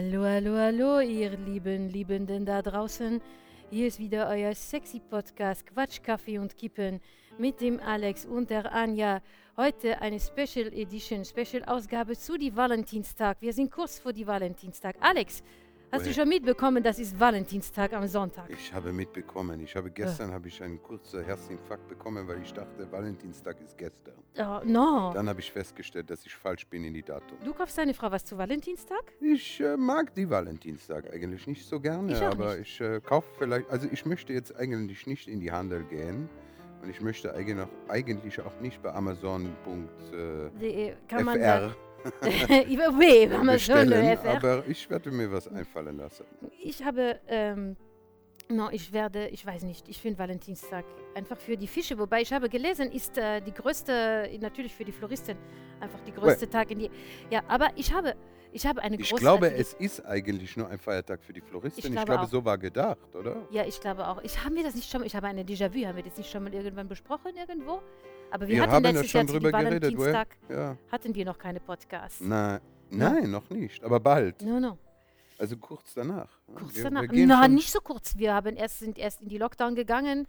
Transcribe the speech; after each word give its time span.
Hallo, 0.00 0.22
hallo, 0.22 0.56
hallo, 0.56 1.00
ihr 1.00 1.36
lieben 1.38 1.88
Liebenden 1.88 2.46
da 2.46 2.62
draußen. 2.62 3.20
Hier 3.68 3.88
ist 3.88 3.98
wieder 3.98 4.28
euer 4.28 4.54
sexy 4.54 5.00
Podcast 5.00 5.66
Quatsch, 5.66 6.00
Kaffee 6.04 6.38
und 6.38 6.56
Kippen 6.56 7.00
mit 7.36 7.60
dem 7.60 7.80
Alex 7.80 8.24
und 8.24 8.48
der 8.48 8.72
Anja. 8.72 9.20
Heute 9.56 10.00
eine 10.00 10.20
Special 10.20 10.72
Edition, 10.72 11.24
Special 11.24 11.64
Ausgabe 11.64 12.16
zu 12.16 12.38
die 12.38 12.54
Valentinstag. 12.54 13.38
Wir 13.40 13.52
sind 13.52 13.72
kurz 13.72 13.98
vor 13.98 14.12
die 14.12 14.24
Valentinstag. 14.24 14.94
Alex, 15.00 15.42
hast 15.90 16.06
du 16.06 16.12
schon 16.12 16.28
mitbekommen, 16.28 16.82
das 16.82 16.98
ist 16.98 17.18
Valentinstag 17.18 17.92
am 17.92 18.06
Sonntag? 18.06 18.48
Ich 18.50 18.72
habe 18.72 18.92
mitbekommen. 18.92 19.60
Ich 19.60 19.74
habe 19.76 19.90
gestern 19.90 20.32
habe 20.32 20.48
ich 20.48 20.62
einen 20.62 20.82
kurzen 20.82 21.24
Herzinfarkt 21.24 21.88
bekommen, 21.88 22.26
weil 22.26 22.42
ich 22.42 22.52
dachte, 22.52 22.90
Valentinstag 22.90 23.60
ist 23.60 23.76
gestern. 23.76 24.14
Oh, 24.38 24.60
no. 24.64 25.10
Dann 25.14 25.28
habe 25.28 25.40
ich 25.40 25.50
festgestellt, 25.50 26.10
dass 26.10 26.24
ich 26.24 26.34
falsch 26.34 26.66
bin 26.66 26.84
in 26.84 26.94
die 26.94 27.02
Datum. 27.02 27.38
Du 27.44 27.52
kaufst 27.52 27.76
deine 27.76 27.92
Frau 27.94 28.10
was 28.10 28.24
zu 28.24 28.38
Valentinstag? 28.38 29.02
Ich 29.20 29.60
äh, 29.60 29.76
mag 29.76 30.14
die 30.14 30.28
Valentinstag 30.28 31.12
eigentlich 31.12 31.46
nicht 31.46 31.66
so 31.66 31.80
gerne, 31.80 32.12
Ich 32.12 32.22
aber 32.22 32.56
nicht. 32.56 32.80
ich 32.80 32.80
äh, 32.80 33.00
kaufe 33.00 33.28
vielleicht, 33.38 33.68
also 33.70 33.88
ich 33.90 34.06
möchte 34.06 34.32
jetzt 34.32 34.54
eigentlich 34.54 35.06
nicht 35.06 35.26
in 35.26 35.40
die 35.40 35.50
Handel 35.50 35.82
gehen 35.84 36.28
und 36.82 36.88
ich 36.88 37.00
möchte 37.00 37.34
eigentlich, 37.34 38.40
auch 38.40 38.60
nicht 38.60 38.80
bei 38.82 38.92
Amazon.fr 38.94 40.50
Die, 40.60 40.92
kann 41.08 41.24
man 41.24 41.40
da, 41.40 41.74
über 42.68 42.98
W, 42.98 43.30
haben 43.30 43.46
wir 43.46 43.58
schon 43.58 43.92
aber 44.24 44.66
ich 44.66 44.88
werde 44.88 45.10
mir 45.10 45.30
was 45.30 45.48
einfallen 45.48 45.96
lassen. 45.98 46.24
Ich 46.62 46.82
habe, 46.84 47.18
ähm, 47.26 47.76
no, 48.48 48.68
ich 48.70 48.92
werde, 48.92 49.28
ich 49.28 49.44
weiß 49.44 49.64
nicht, 49.64 49.88
ich 49.88 50.00
finde 50.00 50.18
Valentinstag 50.18 50.84
einfach 51.14 51.38
für 51.38 51.56
die 51.56 51.66
Fische, 51.66 51.98
wobei 51.98 52.22
ich 52.22 52.32
habe 52.32 52.48
gelesen, 52.48 52.90
ist 52.92 53.18
äh, 53.18 53.40
die 53.40 53.52
größte, 53.52 54.30
natürlich 54.40 54.74
für 54.74 54.84
die 54.84 54.92
Floristen, 54.92 55.36
einfach 55.80 56.00
die 56.06 56.12
größte 56.12 56.48
Tag 56.48 56.70
in 56.70 56.78
die, 56.80 56.90
ja, 57.30 57.42
aber 57.48 57.68
ich 57.76 57.92
habe, 57.92 58.14
ich 58.52 58.66
habe 58.66 58.80
eine 58.80 58.96
Ich 58.96 59.10
großartige, 59.10 59.20
glaube, 59.48 59.52
es 59.54 59.74
ist 59.74 60.04
eigentlich 60.06 60.56
nur 60.56 60.68
ein 60.68 60.78
Feiertag 60.78 61.22
für 61.22 61.32
die 61.34 61.42
Floristen. 61.42 61.80
Ich 61.80 61.84
Ich 61.84 61.92
glaube 61.92 62.06
glaube, 62.06 62.22
auch. 62.22 62.28
so 62.28 62.44
war 62.44 62.56
gedacht, 62.56 63.14
oder? 63.14 63.46
ja, 63.50 63.64
ich 63.66 63.80
glaube 63.80 64.06
auch, 64.08 64.22
ich 64.22 64.42
habe 64.42 64.54
mir 64.54 64.62
das 64.64 64.74
nicht 64.74 64.90
schon, 64.90 65.02
ich 65.04 65.14
habe 65.14 65.26
eine 65.26 65.42
Déjà-vu, 65.42 65.84
haben 65.86 65.96
wir 65.96 66.02
das 66.04 66.16
nicht 66.16 66.30
schon 66.30 66.44
mal 66.44 66.54
irgendwann 66.54 66.88
besprochen 66.88 67.32
irgendwo? 67.36 67.82
Aber 68.30 68.46
wir, 68.46 68.54
Wir 68.56 68.62
hatten 68.62 68.72
haben 68.72 68.84
ja 68.84 68.90
letztes 68.90 69.10
schon 69.10 69.26
Jahr 69.26 69.40
drüber 69.40 69.50
geredet, 69.52 69.82
Valentinstag, 69.98 70.36
Ja. 70.48 70.76
hatten 70.92 71.14
wir 71.14 71.24
noch 71.24 71.38
keine 71.38 71.60
Podcasts. 71.60 72.20
Na, 72.20 72.60
nein, 72.90 73.30
noch 73.30 73.48
nicht, 73.50 73.82
aber 73.82 74.00
bald. 74.00 74.42
No, 74.42 74.60
no. 74.60 74.78
Also 75.38 75.56
kurz 75.56 75.94
danach. 75.94 76.28
Kurz 76.54 76.74
wir, 76.76 76.84
danach. 76.84 77.02
Wir 77.10 77.26
Na, 77.26 77.46
nicht 77.48 77.70
so 77.70 77.80
kurz. 77.80 78.16
Wir 78.18 78.34
haben 78.34 78.56
erst, 78.56 78.80
sind 78.80 78.98
erst 78.98 79.20
in 79.22 79.28
die 79.28 79.38
Lockdown 79.38 79.74
gegangen, 79.76 80.26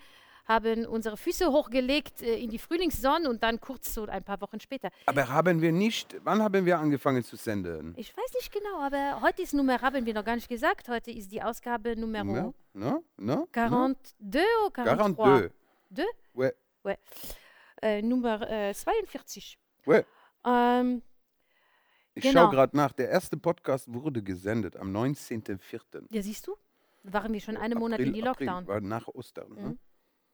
haben 0.48 0.86
unsere 0.86 1.18
Füße 1.18 1.52
hochgelegt 1.52 2.22
äh, 2.22 2.36
in 2.36 2.50
die 2.50 2.60
Frühlingssonne 2.60 3.30
und 3.30 3.44
dann 3.44 3.60
kurz 3.60 3.94
so 3.94 4.06
ein 4.06 4.24
paar 4.24 4.40
Wochen 4.42 4.60
später. 4.60 4.90
Aber 5.08 5.28
haben 5.28 5.62
wir 5.62 5.72
nicht, 5.72 6.16
wann 6.24 6.42
haben 6.42 6.66
wir 6.66 6.78
angefangen 6.80 7.24
zu 7.24 7.36
senden? 7.36 7.94
Ich 7.98 8.16
weiß 8.16 8.34
nicht 8.36 8.52
genau, 8.52 8.80
aber 8.82 9.22
heute 9.22 9.42
ist 9.42 9.54
Nummer, 9.54 9.82
haben 9.82 10.06
wir 10.06 10.14
noch 10.14 10.24
gar 10.26 10.36
nicht 10.36 10.48
gesagt, 10.50 10.88
heute 10.90 11.12
ist 11.12 11.32
die 11.32 11.42
Ausgabe 11.42 11.96
Nummer 11.96 12.24
No? 12.24 12.54
No? 12.74 13.04
No? 13.18 13.48
42 13.52 14.42
oder 14.68 14.84
43? 14.96 15.16
42. 15.16 15.52
Deux? 15.92 16.06
Ouais. 16.34 16.54
Ouais. 16.84 16.98
Äh, 17.82 18.02
Nummer 18.02 18.50
äh, 18.50 18.74
42. 18.74 19.58
Ouais. 19.86 20.06
Ähm, 20.46 21.02
Ich 22.16 22.24
Genau. 22.24 22.42
schaue 22.46 22.52
gerade 22.52 22.76
nach. 22.76 22.92
Der 22.94 23.10
erste 23.10 23.38
Podcast 23.38 23.92
wurde 23.94 24.22
gesendet 24.24 24.76
am 24.76 24.92
19.04. 24.96 26.06
ja, 26.10 26.22
siehst 26.22 26.48
du? 26.48 26.56
Waren 27.04 27.32
wir 27.34 27.40
schon 27.40 27.56
einen 27.58 27.80
Monat 27.80 28.00
in 28.02 28.14
die 28.14 28.22
April, 28.24 28.48
Lockdown. 28.48 28.68
war 28.68 28.82
nach 28.82 29.08
Ostern. 29.08 29.54
Ne? 29.54 29.62
Mhm. 29.62 29.80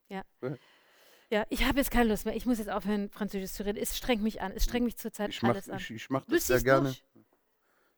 Ja. 0.09 0.23
Ouais. 0.41 0.57
Ja, 1.29 1.45
ich 1.49 1.63
habe 1.65 1.77
jetzt 1.79 1.91
keine 1.91 2.09
Lust 2.09 2.25
mehr. 2.25 2.35
Ich 2.35 2.45
muss 2.45 2.57
jetzt 2.59 2.69
aufhören, 2.69 3.09
Französisch 3.09 3.51
zu 3.51 3.65
reden. 3.65 3.77
Es 3.79 3.97
strengt 3.97 4.21
mich 4.23 4.41
an. 4.41 4.51
Es 4.51 4.63
strengt 4.63 4.85
mich 4.85 4.97
zurzeit 4.97 5.31
mache 5.41 5.53
alles 5.53 5.69
an. 5.69 5.77
ich, 5.77 5.91
ich 5.91 6.09
mach 6.09 6.23
Du 6.25 6.33
das 6.35 6.47
sehr 6.47 6.61
gerne. 6.61 6.89
durch. 6.89 7.03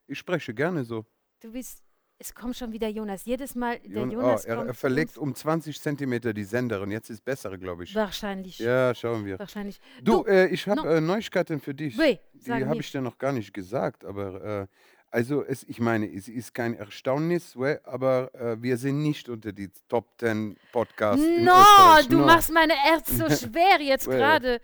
Ich 0.06 0.18
spreche 0.18 0.54
gerne 0.54 0.84
so. 0.84 1.04
Du 1.40 1.52
bist, 1.52 1.82
es 2.18 2.34
kommt 2.34 2.56
schon 2.56 2.72
wieder 2.72 2.88
Jonas. 2.88 3.24
Jedes 3.24 3.54
Mal, 3.54 3.78
der 3.80 4.00
Jon- 4.02 4.10
Jonas 4.10 4.44
oh, 4.44 4.48
er, 4.48 4.56
kommt 4.56 4.68
er 4.68 4.74
verlegt 4.74 5.18
um 5.18 5.34
20 5.34 5.80
Zentimeter 5.80 6.32
die 6.32 6.44
Senderin. 6.44 6.90
Jetzt 6.90 7.10
ist 7.10 7.24
bessere, 7.24 7.58
glaube 7.58 7.84
ich. 7.84 7.94
Wahrscheinlich. 7.94 8.58
Ja, 8.58 8.94
schauen 8.94 9.24
wir. 9.24 9.38
Wahrscheinlich. 9.38 9.80
Du, 10.02 10.24
äh, 10.24 10.48
ich 10.48 10.66
habe 10.66 10.82
no. 10.82 10.88
äh, 10.88 11.00
Neuigkeiten 11.00 11.60
für 11.60 11.74
dich. 11.74 11.96
Oui, 11.98 12.18
Die 12.34 12.52
habe 12.52 12.80
ich 12.80 12.90
dir 12.90 13.00
noch 13.00 13.18
gar 13.18 13.32
nicht 13.32 13.54
gesagt, 13.54 14.04
aber 14.04 14.62
äh, 14.62 14.66
also 15.10 15.44
es, 15.44 15.64
ich 15.64 15.80
meine, 15.80 16.06
es 16.12 16.28
ist 16.28 16.52
kein 16.52 16.74
Erstaunnis, 16.74 17.56
aber 17.84 18.34
äh, 18.34 18.60
wir 18.60 18.76
sind 18.76 19.02
nicht 19.02 19.28
unter 19.28 19.52
die 19.52 19.70
Top 19.88 20.06
10 20.18 20.56
Podcasts 20.72 21.24
No, 21.40 21.54
du 22.08 22.18
No. 22.18 22.26
machst 22.26 22.52
meine 22.52 22.74
Herz 22.74 23.10
so 23.16 23.28
schwer 23.46 23.80
jetzt 23.80 24.06
gerade. 24.06 24.60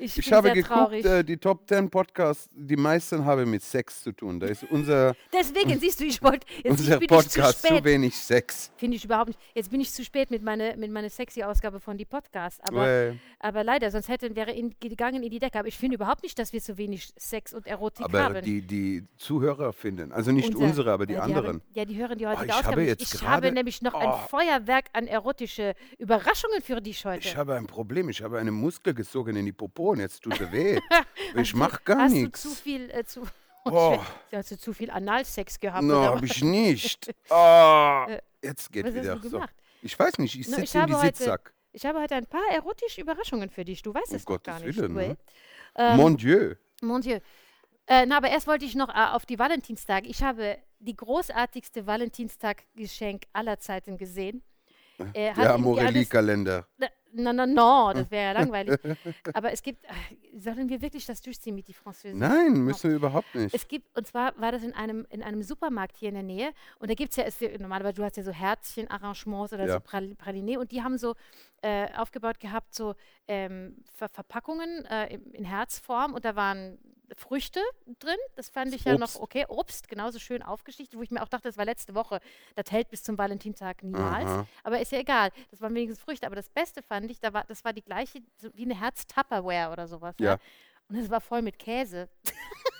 Ich, 0.00 0.16
Ich 0.16 0.26
bin 0.26 0.34
habe 0.36 0.52
geguckt, 0.52 0.68
traurig. 0.72 1.04
äh, 1.04 1.24
die 1.24 1.36
Top 1.36 1.66
10 1.68 1.90
Podcasts, 1.90 2.48
die 2.54 2.76
meisten 2.76 3.24
haben 3.24 3.50
mit 3.50 3.62
Sex 3.62 4.02
zu 4.04 4.12
tun. 4.12 4.38
Da 4.38 4.46
ist 4.46 4.64
unser, 4.70 5.14
Deswegen 5.32 5.78
siehst 5.80 5.98
du, 6.00 6.04
ich 6.04 6.22
wollte 6.22 6.46
jetzt 6.62 6.70
unser 6.80 6.98
bin 6.98 7.08
ich 7.10 7.28
zu 7.28 7.40
Podcast 7.40 7.62
zu, 7.62 7.66
spät. 7.68 7.84
wenig 7.84 8.14
Sex. 8.16 8.70
Finde 8.76 8.96
ich 8.96 9.04
überhaupt 9.04 9.28
nicht. 9.28 9.40
Jetzt 9.54 9.70
bin 9.70 9.80
ich 9.80 9.90
zu 9.92 10.04
spät 10.04 10.30
mit 10.30 10.42
meiner 10.42 10.76
mit 10.76 10.92
meine 10.92 11.10
sexy 11.10 11.42
Ausgabe 11.42 11.80
von 11.80 11.96
die 11.98 12.04
Podcast. 12.04 12.60
Aber, 12.68 12.84
We. 12.86 13.18
aber 13.40 13.64
leider, 13.64 13.90
sonst 13.90 14.08
hätten 14.08 14.36
wäre 14.36 14.52
in, 14.52 14.74
gegangen 14.78 15.22
in 15.24 15.30
die 15.30 15.40
Decke. 15.40 15.58
Aber 15.58 15.68
ich 15.68 15.76
finde 15.76 15.96
überhaupt 15.96 16.22
nicht, 16.22 16.38
dass 16.38 16.52
wir 16.52 16.60
zu 16.62 16.78
wenig 16.78 17.12
Sex 17.16 17.52
und 17.52 17.66
Erotik 17.66 18.04
Aber 18.04 18.22
haben. 18.22 18.42
die, 18.44 18.62
die 18.62 19.04
Zuhörer 19.16 19.72
finden, 19.72 20.12
also 20.12 20.30
nicht 20.30 20.54
Unser- 20.54 20.64
unsere, 20.66 20.92
aber 20.92 21.06
die 21.06 21.14
ja, 21.14 21.22
anderen. 21.22 21.46
Haben, 21.46 21.62
ja, 21.74 21.84
die 21.84 21.96
hören 21.96 22.18
die 22.18 22.26
heutige 22.28 22.46
ich 22.46 22.52
habe 22.52 22.60
Ausgabe. 22.68 22.82
jetzt 22.84 23.00
nicht. 23.00 23.14
ich 23.14 23.22
habe 23.26 23.50
nämlich 23.50 23.82
noch 23.82 23.94
ein 23.94 24.08
Oh. 24.10 24.28
Feuerwerk 24.28 24.86
an 24.92 25.08
erotische 25.08 25.74
Überraschungen 25.98 26.62
für 26.62 26.80
dich 26.80 27.04
heute. 27.04 27.26
Ich 27.26 27.36
habe 27.36 27.54
ein 27.56 27.66
Problem. 27.66 28.08
Ich 28.08 28.22
habe 28.22 28.38
eine 28.38 28.52
Muskel 28.52 28.94
gezogen 28.94 29.34
in 29.34 29.44
die 29.46 29.52
Popo 29.52 29.87
und 29.90 30.00
jetzt 30.00 30.22
tut 30.22 30.40
er 30.40 30.50
weh. 30.52 30.78
ich 31.36 31.54
Hast 31.54 31.78
du- 31.78 31.84
gar 31.84 31.98
hast 32.02 32.12
nichts. 32.12 32.42
du 32.42 32.48
zu 32.50 32.54
viel, 32.54 32.90
äh, 32.90 33.04
zu, 33.04 33.22
Oh. 33.64 33.98
hast 34.32 34.50
du 34.50 34.58
zu 34.58 34.72
viel 34.72 34.90
Analsex 34.90 35.58
gehabt? 35.60 35.84
No, 35.84 35.98
oder 36.00 36.14
habe 36.16 36.26
ich 36.26 36.42
nicht. 36.42 37.10
Äh, 37.30 38.20
jetzt 38.42 38.72
geht 38.72 38.84
was 38.86 38.94
hast 38.94 39.02
wieder 39.02 39.16
du 39.16 39.28
so. 39.28 39.44
Ich 39.82 39.98
weiß 39.98 40.18
nicht, 40.18 40.38
ich 40.38 40.46
sitze 40.46 40.78
in 40.78 40.86
die 40.86 40.94
heute- 40.94 41.16
Sitzsack. 41.16 41.52
Ich 41.72 41.84
habe 41.84 42.00
heute 42.00 42.14
ein 42.16 42.26
paar 42.26 42.42
erotische 42.52 43.00
Überraschungen 43.00 43.50
für 43.50 43.64
dich. 43.64 43.82
Du 43.82 43.92
weißt 43.94 44.10
Um 44.10 44.16
es 44.16 44.26
noch 44.26 44.42
gar 44.42 44.54
Gottes 44.60 44.66
nicht. 44.66 44.78
Willen, 44.78 44.94
ne? 44.94 45.16
Ähm, 45.76 45.96
Mon 45.96 46.16
Dieu. 46.16 46.54
Mon 46.80 47.00
Dieu. 47.02 47.18
Äh, 47.86 48.06
na, 48.06 48.16
aber 48.16 48.30
erst 48.30 48.46
wollte 48.46 48.64
ich 48.64 48.74
noch 48.74 48.88
äh, 48.88 49.08
auf 49.12 49.26
die 49.26 49.38
Valentinstag. 49.38 50.04
Ich 50.06 50.22
habe 50.22 50.58
die 50.80 50.96
großartigste 50.96 51.86
Valentinstag-Geschenk 51.86 53.24
aller 53.32 53.58
Zeiten 53.60 53.96
gesehen. 53.98 54.42
Äh, 55.12 55.32
Der 55.34 55.54
Amorelie-Kalender. 55.54 56.66
Na, 57.12 57.32
na, 57.32 57.46
no, 57.46 57.92
das 57.94 58.10
wäre 58.10 58.24
ja 58.24 58.32
langweilig. 58.40 58.78
Aber 59.32 59.52
es 59.52 59.62
gibt, 59.62 59.84
äh, 59.84 59.88
sollen 60.38 60.68
wir 60.68 60.80
wirklich 60.82 61.06
das 61.06 61.20
durchziehen 61.22 61.54
mit 61.54 61.68
die 61.68 61.72
Französischen? 61.72 62.18
Nein, 62.18 62.52
müssen 62.52 62.90
wir 62.90 62.96
überhaupt 62.96 63.34
nicht. 63.34 63.54
Es 63.54 63.66
gibt, 63.66 63.96
und 63.96 64.06
zwar 64.06 64.38
war 64.40 64.52
das 64.52 64.62
in 64.62 64.74
einem, 64.74 65.06
in 65.10 65.22
einem 65.22 65.42
Supermarkt 65.42 65.96
hier 65.96 66.08
in 66.10 66.14
der 66.14 66.22
Nähe. 66.22 66.52
Und 66.78 66.90
da 66.90 66.94
gibt 66.94 67.10
es 67.10 67.16
ja, 67.16 67.24
es, 67.24 67.40
normalerweise, 67.60 67.94
du 67.96 68.04
hast 68.04 68.16
ja 68.16 68.22
so 68.22 68.32
Herzchen-Arrangements 68.32 69.52
oder 69.52 69.66
Ja. 69.66 69.74
so 69.74 69.80
Pral 69.80 70.14
Praline. 70.16 70.58
Und 70.60 70.70
die 70.72 70.82
haben 70.82 70.98
so 70.98 71.14
äh, 71.62 71.88
aufgebaut 71.96 72.40
gehabt, 72.40 72.74
so 72.74 72.94
ähm, 73.26 73.76
Ver 73.94 74.08
Verpackungen 74.08 74.84
äh, 74.86 75.14
in, 75.32 75.44
Herzform. 75.44 76.14
Und 76.14 76.24
da 76.24 76.36
waren 76.36 76.78
Früchte 77.16 77.60
drin. 78.00 78.18
Das 78.36 78.50
fand 78.50 78.74
ich 78.74 78.84
ja 78.84 78.92
Obst. 78.94 79.14
noch 79.14 79.22
okay. 79.22 79.46
Obst, 79.48 79.88
genauso 79.88 80.18
schön 80.18 80.42
aufgeschichtet, 80.42 80.98
wo 80.98 81.02
ich 81.02 81.10
mir 81.10 81.22
auch 81.22 81.28
dachte, 81.28 81.48
das 81.48 81.56
war 81.56 81.64
letzte 81.64 81.94
Woche. 81.94 82.20
Das 82.54 82.70
hält 82.70 82.90
bis 82.90 83.02
zum 83.02 83.16
Valentintag 83.16 83.82
niemals. 83.82 84.26
Aha. 84.26 84.46
Aber 84.62 84.78
ist 84.80 84.92
ja 84.92 84.98
egal. 84.98 85.30
Das 85.50 85.60
waren 85.62 85.74
wenigstens 85.74 86.00
Früchte. 86.04 86.26
Aber 86.26 86.36
das 86.36 86.50
Beste 86.50 86.82
fand 86.82 86.97
ich, 87.04 87.20
da 87.20 87.32
war, 87.32 87.44
das 87.44 87.64
war 87.64 87.72
die 87.72 87.82
gleiche, 87.82 88.20
so 88.36 88.50
wie 88.54 88.64
eine 88.64 88.78
Herz-Tupperware 88.78 89.72
oder 89.72 89.86
sowas. 89.86 90.14
Ja. 90.18 90.38
Und 90.88 90.96
es 90.96 91.10
war 91.10 91.20
voll 91.20 91.42
mit 91.42 91.58
Käse. 91.58 92.08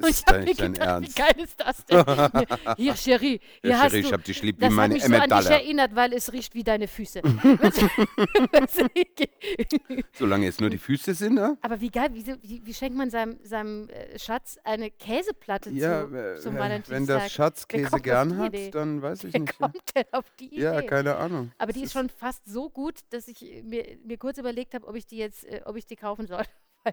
Und 0.00 0.04
ich 0.04 0.10
ist 0.10 0.26
habe 0.26 0.38
mir 0.40 0.54
gedacht, 0.54 0.74
wie 0.76 0.80
Ernst. 0.80 1.16
geil 1.16 1.34
ist 1.42 1.60
das 1.60 1.84
denn? 1.86 2.04
Hier, 2.76 2.94
Cherie, 2.94 3.40
hier 3.62 3.70
Ja, 3.70 3.78
hast 3.80 3.90
Cherie, 3.92 4.02
du. 4.02 4.08
ich 4.08 4.12
hab 4.12 4.24
dich 4.24 4.42
lieb 4.42 4.56
wie 4.58 4.64
das 4.66 4.76
hat 4.76 4.90
mich 4.90 5.04
so 5.04 5.14
an 5.14 5.28
dich 5.30 5.50
erinnert, 5.50 5.94
weil 5.94 6.12
es 6.12 6.32
riecht 6.32 6.54
wie 6.54 6.64
deine 6.64 6.88
Füße. 6.88 7.22
Solange 10.12 10.46
es 10.48 10.60
nur 10.60 10.70
die 10.70 10.78
Füße 10.78 11.14
sind, 11.14 11.34
ne? 11.34 11.56
Aber 11.62 11.80
wie 11.80 11.90
geil, 11.90 12.08
wie, 12.12 12.26
wie, 12.42 12.60
wie 12.64 12.74
schenkt 12.74 12.96
man 12.96 13.10
seinem, 13.10 13.38
seinem 13.42 13.88
äh, 13.88 14.18
Schatz 14.18 14.58
eine 14.64 14.90
Käseplatte 14.90 15.70
Ja, 15.70 16.06
zu, 16.06 16.14
äh, 16.14 16.36
zum 16.36 16.54
wenn- 16.54 16.60
Valentinstag? 16.60 16.96
wenn 16.96 17.06
der 17.06 17.28
Schatz 17.28 17.66
Wer 17.70 17.84
Käse 17.84 18.00
gern 18.00 18.36
hat, 18.38 18.48
Idee? 18.48 18.70
dann 18.70 19.02
weiß 19.02 19.24
ich 19.24 19.34
Wer 19.34 19.40
nicht. 19.40 19.58
kommt 19.58 19.96
denn 19.96 20.04
auf 20.12 20.24
die 20.38 20.46
Idee? 20.46 20.62
Ja, 20.62 20.82
keine 20.82 21.16
Ahnung. 21.16 21.52
Aber 21.58 21.72
die 21.72 21.82
ist 21.82 21.92
schon 21.92 22.08
fast 22.10 22.42
so 22.46 22.70
gut, 22.70 23.00
dass 23.10 23.28
ich 23.28 23.40
mir, 23.64 23.98
mir 24.04 24.18
kurz 24.18 24.38
überlegt 24.38 24.74
habe, 24.74 24.86
ob 24.86 24.96
ich 24.96 25.06
die 25.06 25.18
jetzt, 25.18 25.44
äh, 25.44 25.60
ob 25.64 25.76
ich 25.76 25.86
die 25.86 25.96
kaufen 25.96 26.26
soll. 26.26 26.42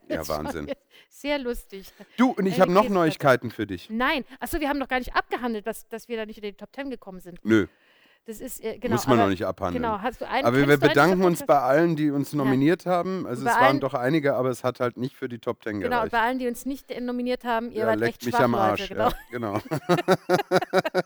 Ja, 0.09 0.27
Wahnsinn. 0.27 0.71
Sehr 1.09 1.39
lustig. 1.39 1.91
Du, 2.17 2.31
und 2.31 2.45
ich 2.45 2.55
Eine 2.55 2.61
habe 2.61 2.71
noch. 2.73 2.89
Neuigkeiten 2.89 3.51
für 3.51 3.65
dich. 3.65 3.89
Nein, 3.89 4.23
achso, 4.39 4.59
wir 4.59 4.69
haben 4.69 4.79
noch 4.79 4.87
gar 4.87 4.99
nicht 4.99 5.15
abgehandelt, 5.15 5.65
dass, 5.65 5.87
dass 5.87 6.07
wir 6.07 6.17
da 6.17 6.25
nicht 6.25 6.37
in 6.37 6.43
die 6.43 6.53
Top 6.53 6.71
Ten 6.71 6.89
gekommen 6.89 7.19
sind. 7.19 7.39
Nö, 7.43 7.67
Das 8.27 8.39
ist, 8.41 8.63
äh, 8.63 8.79
genau. 8.79 8.95
muss 8.95 9.05
man 9.05 9.19
aber, 9.19 9.25
noch 9.25 9.29
nicht 9.29 9.45
abhandeln. 9.45 9.83
Genau, 9.83 9.99
hast 10.01 10.19
du 10.19 10.27
einen, 10.27 10.45
Aber 10.45 10.57
wir 10.57 10.63
einen 10.63 10.79
bedanken 10.79 11.23
uns 11.23 11.45
bei 11.45 11.59
allen, 11.59 11.95
die 11.95 12.09
uns 12.09 12.33
nominiert 12.33 12.87
haben. 12.87 13.27
Also 13.27 13.43
Bei 13.43 13.51
es 13.51 13.55
waren 13.57 13.63
allen- 13.65 13.79
doch 13.81 13.93
einige, 13.93 14.33
aber 14.35 14.49
es 14.49 14.63
hat 14.63 14.79
halt 14.79 14.97
nicht 14.97 15.15
für 15.15 15.29
die 15.29 15.37
Top 15.37 15.61
Ten 15.61 15.79
Genau, 15.79 15.97
gereicht. 15.97 16.11
bei 16.11 16.21
allen, 16.21 16.39
die 16.39 16.47
uns 16.47 16.65
nicht 16.65 16.89
äh, 16.89 16.99
nominiert 17.01 17.43
haben, 17.43 17.69
ihr 17.71 17.81
ja, 17.81 17.87
wart 17.87 18.01
echt 18.01 18.25
mich 18.25 18.33
schwach, 18.33 18.45
am 18.45 18.51
Leute, 18.53 18.63
Arsch. 18.63 18.89
genau. 18.89 19.09
Ja, 19.09 19.13
genau. 19.31 19.59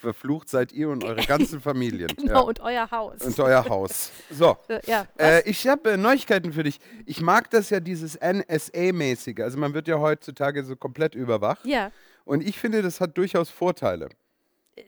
Verflucht 0.00 0.48
seid 0.48 0.72
ihr 0.72 0.88
und 0.88 1.04
eure 1.04 1.24
ganzen 1.24 1.60
Familien. 1.62 2.08
genau, 2.16 2.32
ja. 2.32 2.40
und 2.40 2.60
euer 2.60 2.90
Haus. 2.90 3.20
und 3.22 3.38
euer 3.40 3.64
Haus. 3.68 4.10
So. 4.30 4.56
Ja, 4.86 5.06
Äh, 5.18 5.48
ich 5.48 5.68
habe 5.68 5.92
äh, 5.92 5.96
Neuigkeiten 5.96 6.52
für 6.52 6.62
dich. 6.64 6.80
Ich 7.06 7.20
mag 7.20 7.48
das 7.50 7.70
ja, 7.70 7.78
dieses 7.78 8.18
NSA-mäßige. 8.20 9.40
Also 9.42 9.58
man 9.58 9.74
wird 9.74 9.86
ja 9.86 9.98
heutzutage 10.00 10.64
so 10.64 10.74
komplett 10.76 11.14
überwacht. 11.14 11.64
ja, 11.64 11.90
Und 12.24 12.42
ich 12.42 12.58
finde, 12.58 12.82
das 12.82 13.00
hat 13.00 13.16
durchaus 13.16 13.50
Vorteile. 13.50 14.08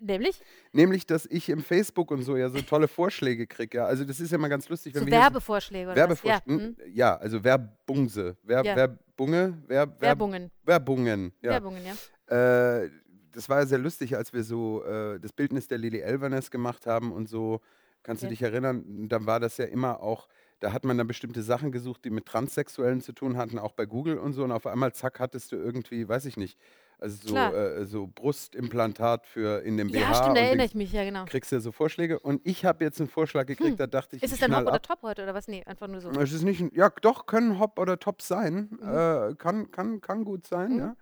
Nämlich 0.00 0.40
Nämlich, 0.72 1.06
dass 1.06 1.26
ich 1.26 1.48
im 1.48 1.62
Facebook 1.62 2.10
und 2.10 2.22
so 2.22 2.36
ja 2.36 2.48
so 2.48 2.60
tolle 2.62 2.88
Vorschläge 2.88 3.46
kriege. 3.46 3.78
Ja. 3.78 3.84
Also 3.86 4.04
das 4.04 4.18
ist 4.20 4.30
ja 4.32 4.38
mal 4.38 4.48
ganz 4.48 4.68
lustig, 4.68 4.94
wenn 4.94 5.00
so 5.00 5.06
wir 5.06 5.12
Werbevorschläge 5.12 5.86
oder 5.88 5.96
Werbevorschläge. 5.96 6.42
Ja, 6.46 6.66
hm. 6.66 6.76
Ja, 6.94 7.16
also 7.16 7.44
Werbungse. 7.44 8.36
Wer, 8.42 8.64
Ja. 8.64 8.76
Werbunge? 8.76 9.58
Wer, 9.66 9.86
Werb- 9.86 10.00
Werbungen. 10.00 10.50
Werbungen. 10.64 11.32
Ja. 11.42 11.50
Werbungen, 11.52 11.82
ja. 11.84 12.82
Äh, 12.82 12.90
das 13.32 13.48
war 13.48 13.60
ja 13.60 13.66
sehr 13.66 13.78
lustig, 13.78 14.16
als 14.16 14.32
wir 14.32 14.42
so 14.44 14.84
äh, 14.84 15.18
das 15.20 15.32
Bildnis 15.32 15.66
der 15.68 15.78
Lili 15.78 15.98
Elvernes 16.00 16.50
gemacht 16.50 16.86
haben 16.86 17.12
und 17.12 17.28
so. 17.28 17.60
Kannst 18.02 18.22
du 18.22 18.28
dich 18.28 18.42
erinnern? 18.42 19.08
Dann 19.08 19.26
war 19.26 19.40
das 19.40 19.56
ja 19.56 19.64
immer 19.64 20.00
auch, 20.02 20.28
da 20.60 20.72
hat 20.72 20.84
man 20.84 20.98
dann 20.98 21.06
bestimmte 21.06 21.42
Sachen 21.42 21.72
gesucht, 21.72 22.04
die 22.04 22.10
mit 22.10 22.26
Transsexuellen 22.26 23.00
zu 23.00 23.12
tun 23.12 23.36
hatten, 23.38 23.58
auch 23.58 23.72
bei 23.72 23.86
Google 23.86 24.18
und 24.18 24.34
so. 24.34 24.44
Und 24.44 24.52
auf 24.52 24.66
einmal, 24.66 24.92
zack, 24.92 25.20
hattest 25.20 25.52
du 25.52 25.56
irgendwie, 25.56 26.06
weiß 26.08 26.26
ich 26.26 26.36
nicht, 26.36 26.58
also 26.98 27.28
so, 27.28 27.36
äh, 27.36 27.84
so 27.84 28.06
Brustimplantat 28.06 29.26
für 29.26 29.62
in 29.62 29.76
dem 29.76 29.88
BH. 29.90 29.98
Ja, 30.00 30.14
stimmt, 30.14 30.36
da 30.36 30.40
erinnere 30.42 30.66
ich 30.66 30.74
mich, 30.74 30.92
ja, 30.92 31.04
genau. 31.04 31.24
kriegst 31.26 31.52
ja 31.52 31.60
so 31.60 31.72
Vorschläge. 31.72 32.18
Und 32.18 32.40
ich 32.44 32.64
habe 32.64 32.84
jetzt 32.84 33.00
einen 33.00 33.08
Vorschlag 33.08 33.46
gekriegt, 33.46 33.70
Hm. 33.70 33.76
da 33.76 33.86
dachte 33.86 34.16
ich, 34.16 34.22
Ist 34.22 34.32
es 34.32 34.38
dann 34.40 34.50
knall 34.50 34.62
Hop 34.62 34.68
oder 34.68 34.76
ab. 34.76 34.82
Top 34.82 35.02
heute 35.02 35.22
oder 35.22 35.34
was? 35.34 35.48
Nee, 35.48 35.62
einfach 35.64 35.88
nur 35.88 36.00
so. 36.00 36.10
Es 36.10 36.32
ist 36.32 36.42
nicht, 36.42 36.60
ein- 36.60 36.70
ja, 36.74 36.90
doch, 37.02 37.26
können 37.26 37.58
Hop 37.58 37.78
oder 37.78 37.98
Top 37.98 38.22
sein. 38.22 38.68
Mhm. 38.80 38.88
Äh, 38.88 39.34
kann, 39.36 39.70
kann, 39.70 40.00
kann 40.00 40.24
gut 40.24 40.46
sein, 40.46 40.78
ja. 40.78 40.96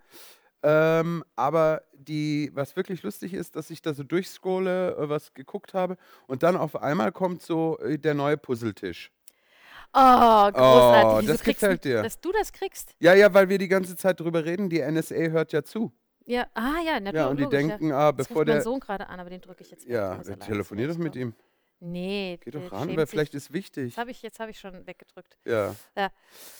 Ähm, 0.64 1.24
aber 1.34 1.82
die, 1.92 2.50
was 2.54 2.76
wirklich 2.76 3.02
lustig 3.02 3.34
ist, 3.34 3.56
dass 3.56 3.68
ich 3.70 3.82
da 3.82 3.94
so 3.94 4.04
durchscrolle, 4.04 4.96
äh, 4.96 5.08
was 5.08 5.34
geguckt 5.34 5.74
habe 5.74 5.96
und 6.28 6.44
dann 6.44 6.56
auf 6.56 6.80
einmal 6.80 7.10
kommt 7.10 7.42
so 7.42 7.78
äh, 7.80 7.98
der 7.98 8.14
neue 8.14 8.36
Puzzletisch. 8.36 9.10
Oh, 9.94 10.50
großartig. 10.50 11.04
Oh, 11.04 11.18
Wieso 11.20 11.32
das 11.32 11.42
gefällt 11.42 11.84
dir. 11.84 12.02
Dass 12.02 12.20
du 12.20 12.32
das 12.32 12.52
kriegst? 12.52 12.94
Ja, 12.98 13.14
ja, 13.14 13.32
weil 13.34 13.48
wir 13.48 13.58
die 13.58 13.68
ganze 13.68 13.94
Zeit 13.96 14.20
drüber 14.20 14.44
reden, 14.44 14.70
die 14.70 14.80
NSA 14.80 15.14
hört 15.14 15.52
ja 15.52 15.62
zu. 15.62 15.92
Ja, 16.24 16.46
ah 16.54 16.80
ja, 16.84 17.00
natürlich. 17.00 17.14
Ja, 17.14 17.26
und 17.28 17.38
die 17.38 17.48
denken, 17.48 17.92
ah, 17.92 17.98
Ja. 18.00 18.08
Jetzt 18.10 18.28
bevor 18.28 18.44
der. 18.44 18.62
Sohn 18.62 18.80
gerade 18.80 19.08
an, 19.08 19.20
aber 19.20 19.30
den 19.30 19.40
drücke 19.40 19.62
ich 19.62 19.70
jetzt. 19.70 19.86
Ja, 19.86 20.16
er 20.16 20.38
telefonier 20.38 20.88
doch 20.88 20.98
mit 20.98 21.16
ihm. 21.16 21.34
Nee, 21.80 22.38
Geh 22.42 22.52
doch 22.52 22.70
ran, 22.70 22.96
weil 22.96 23.06
vielleicht 23.06 23.34
ist 23.34 23.52
wichtig. 23.52 23.86
Jetzt 23.86 23.98
habe 23.98 24.12
ich, 24.12 24.22
jetzt 24.22 24.38
hab 24.38 24.48
ich 24.48 24.58
schon 24.58 24.86
weggedrückt. 24.86 25.36
Ja. 25.44 25.74
Ja. 25.96 26.10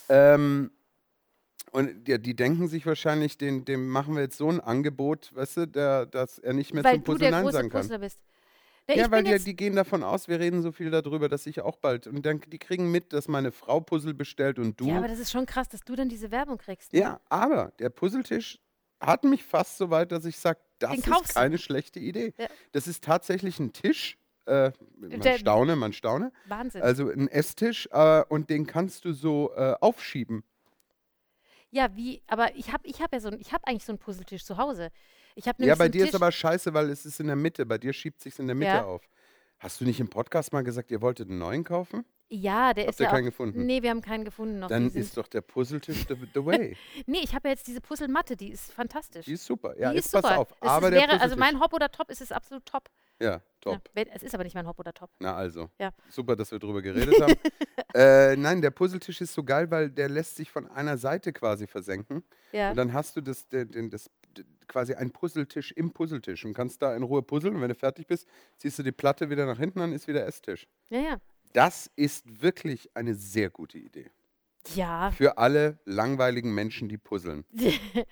Ähm, 0.08 0.72
und 1.70 2.08
ja, 2.08 2.18
die 2.18 2.34
denken 2.34 2.66
sich 2.66 2.84
wahrscheinlich, 2.86 3.38
den, 3.38 3.64
dem 3.64 3.88
machen 3.88 4.14
wir 4.16 4.22
jetzt 4.22 4.36
so 4.36 4.48
ein 4.48 4.60
Angebot, 4.60 5.30
weißt 5.34 5.56
du, 5.58 5.66
der, 5.66 6.06
dass 6.06 6.38
er 6.38 6.54
nicht 6.54 6.74
mehr 6.74 6.82
Weil 6.82 6.94
zum 6.96 7.04
Puzzle 7.04 7.30
Nein 7.30 7.50
sagen 7.50 7.70
kann. 7.70 7.82
Puzzler 7.82 7.98
bist. 8.00 8.18
Ja, 8.96 9.04
Ja, 9.04 9.10
weil 9.10 9.18
bin 9.22 9.26
die, 9.26 9.30
jetzt, 9.32 9.46
die 9.46 9.56
gehen 9.56 9.74
davon 9.76 10.02
aus, 10.02 10.28
wir 10.28 10.38
reden 10.40 10.62
so 10.62 10.72
viel 10.72 10.90
darüber, 10.90 11.28
dass 11.28 11.46
ich 11.46 11.60
auch 11.60 11.76
bald. 11.76 12.06
Und 12.06 12.24
dann, 12.26 12.40
die 12.46 12.58
kriegen 12.58 12.90
mit, 12.90 13.12
dass 13.12 13.28
meine 13.28 13.52
Frau 13.52 13.80
Puzzle 13.80 14.14
bestellt 14.14 14.58
und 14.58 14.80
du. 14.80 14.86
ja, 14.88 14.98
aber 14.98 15.08
das 15.08 15.18
ist 15.18 15.30
schon 15.32 15.46
krass, 15.46 15.68
dass 15.68 15.80
du 15.82 15.94
dann 15.96 16.08
diese 16.08 16.30
Werbung 16.30 16.58
kriegst. 16.58 16.92
ne? 16.92 16.98
Ja, 17.00 17.20
aber 17.28 17.72
der 17.78 17.90
Puzzletisch 17.90 18.58
hat 19.00 19.24
mich 19.24 19.42
fast 19.44 19.78
so 19.78 19.90
weit, 19.90 20.12
dass 20.12 20.24
ich 20.24 20.38
sage, 20.38 20.60
das 20.78 20.90
Den 20.92 21.00
ist 21.00 21.06
kaufst 21.10 21.30
du. 21.30 21.34
keine 21.40 21.58
schlechte 21.58 21.98
Idee. 22.00 22.32
Ja. 22.38 22.46
Das 22.72 22.86
ist 22.86 23.02
tatsächlich 23.04 23.58
ein 23.58 23.72
Tisch. 23.72 24.16
Äh, 24.46 24.72
man 24.98 25.20
Der- 25.20 25.38
staune, 25.38 25.76
man 25.76 25.92
staune. 25.92 26.32
Wahnsinn. 26.46 26.82
Also 26.82 27.08
ein 27.08 27.28
Esstisch 27.28 27.88
äh, 27.92 28.22
und 28.28 28.50
den 28.50 28.66
kannst 28.66 29.04
du 29.04 29.12
so 29.12 29.52
äh, 29.54 29.74
aufschieben. 29.80 30.42
ja, 31.70 31.94
wie, 31.96 32.22
aber 32.26 32.54
ich 32.56 32.72
habe 32.72 32.86
ich 32.86 33.00
hab 33.00 33.12
ja 33.12 33.20
so, 33.20 33.28
ein- 33.28 33.40
ich 33.40 33.52
habe 33.52 33.66
eigentlich 33.66 33.84
so 33.84 33.92
einen 33.92 33.98
Puzzletisch 33.98 34.44
zu 34.44 34.56
Hause. 34.58 34.90
Ich 35.34 35.48
habe 35.48 35.64
Ja, 35.64 35.74
bei 35.74 35.88
dir 35.88 36.00
Tisch, 36.00 36.10
ist 36.10 36.14
aber 36.14 36.30
scheiße, 36.32 36.72
weil 36.74 36.90
es 36.90 37.04
ist 37.06 37.20
in 37.20 37.26
der 37.26 37.36
Mitte. 37.36 37.64
Bei 37.66 37.78
dir 37.78 37.92
schiebt 37.92 38.20
sich 38.20 38.38
in 38.38 38.46
der 38.46 38.54
Mitte 38.56 38.70
Ja. 38.72 38.84
auf. 38.84 39.02
Hast 39.58 39.80
du 39.80 39.84
nicht 39.84 40.00
im 40.00 40.08
Podcast 40.08 40.52
mal 40.52 40.62
gesagt, 40.62 40.90
ihr 40.90 41.00
wolltet 41.00 41.28
einen 41.28 41.38
neuen 41.38 41.64
kaufen? 41.64 42.04
ja, 42.34 42.72
der 42.72 42.84
Habt 42.84 42.94
ist 42.94 43.00
ihr 43.00 43.04
ja 43.04 43.10
keinen 43.10 43.24
auch, 43.24 43.30
gefunden? 43.30 43.66
Nee, 43.66 43.82
wir 43.82 43.90
haben 43.90 44.00
keinen 44.00 44.24
gefunden 44.24 44.58
noch. 44.60 44.68
Dann 44.68 44.88
sind, 44.88 44.98
ist 45.02 45.18
doch 45.18 45.28
der 45.28 45.42
Puzzletisch 45.42 46.06
the, 46.08 46.16
the 46.32 46.42
way. 46.42 46.74
nee, 47.06 47.20
ich 47.22 47.34
habe 47.34 47.46
ja 47.48 47.52
jetzt 47.52 47.66
diese 47.66 47.82
Puzzlematte, 47.82 48.36
die 48.38 48.48
ist 48.52 48.72
fantastisch. 48.72 49.26
Die 49.26 49.34
ist 49.34 49.44
super. 49.44 49.78
Ja, 49.78 49.90
die 49.90 49.96
jetzt 49.96 50.06
ist 50.06 50.12
pass 50.12 50.22
super. 50.22 50.38
auf. 50.38 50.50
Es 50.58 50.66
Aber 50.66 50.86
ist, 50.88 50.92
der 50.94 51.00
wäre, 51.02 51.12
also 51.20 51.34
Puzzletisch- 51.34 51.38
mein 51.38 51.60
Hop 51.60 51.74
oder 51.74 51.90
Top 51.90 52.10
ist 52.10 52.22
es 52.22 52.32
absolut 52.32 52.64
top. 52.64 52.88
Ja, 53.20 53.42
top. 53.60 53.82
Wenn- 53.92 54.08
es 54.08 54.22
ist 54.22 54.34
aber 54.34 54.44
nicht 54.44 54.54
mein 54.54 54.66
Hop 54.66 54.78
oder 54.80 54.94
Top. 54.94 55.10
Na 55.18 55.36
also. 55.36 55.68
Ja. 55.78 55.90
Super, 56.08 56.34
dass 56.34 56.50
wir 56.50 56.58
drüber 56.58 56.80
geredet 56.82 57.20
haben. 57.20 57.34
äh, 57.94 58.34
nein, 58.36 58.62
der 58.62 58.70
Puzzletisch 58.70 59.20
ist 59.20 59.34
so 59.34 59.44
geil, 59.44 59.70
weil 59.70 59.90
der 59.90 60.08
lässt 60.08 60.36
sich 60.36 60.50
von 60.50 60.66
einer 60.70 60.96
Seite 60.96 61.34
quasi 61.34 61.66
versenken. 61.66 62.24
Ja. 62.52 62.70
Und 62.70 62.76
dann 62.76 62.94
hast 62.94 63.14
du 63.14 63.20
das, 63.20 63.46
den, 63.48 63.70
den, 63.70 63.90
das 63.90 64.10
quasi 64.72 64.94
einen 64.94 65.10
Puzzletisch 65.12 65.72
im 65.72 65.92
Puzzletisch 65.92 66.44
und 66.44 66.54
kannst 66.54 66.80
da 66.82 66.96
in 66.96 67.02
Ruhe 67.02 67.22
puzzeln. 67.22 67.54
Und 67.54 67.60
wenn 67.60 67.68
du 67.68 67.74
fertig 67.74 68.06
bist, 68.06 68.26
ziehst 68.56 68.78
du 68.78 68.82
die 68.82 68.92
Platte 68.92 69.28
wieder 69.30 69.46
nach 69.46 69.58
hinten, 69.58 69.78
dann 69.80 69.92
ist 69.92 70.08
wieder 70.08 70.26
Esstisch. 70.26 70.66
Ja, 70.88 71.00
ja. 71.00 71.16
Das 71.52 71.90
ist 71.96 72.42
wirklich 72.42 72.90
eine 72.96 73.14
sehr 73.14 73.50
gute 73.50 73.78
Idee. 73.78 74.10
Ja, 74.74 75.10
Für 75.10 75.36
alle 75.38 75.78
langweiligen 75.84 76.54
Menschen, 76.54 76.88
die 76.88 76.96
puzzeln. 76.98 77.44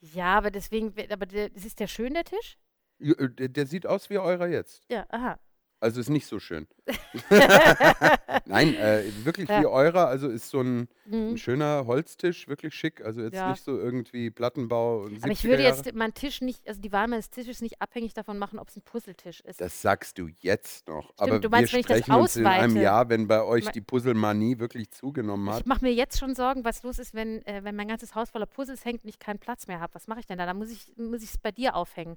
ja, 0.00 0.36
aber 0.36 0.50
deswegen, 0.50 0.92
aber 1.10 1.24
das 1.26 1.64
ist 1.64 1.80
der 1.80 1.86
schön, 1.86 2.14
der 2.14 2.24
Tisch? 2.24 2.58
Äh, 3.00 3.28
Der, 3.30 3.48
der 3.48 3.66
sieht 3.66 3.86
aus 3.86 4.10
wie 4.10 4.18
eurer 4.18 4.48
jetzt. 4.48 4.82
Ja, 4.90 5.06
aha. 5.08 5.38
Also 5.84 6.00
ist 6.00 6.08
nicht 6.08 6.26
so 6.26 6.38
schön. 6.40 6.66
Nein, 8.46 8.74
äh, 8.74 9.02
wirklich 9.24 9.48
Ja. 9.50 9.60
wie 9.60 9.66
eurer. 9.66 10.06
Also 10.08 10.28
ist 10.28 10.48
so 10.48 10.60
ein, 10.60 10.88
ein 11.12 11.30
Mhm. 11.32 11.36
schöner 11.36 11.84
Holztisch, 11.86 12.48
wirklich 12.48 12.74
schick. 12.74 13.04
Also 13.04 13.20
jetzt 13.20 13.34
Ja. 13.34 13.50
nicht 13.50 13.62
so 13.62 13.78
irgendwie 13.78 14.30
Plattenbau. 14.30 15.02
Und 15.02 15.22
Aber 15.22 15.30
ich 15.32 15.40
70er 15.40 15.48
würde 15.50 15.62
Jahre. 15.64 15.76
jetzt 15.76 15.94
meinen 15.94 16.14
Tisch 16.14 16.40
nicht, 16.40 16.66
also 16.66 16.80
die 16.80 16.90
Wahl 16.90 17.06
meines 17.08 17.28
Tisches 17.28 17.60
nicht 17.60 17.82
abhängig 17.82 18.14
davon 18.14 18.38
machen, 18.38 18.58
ob 18.58 18.68
es 18.68 18.76
ein 18.76 18.82
Puzzletisch 18.82 19.40
ist. 19.42 19.60
Das 19.60 19.82
sagst 19.82 20.16
du 20.18 20.28
jetzt 20.40 20.88
noch. 20.88 21.12
Aber 21.18 21.38
du 21.38 21.50
meinst, 21.50 21.72
wir 21.72 21.76
wenn 21.76 21.80
ich 21.80 21.86
das 21.86 21.98
sprechen 21.98 22.20
uns 22.20 22.36
in 22.36 22.46
einem? 22.46 22.76
Jahr, 22.78 23.08
wenn 23.10 23.26
bei 23.28 23.42
euch 23.42 23.68
die 23.70 23.82
Puzzlemanie 23.82 24.58
wirklich 24.58 24.90
zugenommen 24.90 25.50
hat. 25.50 25.60
Ich 25.60 25.66
mache 25.66 25.84
mir 25.84 25.92
jetzt 25.92 26.18
schon 26.18 26.34
Sorgen, 26.34 26.64
was 26.64 26.82
los 26.82 26.98
ist, 26.98 27.12
wenn, 27.14 27.44
äh, 27.46 27.62
wenn 27.62 27.76
mein 27.76 27.88
ganzes 27.88 28.14
Haus 28.14 28.30
voller 28.30 28.46
Puzzles 28.46 28.84
hängt 28.86 29.04
und 29.04 29.10
ich 29.10 29.18
keinen 29.18 29.38
Platz 29.38 29.66
mehr 29.66 29.80
habe. 29.80 29.94
Was 29.94 30.06
mache 30.08 30.20
ich 30.20 30.26
denn 30.26 30.38
da? 30.38 30.46
Da 30.46 30.54
muss 30.54 30.70
ich 30.70 30.88
es 30.88 30.96
muss 30.96 31.22
ich's 31.22 31.36
bei 31.36 31.52
dir 31.52 31.76
aufhängen. 31.76 32.16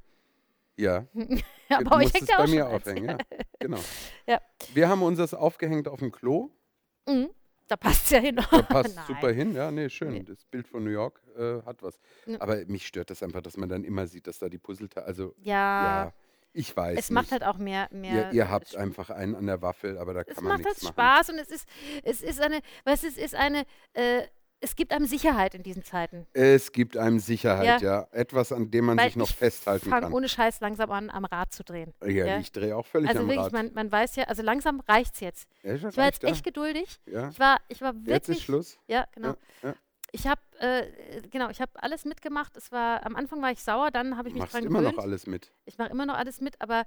Ja, 0.77 1.05
Ja, 1.69 1.79
euch 1.79 1.85
musst 2.03 2.13
hängt 2.15 2.23
es 2.23 2.29
ja 2.29 2.37
bei 2.37 2.47
mir 2.47 2.67
aufhängen. 2.69 3.09
Ja, 3.09 3.17
genau. 3.59 3.79
Ja. 4.27 4.41
Wir 4.73 4.89
haben 4.89 5.01
unseres 5.03 5.33
aufgehängt 5.33 5.87
auf 5.87 5.99
dem 5.99 6.11
Klo. 6.11 6.49
Mhm. 7.07 7.29
Da 7.69 7.75
passt 7.75 8.05
es 8.05 8.09
ja 8.11 8.19
hin. 8.19 8.35
Da 8.37 8.61
passt 8.61 8.95
Nein. 8.95 9.05
super 9.07 9.31
hin. 9.31 9.53
Ja, 9.53 9.71
nee, 9.71 9.89
schön. 9.89 10.13
Nee. 10.13 10.23
Das 10.23 10.45
Bild 10.45 10.67
von 10.67 10.83
New 10.85 10.89
York 10.89 11.21
äh, 11.37 11.61
hat 11.65 11.83
was. 11.83 11.99
Ja. 12.25 12.39
Aber 12.39 12.55
mich 12.67 12.87
stört 12.87 13.09
das 13.09 13.21
einfach, 13.23 13.41
dass 13.41 13.57
man 13.57 13.67
dann 13.67 13.83
immer 13.83 14.07
sieht, 14.07 14.27
dass 14.27 14.39
da 14.39 14.47
die 14.47 14.57
Puzzleteile. 14.57 15.05
Also, 15.05 15.35
Ja, 15.39 16.05
ja, 16.05 16.13
ich 16.53 16.75
weiß 16.75 16.97
es 16.97 17.09
macht 17.09 17.23
nicht. 17.25 17.31
halt 17.33 17.43
auch 17.43 17.57
mehr. 17.57 17.89
mehr 17.91 18.27
ihr, 18.29 18.33
ihr 18.33 18.49
habt 18.49 18.67
Sp- 18.71 18.79
einfach 18.79 19.09
einen 19.09 19.35
an 19.35 19.47
der 19.47 19.61
Waffel, 19.61 19.97
aber 19.97 20.13
da 20.13 20.21
Es 20.21 20.35
kann 20.35 20.45
man 20.45 20.53
macht 20.53 20.65
halt 20.65 20.67
nichts 20.81 20.83
machen. 20.83 20.93
Spaß 20.93 21.29
und 21.31 21.39
es 21.39 21.49
ist, 21.49 21.67
es 22.03 22.21
ist 22.21 22.39
eine, 22.41 22.61
was 22.85 23.03
es 23.03 23.17
ist 23.17 23.35
eine, 23.35 23.65
äh, 23.93 24.23
es 24.59 24.75
gibt 24.75 24.91
einem 24.91 25.05
Sicherheit 25.05 25.53
in 25.55 25.63
diesen 25.63 25.83
Zeiten. 25.83 26.25
Es 26.33 26.71
gibt 26.71 26.97
einem 26.97 27.19
Sicherheit, 27.19 27.81
Ja. 27.81 28.01
ja. 28.01 28.07
Etwas, 28.11 28.51
an 28.51 28.71
dem 28.71 28.85
man 28.85 28.97
Weil 28.97 29.07
sich 29.07 29.15
noch 29.15 29.29
ich 29.29 29.35
festhalten 29.35 29.89
kann. 29.89 30.11
ohne 30.13 30.27
Scheiß 30.27 30.59
langsam 30.61 30.89
an, 30.91 31.09
am 31.09 31.25
Rad 31.25 31.53
zu 31.53 31.63
drehen. 31.63 31.93
Ja, 32.01 32.09
ja. 32.25 32.39
ich 32.39 32.51
drehe 32.51 32.75
auch 32.75 32.85
völlig 32.85 33.09
Also 33.09 33.21
am 33.21 33.27
wirklich, 33.27 33.45
Rad. 33.45 33.53
man, 33.53 33.73
man 33.73 33.91
weiß 33.91 34.15
ja, 34.15 34.23
also 34.25 34.41
langsam 34.41 34.79
reicht's 34.81 35.19
jetzt. 35.19 35.47
Ja, 35.63 35.75
Ich 35.75 35.83
war 35.83 36.05
jetzt 36.05 36.23
da. 36.23 36.27
echt 36.27 36.43
geduldig. 36.43 36.99
Ja. 37.05 37.29
Ich 37.29 37.39
war, 37.39 37.57
ich 37.67 37.81
war 37.81 37.93
Jetzt 37.93 38.07
wirklich. 38.27 38.37
ist 38.39 38.43
Schluss. 38.43 38.79
Ja, 38.87 39.05
genau. 39.13 39.35
Ich 40.13 40.25
habe, 40.25 40.41
äh, 40.59 41.21
genau, 41.29 41.49
ich 41.49 41.59
habe 41.61 41.71
alles 41.75 42.05
mitgemacht. 42.05 42.55
Es 42.55 42.71
war, 42.71 43.05
am 43.05 43.15
Anfang 43.17 43.41
war 43.41 43.51
ich 43.51 43.61
sauer, 43.61 43.91
dann 43.91 44.17
habe 44.17 44.29
ich 44.29 44.33
mich 44.33 44.39
machst 44.41 44.53
dran 44.55 44.63
immer 44.63 44.79
gewöhnt. 44.79 44.95
noch 44.95 45.03
alles 45.03 45.27
mit. 45.27 45.51
Ich 45.65 45.77
mache 45.77 45.89
immer 45.89 46.05
noch 46.05 46.15
alles 46.15 46.39
mit, 46.39 46.59
aber 46.61 46.85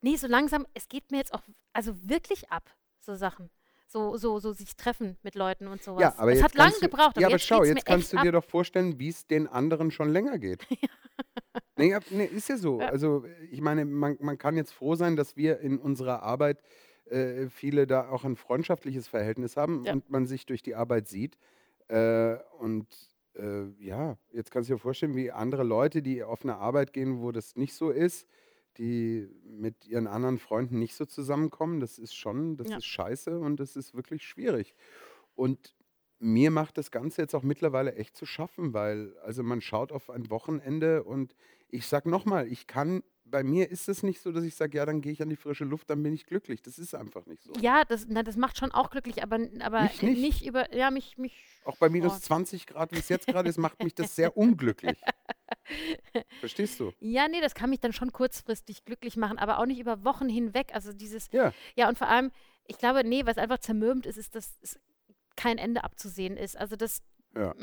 nee, 0.00 0.16
so 0.16 0.26
langsam, 0.26 0.66
es 0.74 0.88
geht 0.88 1.10
mir 1.10 1.18
jetzt 1.18 1.34
auch, 1.34 1.42
also 1.74 1.92
wirklich 2.08 2.50
ab, 2.50 2.70
so 2.98 3.14
Sachen. 3.14 3.50
So, 3.92 4.16
so, 4.16 4.38
so 4.38 4.52
sich 4.54 4.74
treffen 4.74 5.18
mit 5.22 5.34
Leuten 5.34 5.66
und 5.66 5.82
sowas. 5.82 6.00
Ja, 6.00 6.14
aber 6.16 6.32
es 6.32 6.38
jetzt 6.38 6.44
hat 6.44 6.54
lange 6.54 6.70
kannst 6.70 6.82
du, 6.82 6.86
gebraucht, 6.88 7.10
aber 7.10 7.20
Ja, 7.20 7.26
aber 7.26 7.36
jetzt 7.36 7.44
schau, 7.46 7.62
jetzt 7.62 7.84
kannst 7.84 8.12
du 8.14 8.16
ab. 8.16 8.22
dir 8.22 8.32
doch 8.32 8.44
vorstellen, 8.44 8.98
wie 8.98 9.08
es 9.10 9.26
den 9.26 9.46
anderen 9.46 9.90
schon 9.90 10.08
länger 10.08 10.38
geht. 10.38 10.66
nee, 11.76 11.90
ja, 11.90 12.00
nee, 12.08 12.24
ist 12.24 12.48
ja 12.48 12.56
so. 12.56 12.80
Ja. 12.80 12.88
Also 12.88 13.26
ich 13.50 13.60
meine, 13.60 13.84
man, 13.84 14.16
man 14.20 14.38
kann 14.38 14.56
jetzt 14.56 14.72
froh 14.72 14.94
sein, 14.94 15.14
dass 15.14 15.36
wir 15.36 15.60
in 15.60 15.78
unserer 15.78 16.22
Arbeit 16.22 16.62
äh, 17.10 17.48
viele 17.50 17.86
da 17.86 18.08
auch 18.08 18.24
ein 18.24 18.36
freundschaftliches 18.36 19.08
Verhältnis 19.08 19.58
haben 19.58 19.84
Ja. 19.84 19.92
und 19.92 20.08
man 20.08 20.26
sich 20.26 20.46
durch 20.46 20.62
die 20.62 20.74
Arbeit 20.74 21.08
sieht. 21.08 21.36
Äh, 21.88 22.36
und 22.60 22.86
äh, 23.34 23.64
ja, 23.78 24.16
jetzt 24.32 24.50
kannst 24.50 24.70
du 24.70 24.74
dir 24.74 24.78
vorstellen, 24.78 25.14
wie 25.16 25.30
andere 25.30 25.64
Leute, 25.64 26.00
die 26.00 26.22
auf 26.22 26.44
eine 26.44 26.56
Arbeit 26.56 26.94
gehen, 26.94 27.20
wo 27.20 27.30
das 27.30 27.56
nicht 27.56 27.74
so 27.74 27.90
ist, 27.90 28.26
die 28.78 29.28
mit 29.44 29.86
ihren 29.86 30.06
anderen 30.06 30.38
Freunden 30.38 30.78
nicht 30.78 30.94
so 30.94 31.04
zusammenkommen, 31.06 31.80
das 31.80 31.98
ist 31.98 32.14
schon, 32.14 32.56
das 32.56 32.68
Ja. 32.70 32.76
ist 32.78 32.86
scheiße 32.86 33.38
und 33.38 33.60
das 33.60 33.76
ist 33.76 33.94
wirklich 33.94 34.22
schwierig. 34.24 34.74
Und 35.34 35.74
mir 36.18 36.50
macht 36.50 36.78
das 36.78 36.90
Ganze 36.90 37.22
jetzt 37.22 37.34
auch 37.34 37.42
mittlerweile 37.42 37.94
echt 37.96 38.16
zu 38.16 38.26
schaffen, 38.26 38.72
weil 38.74 39.16
also 39.24 39.42
man 39.42 39.60
schaut 39.60 39.92
auf 39.92 40.08
ein 40.10 40.30
Wochenende 40.30 41.02
und 41.04 41.34
ich 41.68 41.86
sag 41.86 42.06
nochmal, 42.06 42.46
ich 42.46 42.66
kann, 42.66 43.02
bei 43.24 43.42
mir 43.42 43.70
ist 43.70 43.88
es 43.88 44.02
nicht 44.02 44.20
so, 44.20 44.30
dass 44.30 44.44
ich 44.44 44.54
sage, 44.54 44.76
ja, 44.78 44.86
dann 44.86 45.00
gehe 45.00 45.10
ich 45.12 45.22
an 45.22 45.30
die 45.30 45.36
frische 45.36 45.64
Luft, 45.64 45.90
dann 45.90 46.02
bin 46.02 46.12
ich 46.12 46.26
glücklich. 46.26 46.62
Das 46.62 46.78
ist 46.78 46.94
einfach 46.94 47.26
nicht 47.26 47.42
so. 47.42 47.52
Ja, 47.60 47.82
das, 47.84 48.06
na, 48.08 48.22
das 48.22 48.36
macht 48.36 48.58
schon 48.58 48.70
auch 48.72 48.90
glücklich, 48.90 49.22
aber, 49.22 49.38
aber 49.60 49.82
Mich 49.82 50.02
nicht. 50.02 50.46
über, 50.46 50.72
ja, 50.74 50.90
mich, 50.90 51.16
mich, 51.18 51.42
Auch 51.64 51.76
bei 51.78 51.88
minus 51.88 52.16
Oh. 52.16 52.20
20 52.20 52.66
Grad, 52.66 52.92
wie 52.92 52.98
es 52.98 53.08
jetzt 53.08 53.26
gerade 53.26 53.48
ist, 53.48 53.58
macht 53.58 53.82
mich 53.82 53.94
das 53.94 54.14
sehr 54.14 54.36
unglücklich. 54.36 55.00
Verstehst 56.40 56.80
du? 56.80 56.92
ja, 57.00 57.28
nee, 57.28 57.40
das 57.40 57.54
kann 57.54 57.70
mich 57.70 57.80
dann 57.80 57.92
schon 57.92 58.12
kurzfristig 58.12 58.84
glücklich 58.84 59.16
machen, 59.16 59.38
aber 59.38 59.58
auch 59.58 59.66
nicht 59.66 59.78
über 59.80 60.04
Wochen 60.04 60.28
hinweg. 60.28 60.74
Also 60.74 60.92
dieses, 60.92 61.30
Ja. 61.32 61.52
ja, 61.76 61.88
und 61.88 61.98
vor 61.98 62.08
allem, 62.08 62.30
ich 62.66 62.78
glaube, 62.78 63.04
nee, 63.04 63.24
was 63.26 63.38
einfach 63.38 63.58
zermürbend 63.58 64.06
ist, 64.06 64.16
ist, 64.16 64.34
dass 64.34 64.58
es 64.62 64.78
kein 65.36 65.58
Ende 65.58 65.84
abzusehen 65.84 66.36
ist. 66.36 66.56
Also 66.56 66.76
das, 66.76 67.00
Ja. 67.34 67.54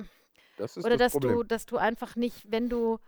Das 0.58 0.76
ist 0.76 0.84
oder 0.86 0.98
das 0.98 1.14
dass 1.14 1.22
Problem. 1.22 1.36
du, 1.38 1.44
dass 1.44 1.66
du 1.66 1.78
einfach 1.78 2.16
nicht, 2.16 2.52
wenn 2.52 2.70
du 2.70 3.00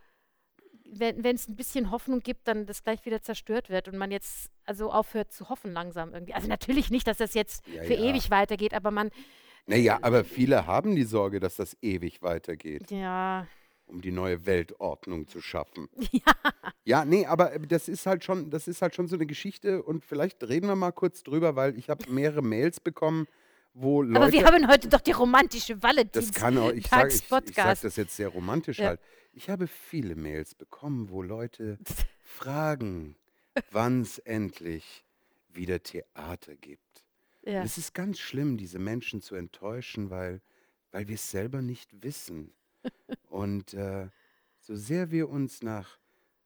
wenn 0.94 1.24
es 1.36 1.48
ein 1.48 1.56
bisschen 1.56 1.90
Hoffnung 1.90 2.20
gibt, 2.20 2.50
dann 2.50 2.66
das 2.66 2.84
gleich 2.84 3.06
wieder 3.06 3.22
zerstört 3.22 3.70
wird 3.70 3.88
und 3.88 3.98
man 3.98 4.12
jetzt 4.12 4.52
also 4.66 4.92
aufhört 4.92 5.32
zu 5.32 5.48
hoffen 5.48 5.72
langsam 5.72 6.14
irgendwie. 6.14 6.34
Also 6.34 6.50
natürlich 6.50 6.90
nicht, 6.92 7.08
dass 7.08 7.18
das 7.18 7.34
jetzt 7.34 7.66
Ja, 7.68 7.84
für 7.84 7.94
ja. 7.94 8.10
ewig 8.10 8.30
weitergeht, 8.30 8.74
aber 8.74 8.92
man, 8.92 9.10
Naja, 9.68 10.00
aber 10.02 10.26
viele 10.26 10.66
haben 10.68 10.94
die 10.98 11.06
Sorge, 11.06 11.40
dass 11.40 11.56
das 11.56 11.78
ewig 11.82 12.22
weitergeht, 12.22 12.92
ja, 12.92 13.48
um 13.92 14.02
die 14.02 14.12
neue 14.12 14.46
Weltordnung 14.46 15.28
zu 15.28 15.42
schaffen. 15.42 15.88
Ja. 16.12 16.34
Ja, 16.84 17.06
nee, 17.06 17.26
aber 17.28 17.54
äh, 17.54 17.60
das 17.60 17.88
ist 17.88 18.06
halt 18.08 18.24
schon, 18.24 18.50
das 18.50 18.68
ist 18.68 18.82
halt 18.82 18.96
schon 18.96 19.08
so 19.08 19.16
eine 19.16 19.28
Geschichte 19.28 19.84
und 19.84 20.04
vielleicht 20.04 20.44
reden 20.44 20.68
wir 20.68 20.76
mal 20.76 20.92
kurz 20.92 21.22
drüber, 21.24 21.56
weil 21.56 21.78
ich 21.78 21.90
habe 21.90 22.10
mehrere 22.12 22.42
Mails 22.42 22.80
bekommen, 22.80 23.28
wo 23.74 24.02
Leute. 24.02 24.20
aber 24.22 24.32
wir 24.32 24.46
haben 24.46 24.68
heute 24.68 24.90
doch 24.90 25.02
die 25.02 25.12
romantische 25.12 25.76
Das 25.78 26.34
kann 26.34 26.58
auch, 26.58 26.72
ich 26.72 26.88
sage 26.88 27.10
ich, 27.10 27.16
ich 27.22 27.56
sag 27.56 27.82
das 27.82 27.96
jetzt 27.96 28.16
sehr 28.16 28.30
romantisch 28.30 28.80
Ja. 28.80 28.88
halt. 28.90 29.00
Ich 29.34 29.50
habe 29.50 29.68
viele 29.68 30.16
Mails 30.16 30.56
bekommen, 30.56 31.10
wo 31.10 31.22
Leute 31.22 31.78
fragen, 32.24 33.16
wann 33.72 34.02
es 34.02 34.18
endlich 34.20 35.06
wieder 35.50 35.82
Theater 35.84 36.56
gibt. 36.56 37.06
Ja. 37.44 37.64
Es 37.64 37.78
ist 37.78 37.94
ganz 37.94 38.20
schlimm, 38.20 38.58
diese 38.58 38.80
Menschen 38.80 39.22
zu 39.22 39.36
enttäuschen, 39.36 40.10
weil, 40.10 40.42
weil 40.92 41.08
wir 41.08 41.16
es 41.16 41.32
selber 41.32 41.62
nicht 41.62 42.04
wissen. 42.04 42.54
Und 43.30 43.74
äh, 43.74 44.10
so 44.60 44.76
sehr 44.76 45.12
wir 45.12 45.30
uns 45.30 45.64
nach 45.64 46.00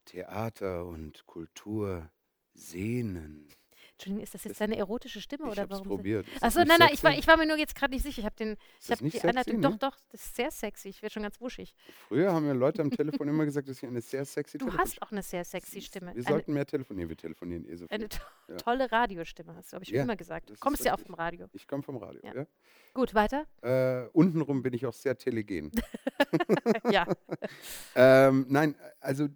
Theater 0.06 0.86
und 0.86 1.26
Kultur 1.26 2.10
sehnen. 2.54 3.50
Entschuldigung, 3.98 4.24
ist 4.24 4.34
das 4.34 4.44
jetzt 4.44 4.60
deine 4.60 4.76
erotische 4.76 5.22
Stimme 5.22 5.46
Ich 5.46 5.52
oder 5.54 5.62
habe 5.62 5.74
es 5.74 5.80
warum? 5.80 5.88
probiert. 5.98 6.28
Ist 6.28 6.44
Achso, 6.44 6.60
nein, 6.66 6.76
nein, 6.80 6.90
ich 6.92 7.02
war, 7.02 7.18
ich 7.18 7.26
war 7.28 7.38
mir 7.38 7.48
nur 7.48 7.58
jetzt 7.58 7.76
gerade 7.76 7.94
nicht 7.94 8.04
sicher. 8.04 8.20
Ich 8.20 8.26
habe 8.26 8.36
den, 8.36 8.58
ich 8.82 8.92
habe 8.92 9.10
die 9.10 9.22
Anleitung. 9.22 9.60
ne? 9.62 9.70
Doch, 9.70 9.78
doch, 9.78 9.98
das 10.12 10.26
ist 10.26 10.36
sehr 10.36 10.52
sexy. 10.52 10.90
Ich 10.90 11.02
werde 11.02 11.14
schon 11.14 11.24
ganz 11.24 11.40
wuschig. 11.40 11.74
Früher 12.10 12.34
haben 12.34 12.46
mir 12.46 12.54
Leute 12.54 12.82
am 12.82 12.92
Telefon 12.92 13.30
immer 13.30 13.46
gesagt, 13.46 13.70
dass 13.70 13.78
ich 13.78 13.88
eine 13.88 14.02
sehr 14.02 14.26
sexy 14.26 14.58
Du 14.58 14.66
Telefon- 14.66 14.82
hast 14.82 15.02
auch 15.02 15.12
eine 15.14 15.24
sehr 15.24 15.46
sexy 15.46 15.82
Stimme. 15.82 16.08
Wir 16.08 16.16
Eine, 16.16 16.24
sollten 16.24 16.54
mehr 16.54 16.66
telefonieren. 16.66 17.08
Wir 17.08 17.16
telefonieren 17.16 17.66
eh 17.70 17.76
so 17.78 17.88
viel. 17.88 17.96
eine 17.96 18.10
to 18.10 18.20
Ja. 18.50 18.58
tolle 18.58 18.92
Radiostimme 18.92 19.56
hast 19.56 19.72
du, 19.72 19.76
habe 19.76 19.84
ich 19.86 19.92
Ja, 19.92 20.04
immer 20.04 20.18
gesagt. 20.18 20.50
ist 20.50 20.60
Kommst 20.60 20.84
ja 20.84 20.94
auch 20.94 21.00
vom 21.00 21.16
Radio. 21.16 21.48
Ich 21.54 21.66
komme 21.66 21.82
vom 21.82 21.96
Radio. 21.96 22.20
Ja. 22.24 22.36
Ja. 22.36 22.46
Gut, 22.94 23.14
weiter? 23.14 23.46
Äh, 23.62 24.10
untenrum 24.12 24.62
bin 24.62 24.74
ich 24.74 24.86
auch 24.86 24.94
sehr 24.94 25.18
telegen. 25.18 25.72
ja. 26.92 27.08
ähm, 27.96 28.46
nein, 28.50 28.76
also, 29.00 29.28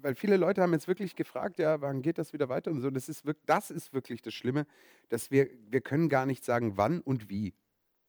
weil 0.00 0.14
viele 0.14 0.36
Leute 0.36 0.62
haben 0.62 0.72
jetzt 0.72 0.88
wirklich 0.88 1.16
gefragt, 1.16 1.58
ja, 1.58 1.80
wann 1.80 2.02
geht 2.02 2.18
das 2.18 2.32
wieder 2.32 2.48
weiter 2.48 2.70
und 2.70 2.80
so. 2.80 2.90
Das 2.90 3.08
ist, 3.08 3.24
wirk- 3.26 3.44
das 3.46 3.70
ist 3.70 3.92
wirklich 3.92 4.22
das 4.22 4.34
Schlimme, 4.34 4.66
dass 5.08 5.30
wir, 5.30 5.48
wir 5.68 5.80
können 5.80 6.08
gar 6.08 6.26
nicht 6.26 6.44
sagen, 6.44 6.76
wann 6.76 7.00
und 7.00 7.28
wie. 7.28 7.54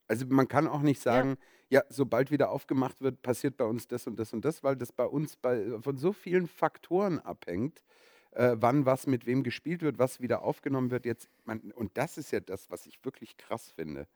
Also 0.08 0.26
man 0.28 0.48
kann 0.48 0.68
auch 0.68 0.82
nicht 0.82 1.02
sagen, 1.02 1.38
ja. 1.70 1.82
sobald 1.90 2.30
wieder 2.32 2.50
aufgemacht 2.52 3.02
wird, 3.02 3.22
passiert 3.22 3.58
bei 3.58 3.66
uns 3.66 3.88
das 3.88 4.06
und 4.08 4.18
das 4.20 4.34
und 4.34 4.46
das, 4.46 4.64
weil 4.64 4.76
das 4.76 4.92
bei 4.92 5.06
uns 5.06 5.36
bei, 5.36 5.80
von 5.82 5.98
so 5.98 6.14
vielen 6.14 6.48
Faktoren 6.48 7.20
abhängt, 7.20 7.84
äh, 8.32 8.56
wann 8.60 8.86
was 8.86 9.08
mit 9.08 9.26
wem 9.26 9.44
gespielt 9.44 9.82
wird, 9.82 9.98
was 9.98 10.22
wieder 10.22 10.44
aufgenommen 10.44 10.92
wird. 10.92 11.06
Jetzt, 11.06 11.30
man, 11.44 11.72
und 11.72 11.98
das 11.98 12.18
ist 12.18 12.32
ja 12.32 12.40
das, 12.40 12.70
was 12.70 12.86
ich 12.86 13.04
wirklich 13.04 13.38
krass 13.38 13.72
finde, 13.72 14.08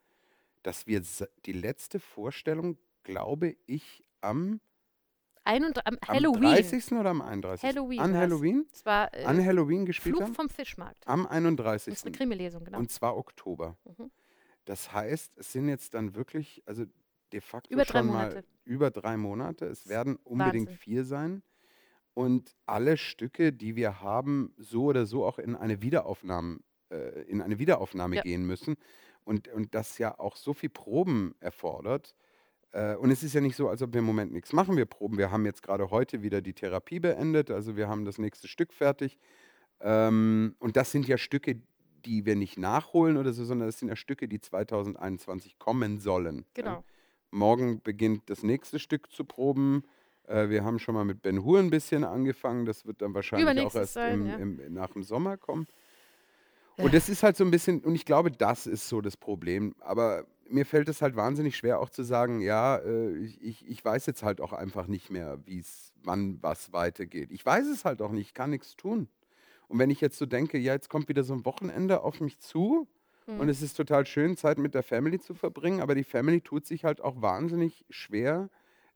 dass 0.61 0.85
wir 0.87 1.01
die 1.45 1.53
letzte 1.53 1.99
Vorstellung, 1.99 2.77
glaube 3.03 3.55
ich, 3.65 4.03
am, 4.21 4.59
Einund 5.49 5.85
am 5.85 5.97
am 6.01 6.07
Halloween. 6.15 6.41
30. 6.41 6.91
oder 6.93 7.09
am 7.09 7.21
31. 7.21 7.67
Halloween 7.67 7.99
An. 7.99 8.15
Halloween? 8.15 8.65
Es 8.71 8.85
war 8.85 9.13
äh, 9.13 9.23
An 9.25 9.43
Halloween 9.43 9.85
gespielt 9.85 10.15
Fluch 10.15 10.25
haben? 10.25 10.35
vom 10.35 10.49
Fischmarkt. 10.49 11.07
Am 11.07 11.23
Das 11.23 11.31
31. 11.31 11.93
ist 11.93 12.05
eine 12.05 12.15
Krimilesung, 12.15 12.63
genau. 12.63 12.77
Und 12.77 12.91
zwar 12.91 13.17
Oktober. 13.17 13.75
Mhm. 13.85 14.11
Das 14.65 14.93
heißt, 14.93 15.37
es 15.37 15.51
sind 15.51 15.67
jetzt 15.69 15.93
dann 15.95 16.13
wirklich, 16.15 16.61
also 16.65 16.85
de 17.33 17.41
facto 17.41 17.73
Über 17.73 17.83
drei 17.85 17.99
schon 17.99 18.07
mal 18.07 18.27
Monate. 18.29 18.43
über 18.65 18.91
drei 18.91 19.17
Monate. 19.17 19.65
Es 19.65 19.87
werden 19.87 20.17
unbedingt 20.23 20.67
Wahnsinn. 20.67 20.77
vier 20.77 21.03
sein. 21.05 21.43
Und 22.13 22.55
alle 22.65 22.97
Stücke, 22.97 23.53
die 23.53 23.75
wir 23.75 24.01
haben, 24.01 24.53
so 24.57 24.83
oder 24.85 25.05
so 25.05 25.25
auch 25.25 25.39
in 25.39 25.55
eine 25.55 25.81
Wiederaufnahme, 25.81 26.59
äh, 26.91 27.21
in 27.23 27.41
eine 27.41 27.57
Wiederaufnahme 27.59 28.17
Ja. 28.17 28.21
gehen 28.21 28.45
müssen. 28.45 28.75
Und, 29.23 29.47
und 29.47 29.73
das 29.75 29.97
ja 29.99 30.17
auch 30.19 30.35
so 30.35 30.53
viel 30.53 30.69
Proben 30.69 31.33
erfordert. 31.39 32.15
Äh, 32.71 32.95
und 32.95 33.11
es 33.11 33.23
ist 33.23 33.33
ja 33.33 33.41
nicht 33.41 33.55
so, 33.55 33.69
als 33.69 33.81
ob 33.81 33.93
wir 33.93 33.99
im 33.99 34.05
Moment 34.05 34.31
nichts 34.31 34.53
machen. 34.53 34.77
Wir 34.77 34.85
proben. 34.85 35.17
Wir 35.17 35.31
haben 35.31 35.45
jetzt 35.45 35.63
gerade 35.63 35.89
heute 35.89 36.21
wieder 36.21 36.41
die 36.41 36.53
Therapie 36.53 36.99
beendet. 36.99 37.51
Also 37.51 37.75
wir 37.75 37.87
haben 37.87 38.05
das 38.05 38.17
nächste 38.17 38.47
Stück 38.47 38.73
fertig. 38.73 39.17
Ähm, 39.81 40.55
und 40.59 40.75
das 40.75 40.91
sind 40.91 41.07
ja 41.07 41.17
Stücke, 41.17 41.61
die 42.05 42.25
wir 42.25 42.35
nicht 42.35 42.57
nachholen 42.57 43.17
oder 43.17 43.33
so, 43.33 43.43
sondern 43.43 43.67
das 43.67 43.79
sind 43.79 43.89
ja 43.89 43.95
Stücke, 43.95 44.27
die 44.27 44.39
2021 44.39 45.57
kommen 45.59 45.99
sollen. 45.99 46.45
Genau. 46.53 46.69
Ja. 46.69 46.83
Morgen 47.31 47.81
beginnt 47.81 48.29
das 48.29 48.43
nächste 48.43 48.79
Stück 48.79 49.11
zu 49.11 49.23
proben. 49.23 49.83
Äh, 50.27 50.49
wir 50.49 50.63
haben 50.63 50.79
schon 50.79 50.95
mal 50.95 51.05
mit 51.05 51.21
Ben 51.21 51.43
Hur 51.43 51.59
ein 51.59 51.69
bisschen 51.69 52.03
angefangen. 52.03 52.65
Das 52.65 52.85
wird 52.85 53.01
dann 53.01 53.13
wahrscheinlich 53.13 53.65
auch 53.65 53.75
erst 53.75 53.93
sein, 53.93 54.21
im, 54.21 54.27
ja. 54.27 54.35
im, 54.35 54.73
nach 54.73 54.91
dem 54.91 55.03
Sommer 55.03 55.37
kommen. 55.37 55.67
Und 56.77 56.93
das 56.93 57.09
ist 57.09 57.23
halt 57.23 57.35
so 57.35 57.43
ein 57.43 57.51
bisschen, 57.51 57.81
und 57.81 57.93
ich 57.93 58.05
glaube, 58.05 58.31
das 58.31 58.65
ist 58.65 58.87
so 58.87 59.01
das 59.01 59.17
Problem. 59.17 59.75
Aber 59.79 60.25
mir 60.49 60.65
fällt 60.65 60.89
es 60.89 61.01
halt 61.01 61.15
wahnsinnig 61.15 61.55
schwer, 61.55 61.79
auch 61.79 61.89
zu 61.89 62.03
sagen, 62.03 62.41
ja, 62.41 62.77
äh, 62.77 63.15
ich, 63.17 63.67
ich, 63.67 63.83
weiß 63.83 64.05
jetzt 64.05 64.23
halt 64.23 64.41
auch 64.41 64.53
einfach 64.53 64.87
nicht 64.87 65.09
mehr, 65.09 65.39
wie 65.45 65.59
es, 65.59 65.93
wann 66.03 66.41
was 66.41 66.73
weitergeht. 66.73 67.31
Ich 67.31 67.45
weiß 67.45 67.67
es 67.67 67.85
halt 67.85 68.01
auch 68.01 68.11
nicht, 68.11 68.27
ich 68.27 68.33
kann 68.33 68.49
nichts 68.49 68.75
tun. 68.75 69.07
Und 69.67 69.79
wenn 69.79 69.89
ich 69.89 70.01
jetzt 70.01 70.17
so 70.17 70.25
denke, 70.25 70.57
ja, 70.57 70.73
jetzt 70.73 70.89
kommt 70.89 71.09
wieder 71.09 71.23
so 71.23 71.33
ein 71.33 71.45
Wochenende 71.45 72.01
auf 72.01 72.21
mich 72.21 72.39
zu 72.39 72.87
Hm. 73.29 73.39
und 73.39 73.49
es 73.49 73.61
ist 73.61 73.75
total 73.75 74.05
schön, 74.05 74.35
Zeit 74.35 74.57
mit 74.57 74.73
der 74.73 74.83
Family 74.83 75.19
zu 75.19 75.35
verbringen, 75.35 75.81
aber 75.81 75.93
die 75.93 76.03
Family 76.03 76.41
tut 76.41 76.65
sich 76.65 76.83
halt 76.83 76.99
auch 77.01 77.21
wahnsinnig 77.21 77.85
schwer, 77.89 78.49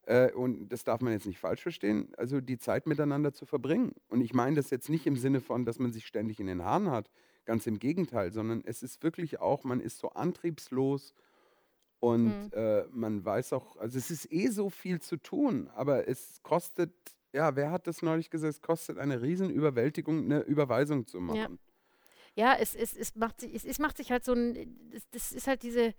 äh, 0.06 0.32
und 0.32 0.70
das 0.70 0.84
darf 0.84 1.02
man 1.02 1.14
jetzt 1.14 1.28
nicht 1.28 1.40
falsch 1.40 1.62
verstehen, 1.62 2.12
also 2.18 2.42
die 2.42 2.58
Zeit 2.58 2.88
miteinander 2.88 3.32
zu 3.32 3.46
verbringen. 3.46 3.94
Und 4.10 4.22
ich 4.22 4.34
meine 4.34 4.56
das 4.56 4.70
jetzt 4.70 4.90
nicht 4.90 5.08
im 5.08 5.16
Sinne 5.16 5.40
von, 5.40 5.66
dass 5.66 5.80
man 5.80 5.94
sich 5.94 6.06
ständig 6.06 6.40
in 6.40 6.48
den 6.48 6.64
Haaren 6.64 6.92
hat, 6.92 7.10
ganz 7.46 7.68
im 7.68 7.80
Gegenteil, 7.80 8.32
sondern 8.32 8.64
es 8.66 8.84
ist 8.84 9.04
wirklich 9.04 9.40
auch, 9.40 9.64
man 9.64 9.80
ist 9.80 10.00
so 10.00 10.10
antriebslos 10.10 11.14
und 12.04 12.26
Mhm. 12.26 12.52
äh, 12.52 12.84
man 12.92 13.24
weiß 13.24 13.54
auch, 13.54 13.78
also 13.78 13.98
es 13.98 14.12
ist 14.12 14.30
eh 14.30 14.50
so 14.50 14.70
viel 14.70 15.00
zu 15.00 15.16
tun, 15.16 15.70
aber 15.74 16.06
es 16.06 16.44
kostet, 16.44 16.92
ja, 17.32 17.56
wer 17.56 17.72
hat 17.72 17.88
das 17.88 18.02
neulich 18.02 18.30
gesagt, 18.30 18.56
es 18.56 18.62
kostet 18.62 18.98
eine 18.98 19.22
Riesenüberwältigung, 19.22 20.26
eine 20.26 20.42
Überweisung 20.42 21.08
zu 21.08 21.22
machen. 21.22 21.60
Ja, 22.36 22.56
es, 22.60 22.76
es, 22.76 22.98
es, 22.98 23.16
macht 23.16 23.40
sich, 23.40 23.56
es, 23.56 23.64
es 23.64 23.80
macht 23.80 23.96
sich 23.96 24.12
halt 24.12 24.26
so 24.26 24.34
ein, 24.34 24.92
das, 24.92 25.10
das 25.12 25.32
ist 25.32 25.48
halt 25.48 25.64
diese, 25.64 25.94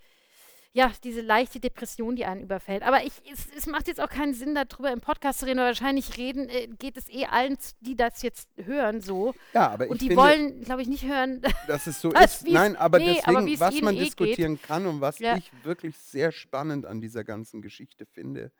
ja, 0.76 0.92
diese 1.04 1.20
leichte 1.20 1.60
Depression, 1.60 2.16
die 2.16 2.24
einen 2.24 2.40
überfällt. 2.42 2.82
Aber 2.82 3.04
ich, 3.04 3.12
es, 3.32 3.46
es 3.56 3.66
macht 3.66 3.86
jetzt 3.86 4.00
auch 4.00 4.08
keinen 4.08 4.34
Sinn, 4.34 4.56
darüber 4.56 4.90
im 4.92 5.00
Podcast 5.00 5.38
zu 5.38 5.46
reden, 5.46 5.58
weil 5.58 5.66
wahrscheinlich 5.66 6.16
reden, 6.16 6.48
äh, 6.48 6.66
geht 6.66 6.96
es 6.96 7.08
eh 7.08 7.26
allen, 7.26 7.56
die 7.80 7.94
das 7.96 8.22
jetzt 8.22 8.48
hören, 8.56 9.00
so. 9.00 9.34
Ja, 9.52 9.70
aber 9.70 9.86
Und 9.88 9.94
ich 9.96 10.00
die 10.00 10.06
finde, 10.08 10.22
wollen, 10.22 10.60
glaube 10.64 10.82
ich, 10.82 10.88
nicht 10.88 11.04
hören. 11.06 11.40
dass 11.68 11.86
es 11.86 12.00
so 12.00 12.10
was- 12.12 12.42
ist. 12.42 12.48
Nein, 12.48 12.74
aber 12.74 12.98
nee, 12.98 13.14
deswegen, 13.14 13.36
aber 13.36 13.60
was 13.60 13.80
man 13.82 13.94
eh 13.94 13.98
geht. 13.98 14.06
diskutieren 14.06 14.60
kann 14.60 14.86
und 14.86 15.00
was 15.00 15.20
Ja. 15.20 15.36
ich 15.36 15.52
wirklich 15.62 15.96
sehr 15.96 16.32
spannend 16.32 16.86
an 16.86 17.00
dieser 17.00 17.22
ganzen 17.22 17.62
Geschichte 17.62 18.04
finde, 18.04 18.50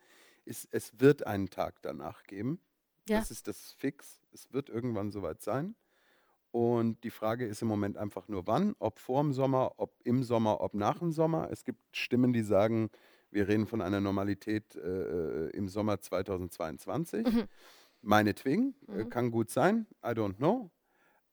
ist, 0.45 0.69
es 0.71 0.93
wird 1.01 1.27
einen 1.27 1.51
Tag 1.51 1.83
danach 1.83 2.23
geben. 2.23 2.61
Ja. 3.09 3.19
Das 3.19 3.33
ist 3.33 3.49
das 3.49 3.73
Fix. 3.79 4.21
Es 4.33 4.53
wird 4.53 4.69
irgendwann 4.69 5.11
soweit 5.11 5.43
sein. 5.43 5.75
Und 6.55 7.03
die 7.03 7.11
Frage 7.11 7.47
ist 7.47 7.63
im 7.63 7.69
Moment 7.69 7.97
einfach 7.97 8.29
nur 8.29 8.47
wann, 8.47 8.77
ob 8.79 9.01
vor 9.01 9.21
dem 9.21 9.33
Sommer, 9.33 9.73
ob 9.77 9.93
im 10.05 10.23
Sommer, 10.23 10.61
ob 10.61 10.75
nach 10.75 11.01
dem 11.01 11.11
Sommer. 11.11 11.49
Es 11.51 11.65
gibt 11.65 11.81
Stimmen, 11.91 12.33
die 12.33 12.43
sagen, 12.43 12.91
wir 13.33 13.49
reden 13.49 13.67
von 13.67 13.83
einer 13.83 14.01
Normalität 14.01 14.77
äh, 14.77 15.49
im 15.49 15.67
Sommer 15.69 16.01
2022. 16.01 17.27
Mhm. 17.27 17.45
Meinetwegen, 18.03 18.77
äh, 18.87 19.03
Mhm. 19.03 19.11
kann 19.11 19.31
gut 19.33 19.51
sein, 19.51 19.89
I 20.05 20.11
don't 20.11 20.37
know. 20.37 20.71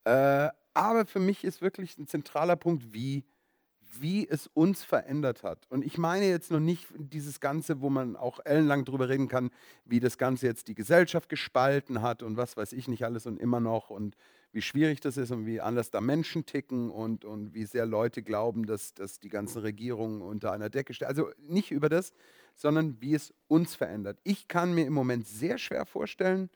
Äh, 0.05 0.49
aber 0.73 1.05
für 1.05 1.19
mich 1.19 1.43
ist 1.43 1.61
wirklich 1.61 1.99
ein 1.99 2.07
zentraler 2.07 2.55
Punkt, 2.55 2.91
wie, 2.91 3.23
wie 3.99 4.27
es 4.27 4.47
uns 4.47 4.83
verändert 4.83 5.43
hat. 5.43 5.67
Und 5.69 5.85
ich 5.85 5.99
meine 5.99 6.25
jetzt 6.27 6.49
noch 6.49 6.59
nicht 6.59 6.87
dieses 6.97 7.39
Ganze, 7.39 7.79
wo 7.81 7.91
man 7.91 8.15
auch 8.15 8.39
ellenlang 8.43 8.85
drüber 8.85 9.07
reden 9.07 9.27
kann, 9.27 9.51
wie 9.85 9.99
das 9.99 10.17
Ganze 10.17 10.47
jetzt 10.47 10.67
die 10.67 10.73
Gesellschaft 10.73 11.29
gespalten 11.29 12.01
hat 12.01 12.23
und 12.23 12.37
was 12.37 12.57
weiß 12.57 12.73
ich 12.73 12.87
nicht 12.87 13.05
alles 13.05 13.27
und 13.27 13.37
immer 13.39 13.59
noch 13.59 13.91
und 13.91 14.15
wie 14.51 14.61
schwierig 14.61 14.99
das 14.99 15.17
ist 15.17 15.31
und 15.31 15.45
wie 15.45 15.61
anders 15.61 15.91
da 15.91 16.01
Menschen 16.01 16.45
ticken 16.45 16.89
und, 16.89 17.23
und 17.23 17.53
wie 17.53 17.65
sehr 17.65 17.85
Leute 17.85 18.21
glauben, 18.21 18.65
dass, 18.65 18.93
dass 18.93 19.19
die 19.19 19.29
ganzen 19.29 19.59
Regierungen 19.59 20.21
unter 20.21 20.51
einer 20.51 20.69
Decke 20.69 20.93
stehen. 20.93 21.07
Also 21.07 21.29
nicht 21.37 21.71
über 21.71 21.87
das, 21.87 22.13
sondern 22.55 22.99
wie 23.01 23.13
es 23.13 23.33
uns 23.47 23.75
verändert. 23.75 24.19
Ich 24.23 24.47
kann 24.47 24.73
mir 24.73 24.85
im 24.85 24.93
Moment 24.93 25.27
sehr 25.27 25.57
schwer 25.57 25.85
vorstellen, 25.85 26.49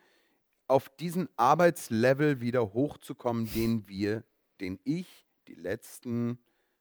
auf 0.68 0.90
diesen 0.90 1.30
Arbeitslevel 1.38 2.42
wieder 2.42 2.74
hochzukommen, 2.74 3.52
den 3.54 3.88
wir, 3.88 4.24
den 4.60 4.80
ich 4.84 5.28
die 5.48 5.54
letzten, 5.54 6.40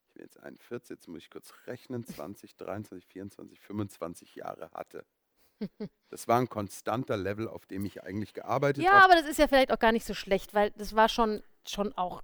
ich 0.09 0.15
bin 0.15 0.23
jetzt 0.23 0.41
41, 0.41 0.91
jetzt 0.91 1.09
muss 1.09 1.19
ich 1.19 1.31
kurz 1.31 1.53
rechnen, 1.67 2.05
20, 2.05 2.57
23, 2.57 3.07
24, 3.07 3.61
25 3.61 4.35
Jahre 4.37 4.71
hatte. 4.73 5.05
Das 6.11 6.29
war 6.29 6.39
ein 6.39 6.49
konstanter 6.49 7.17
Level, 7.17 7.49
auf 7.49 7.67
dem 7.67 7.85
ich 7.85 8.05
eigentlich 8.05 8.35
gearbeitet 8.35 8.85
ja, 8.85 8.93
habe. 8.93 9.05
aber 9.07 9.21
das 9.21 9.29
ist 9.29 9.39
ja 9.39 9.49
vielleicht 9.49 9.73
auch 9.73 9.81
gar 9.81 9.91
nicht 9.91 10.07
so 10.07 10.15
schlecht, 10.15 10.55
weil 10.55 10.71
das 10.77 10.95
war 10.95 11.09
schon, 11.09 11.43
schon 11.67 11.93
auch 11.95 12.23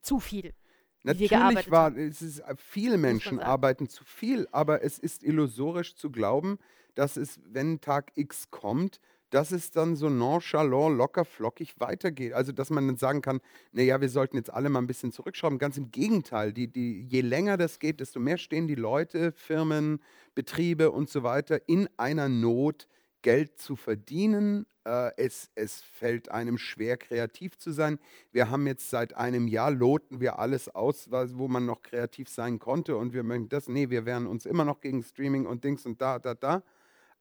zu 0.00 0.20
viel. 0.20 0.54
Natürlich 1.02 1.32
war, 1.70 1.96
es 1.96 2.22
ist, 2.22 2.42
viele 2.56 2.98
Menschen 2.98 3.40
arbeiten 3.40 3.88
zu 3.88 4.04
viel, 4.04 4.46
aber 4.52 4.84
es 4.84 4.98
ist 4.98 5.24
illusorisch 5.24 5.96
zu 5.96 6.10
glauben, 6.12 6.58
dass 6.94 7.16
es, 7.16 7.40
wenn 7.44 7.80
Tag 7.80 8.12
X 8.14 8.50
kommt, 8.50 9.00
dass 9.32 9.50
es 9.50 9.70
dann 9.70 9.96
so 9.96 10.10
nonchalant, 10.10 10.96
locker, 10.96 11.24
flockig 11.24 11.80
weitergeht. 11.80 12.34
Also, 12.34 12.52
dass 12.52 12.68
man 12.68 12.86
dann 12.86 12.96
sagen 12.98 13.22
kann, 13.22 13.40
naja, 13.72 14.00
wir 14.00 14.10
sollten 14.10 14.36
jetzt 14.36 14.52
alle 14.52 14.68
mal 14.68 14.80
ein 14.80 14.86
bisschen 14.86 15.10
zurückschrauben. 15.10 15.58
Ganz 15.58 15.78
im 15.78 15.90
Gegenteil, 15.90 16.52
die, 16.52 16.68
die, 16.68 17.06
je 17.08 17.22
länger 17.22 17.56
das 17.56 17.78
geht, 17.78 18.00
desto 18.00 18.20
mehr 18.20 18.36
stehen 18.36 18.68
die 18.68 18.74
Leute, 18.74 19.32
Firmen, 19.32 20.00
Betriebe 20.34 20.90
und 20.90 21.08
so 21.08 21.22
weiter 21.22 21.66
in 21.66 21.88
einer 21.96 22.28
Not, 22.28 22.88
Geld 23.22 23.58
zu 23.58 23.74
verdienen. 23.74 24.66
Äh, 24.84 25.12
es, 25.16 25.50
es 25.54 25.80
fällt 25.80 26.30
einem 26.30 26.58
schwer, 26.58 26.98
kreativ 26.98 27.56
zu 27.56 27.70
sein. 27.70 27.98
Wir 28.32 28.50
haben 28.50 28.66
jetzt 28.66 28.90
seit 28.90 29.16
einem 29.16 29.48
Jahr, 29.48 29.70
loten 29.70 30.20
wir 30.20 30.40
alles 30.40 30.68
aus, 30.68 31.10
wo 31.10 31.48
man 31.48 31.64
noch 31.64 31.80
kreativ 31.80 32.28
sein 32.28 32.58
konnte 32.58 32.96
und 32.96 33.14
wir 33.14 33.22
möchten 33.22 33.48
das, 33.48 33.66
nee, 33.68 33.88
wir 33.88 34.04
wehren 34.04 34.26
uns 34.26 34.44
immer 34.44 34.66
noch 34.66 34.80
gegen 34.80 35.02
Streaming 35.02 35.46
und 35.46 35.64
Dings 35.64 35.86
und 35.86 36.02
da, 36.02 36.18
da, 36.18 36.34
da. 36.34 36.62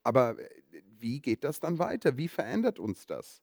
Aber 0.04 0.40
äh, 0.40 0.50
wie 1.00 1.22
geht 1.22 1.44
das 1.44 1.60
dann 1.60 1.80
weiter? 1.80 2.18
Wie 2.18 2.28
verändert 2.28 2.80
uns 2.80 3.06
das? 3.08 3.42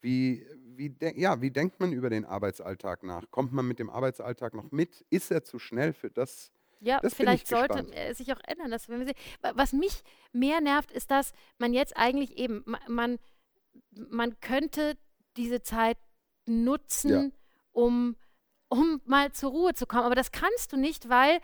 Wie, 0.00 0.46
wie, 0.76 0.94
ja, 1.16 1.42
wie 1.42 1.50
denkt 1.50 1.78
man 1.78 1.92
über 1.92 2.08
den 2.08 2.24
Arbeitsalltag 2.24 3.02
nach? 3.02 3.30
Kommt 3.30 3.52
man 3.52 3.66
mit 3.68 3.78
dem 3.78 3.90
Arbeitsalltag 3.90 4.54
noch 4.54 4.70
mit? 4.70 5.04
Ist 5.10 5.30
er 5.30 5.44
zu 5.44 5.58
schnell 5.58 5.92
für 5.92 6.10
das? 6.10 6.52
Ja, 6.80 7.00
das 7.00 7.12
vielleicht 7.12 7.46
sollte 7.46 7.86
es 7.94 8.18
sich 8.18 8.32
auch 8.32 8.40
ändern. 8.46 8.70
Dass, 8.70 8.88
wir 8.88 9.14
was 9.54 9.74
mich 9.74 10.02
mehr 10.32 10.62
nervt, 10.62 10.90
ist, 10.90 11.10
dass 11.10 11.32
man 11.58 11.74
jetzt 11.74 11.96
eigentlich 11.96 12.38
eben, 12.38 12.64
man, 12.88 13.18
man 13.90 14.40
könnte 14.40 14.96
diese 15.36 15.62
Zeit 15.62 15.98
nutzen, 16.46 17.10
ja. 17.10 17.30
um, 17.72 18.16
um 18.70 19.02
mal 19.04 19.32
zur 19.32 19.50
Ruhe 19.50 19.74
zu 19.74 19.86
kommen. 19.86 20.04
Aber 20.04 20.14
das 20.14 20.32
kannst 20.32 20.72
du 20.72 20.78
nicht, 20.78 21.10
weil 21.10 21.40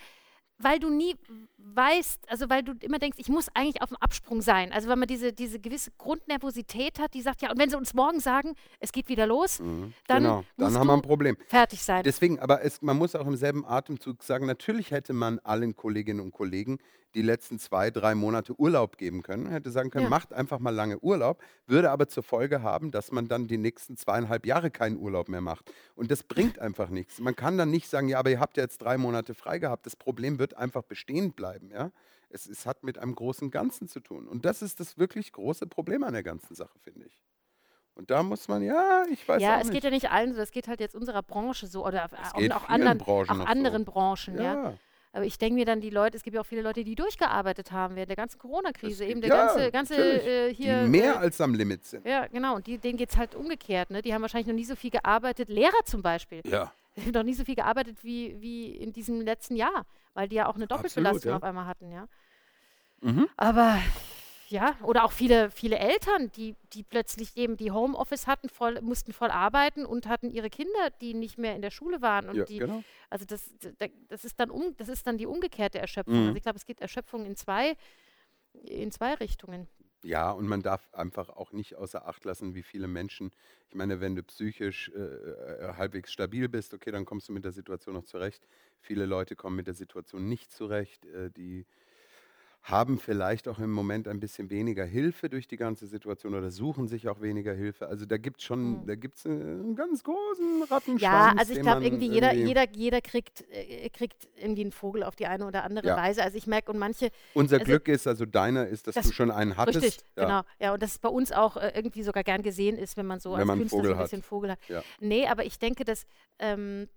weil 0.59 0.79
du 0.79 0.91
nie 0.91 1.15
weißt, 1.59 2.31
also 2.31 2.49
weil 2.49 2.63
du 2.63 2.73
immer 2.81 2.99
denkst, 2.99 3.19
ich 3.21 3.29
muss 3.29 3.49
eigentlich 3.55 3.83
auf 3.83 3.91
dem 3.91 3.99
Absprung 3.99 4.41
sein. 4.41 4.73
Also 4.73 4.89
wenn 4.89 4.99
man 4.99 5.09
diese, 5.09 5.33
diese 5.33 5.59
gewisse 5.59 5.91
Grundnervosität 5.99 6.99
hat, 6.99 7.15
die 7.15 7.21
sagt, 7.21 7.43
ja, 7.43 7.51
und 7.51 7.59
wenn 7.59 7.69
sie 7.69 7.77
uns 7.77 7.93
morgen 7.93 8.21
sagen, 8.21 8.55
es 8.81 8.93
geht 8.93 9.09
wieder 9.09 9.27
los, 9.27 9.61
mhm, 9.61 9.93
dann, 10.07 10.23
genau. 10.23 10.45
dann 10.57 10.75
haben 10.79 10.87
wir 10.87 10.95
ein 10.95 11.03
Problem. 11.03 11.37
Fertig 11.47 11.83
sein. 11.83 12.03
Deswegen, 12.03 12.39
aber 12.39 12.63
es, 12.65 12.81
man 12.83 12.97
muss 12.97 13.15
auch 13.15 13.27
im 13.27 13.37
selben 13.37 13.67
Atemzug 13.67 14.23
sagen, 14.23 14.47
natürlich 14.47 14.91
hätte 14.91 15.13
man 15.13 15.39
allen 15.41 15.77
Kolleginnen 15.77 16.21
und 16.21 16.33
Kollegen 16.33 16.79
die 17.17 17.23
letzten 17.23 17.59
zwei, 17.59 17.91
drei 17.91 18.15
Monate 18.15 18.59
Urlaub 18.61 18.99
geben 18.99 19.23
können. 19.23 19.47
Hätte 19.47 19.71
sagen 19.71 19.91
können, 19.91 20.05
ja. 20.05 20.11
macht 20.11 20.33
einfach 20.33 20.59
mal 20.59 20.71
lange 20.71 20.99
Urlaub, 20.99 21.43
würde 21.67 21.91
aber 21.91 22.09
zur 22.09 22.23
Folge 22.23 22.63
haben, 22.63 22.91
dass 22.91 23.11
man 23.11 23.27
dann 23.27 23.49
die 23.49 23.57
nächsten 23.57 23.97
zweieinhalb 23.97 24.47
Jahre 24.47 24.71
keinen 24.71 24.99
Urlaub 24.99 25.29
mehr 25.29 25.41
macht. 25.41 25.73
Und 25.95 26.11
das 26.11 26.23
bringt 26.23 26.59
einfach 26.61 26.91
nichts. 26.91 27.19
Man 27.19 27.35
kann 27.35 27.57
dann 27.59 27.71
nicht 27.71 27.89
sagen, 27.89 28.09
ja, 28.09 28.19
aber 28.19 28.31
ihr 28.31 28.39
habt 28.39 28.59
ja 28.59 28.63
jetzt 28.63 28.79
drei 28.79 28.99
Monate 28.99 29.35
frei 29.35 29.59
gehabt. 29.59 29.87
Das 29.87 29.97
Problem 29.97 30.39
wird 30.39 30.57
einfach 30.57 30.83
bestehen 30.83 31.33
bleiben. 31.33 31.71
Ja? 31.71 31.91
Es, 32.29 32.47
es 32.47 32.67
hat 32.67 32.85
mit 32.85 32.99
einem 32.99 33.15
großen 33.15 33.51
Ganzen 33.51 33.89
zu 33.89 34.01
tun. 34.01 34.29
Und 34.29 34.45
das 34.45 34.61
ist 34.61 34.79
das 34.79 34.99
wirklich 34.99 35.33
große 35.33 35.67
Problem 35.67 36.05
an 36.05 36.13
der 36.13 36.23
ganzen 36.23 36.55
Sache, 36.55 36.79
finde 36.81 37.07
ich. 37.07 37.19
Und 37.95 38.11
da 38.11 38.23
muss 38.23 38.47
man, 38.47 38.63
ja, 38.63 39.05
ich 39.11 39.27
weiß 39.27 39.41
Ja, 39.41 39.59
es 39.59 39.71
geht 39.71 39.83
ja 39.83 39.89
nicht 39.89 40.11
allen 40.11 40.35
so, 40.35 40.39
das 40.39 40.51
geht 40.51 40.69
halt 40.69 40.81
jetzt 40.81 40.95
unserer 40.95 41.23
Branche 41.23 41.67
so 41.67 41.87
oder 41.87 42.05
auch, 42.05 42.35
auch 42.35 42.69
anderen, 42.69 42.99
Branchen 42.99 43.41
auch 43.41 43.47
anderen 43.47 43.87
so. 43.87 43.91
Branchen, 43.93 44.37
ja. 44.37 44.43
ja. 44.43 44.75
Aber 45.17 45.25
ich 45.25 45.39
denke 45.39 45.55
mir 45.55 45.65
dann, 45.65 45.81
die 45.81 45.89
Leute, 45.89 46.19
es 46.19 46.23
gibt 46.23 46.35
ja 46.35 46.43
auch 46.43 46.47
viele 46.47 46.61
Leute, 46.61 46.85
die 46.85 46.95
durchgearbeitet 46.95 47.73
haben 47.73 47.97
während 47.97 48.11
der 48.11 48.17
ganzen 48.17 48.39
Corona-Krise. 48.39 49.07
Eben 49.07 49.23
der 49.23 49.31
ja, 49.31 49.47
ganze, 49.47 49.71
ganze 49.71 49.95
äh, 49.97 50.55
hier. 50.55 50.83
Die 50.83 50.91
mehr 50.91 51.15
äh, 51.15 51.17
als 51.17 51.41
am 51.41 51.55
Limit 51.55 51.87
sind. 51.87 52.07
Ja, 52.07 52.27
genau. 52.27 52.57
Und 52.57 52.67
die, 52.67 52.77
denen 52.77 52.99
geht 52.99 53.09
es 53.09 53.17
halt 53.17 53.35
umgekehrt. 53.35 53.89
Ne? 53.89 54.03
Die 54.03 54.13
haben 54.13 54.21
wahrscheinlich 54.21 54.47
noch 54.47 54.55
nie 54.55 54.67
so 54.67 54.77
viel 54.77 54.91
gearbeitet. 54.91 55.49
Lehrer 55.49 55.83
zum 55.87 56.03
Beispiel. 56.03 56.43
Ja. 56.45 56.71
Die 56.97 57.01
haben 57.07 57.13
noch 57.13 57.23
nie 57.23 57.33
so 57.33 57.47
viel 57.47 57.55
gearbeitet 57.55 57.97
wie, 58.03 58.39
wie 58.43 58.77
in 58.77 58.93
diesem 58.93 59.23
letzten 59.23 59.57
Jahr, 59.57 59.87
weil 60.13 60.29
die 60.29 60.37
ja 60.37 60.49
auch 60.49 60.57
eine 60.57 60.67
Doppelbelastung 60.67 61.31
ja. 61.31 61.37
auf 61.39 61.43
einmal 61.45 61.65
hatten, 61.65 61.91
ja. 61.91 62.07
Mhm. 63.01 63.27
Aber 63.39 63.79
ja, 64.49 64.77
oder 64.83 65.05
auch 65.05 65.13
viele, 65.13 65.51
viele 65.51 65.79
Eltern, 65.79 66.31
die, 66.33 66.55
die 66.73 66.85
plötzlich 66.85 67.37
eben 67.37 67.57
die 67.57 67.73
Homeoffice 67.73 68.27
hatten, 68.27 68.49
voll, 68.49 68.81
mussten 68.81 69.13
voll 69.13 69.31
arbeiten 69.31 69.85
und 69.85 70.07
hatten 70.07 70.31
ihre 70.31 70.51
Kinder, 70.51 70.91
die 71.01 71.15
nicht 71.15 71.37
mehr 71.37 71.57
in 71.57 71.63
der 71.63 71.71
Schule 71.71 72.01
waren. 72.01 72.29
Und 72.29 72.37
ja, 72.37 72.45
die, 72.45 72.59
genau. 72.59 72.85
Also 73.11 73.25
das, 73.25 73.51
das 74.09 74.25
ist 74.25 74.39
dann 74.39 74.51
um, 74.51 74.77
das 74.77 74.89
ist 74.89 75.07
dann 75.07 75.19
die 75.19 75.27
umgekehrte 75.27 75.79
Erschöpfung. 75.79 76.15
Mhm. 76.15 76.27
Also 76.27 76.37
ich 76.37 76.43
glaube, 76.43 76.59
es 76.59 76.67
gibt 76.67 76.81
Erschöpfung 76.81 77.27
in 77.27 77.35
zwei, 77.35 77.77
in 78.63 78.93
zwei 78.93 79.15
Richtungen. 79.15 79.67
Ja, 80.05 80.31
und 80.31 80.47
man 80.47 80.63
darf 80.63 80.89
einfach 80.95 81.31
auch 81.31 81.51
nicht 81.51 81.75
außer 81.75 82.07
Acht 82.07 82.25
lassen, 82.25 82.55
wie 82.55 82.63
viele 82.63 82.87
Menschen, 82.87 83.33
ich 83.69 83.75
meine, 83.75 84.01
wenn 84.01 84.15
du 84.15 84.23
psychisch 84.23 84.93
äh, 84.95 85.01
äh 85.01 85.75
halbwegs 85.77 86.13
stabil 86.13 86.49
bist, 86.49 86.73
okay, 86.75 86.93
dann 86.93 87.05
kommst 87.05 87.29
du 87.29 87.33
mit 87.33 87.45
der 87.45 87.51
Situation 87.51 87.97
noch 87.97 88.05
zurecht. 88.05 88.47
Viele 88.79 89.07
Leute 89.07 89.35
kommen 89.35 89.57
mit 89.57 89.67
der 89.67 89.75
Situation 89.75 90.29
nicht 90.29 90.53
zurecht, 90.53 91.05
äh, 91.07 91.31
die 91.31 91.67
haben 92.67 92.99
vielleicht 92.99 93.47
auch 93.47 93.61
im 93.61 93.71
Moment 93.71 94.09
ein 94.09 94.19
bisschen 94.19 94.51
weniger 94.51 94.85
Hilfe 94.85 95.29
durch 95.29 95.47
die 95.47 95.57
ganze 95.57 95.87
Situation 95.87 96.35
oder 96.35 96.51
suchen 96.51 96.89
sich 96.89 97.09
auch 97.09 97.21
weniger 97.21 97.53
Hilfe. 97.55 97.87
Also 97.87 98.07
da 98.07 98.17
gibt 98.17 98.41
es 98.41 98.45
schon, 98.45 98.81
mhm. 98.81 98.87
da 98.87 98.97
gibt 98.97 99.19
es 99.19 99.27
einen 99.27 99.77
ganz 99.77 100.03
großen 100.03 100.65
Rattenschwanz. 100.65 101.01
Ja, 101.01 101.33
also 101.39 101.53
ich 101.53 101.61
glaube 101.61 101.85
irgendwie 101.85 102.09
jeder, 102.09 102.35
jeder, 102.35 102.69
jeder 102.73 103.01
kriegt, 103.01 103.45
äh, 103.53 103.89
kriegt 103.91 104.29
irgendwie 104.37 104.63
einen 104.63 104.73
Vogel 104.73 105.05
auf 105.05 105.15
die 105.15 105.29
eine 105.29 105.47
oder 105.47 105.63
andere 105.63 105.87
ja. 105.87 105.97
Weise. 105.97 106.25
Also 106.25 106.37
ich 106.37 106.49
merke 106.49 106.73
und 106.73 106.79
manche. 106.79 107.11
Unser 107.35 107.59
also, 107.59 107.67
Glück 107.67 107.87
ist, 107.87 108.09
also 108.09 108.27
deiner 108.27 108.67
ist, 108.67 108.89
dass 108.89 108.97
das, 108.97 109.07
du 109.07 109.13
schon 109.13 109.31
einen 109.31 109.57
hattest. 109.57 109.85
Richtig, 109.85 110.05
ja. 110.17 110.25
genau. 110.25 110.41
Ja, 110.59 110.75
und 110.75 110.83
dass 110.83 110.91
es 110.91 110.99
bei 110.99 111.09
uns 111.09 111.31
auch 111.31 111.57
äh, 111.57 111.71
irgendwie 111.73 112.03
sogar 112.03 112.25
gern 112.25 112.43
gesehen 112.43 112.79
ist, 112.79 112.97
wenn 112.97 113.07
man 113.07 113.21
so 113.21 113.31
wenn 113.33 113.39
als 113.39 113.47
man 113.47 113.59
Künstler 113.61 113.85
so 113.85 113.93
ein 113.93 113.99
bisschen. 113.99 114.23
Vogel 114.23 114.51
hat. 114.51 114.59
Ja. 114.69 114.83
Nee, 114.99 115.29
aber 115.29 115.45
ich 115.45 115.61
denke, 115.61 115.85
dass 115.85 116.05
ähm, 116.41 116.89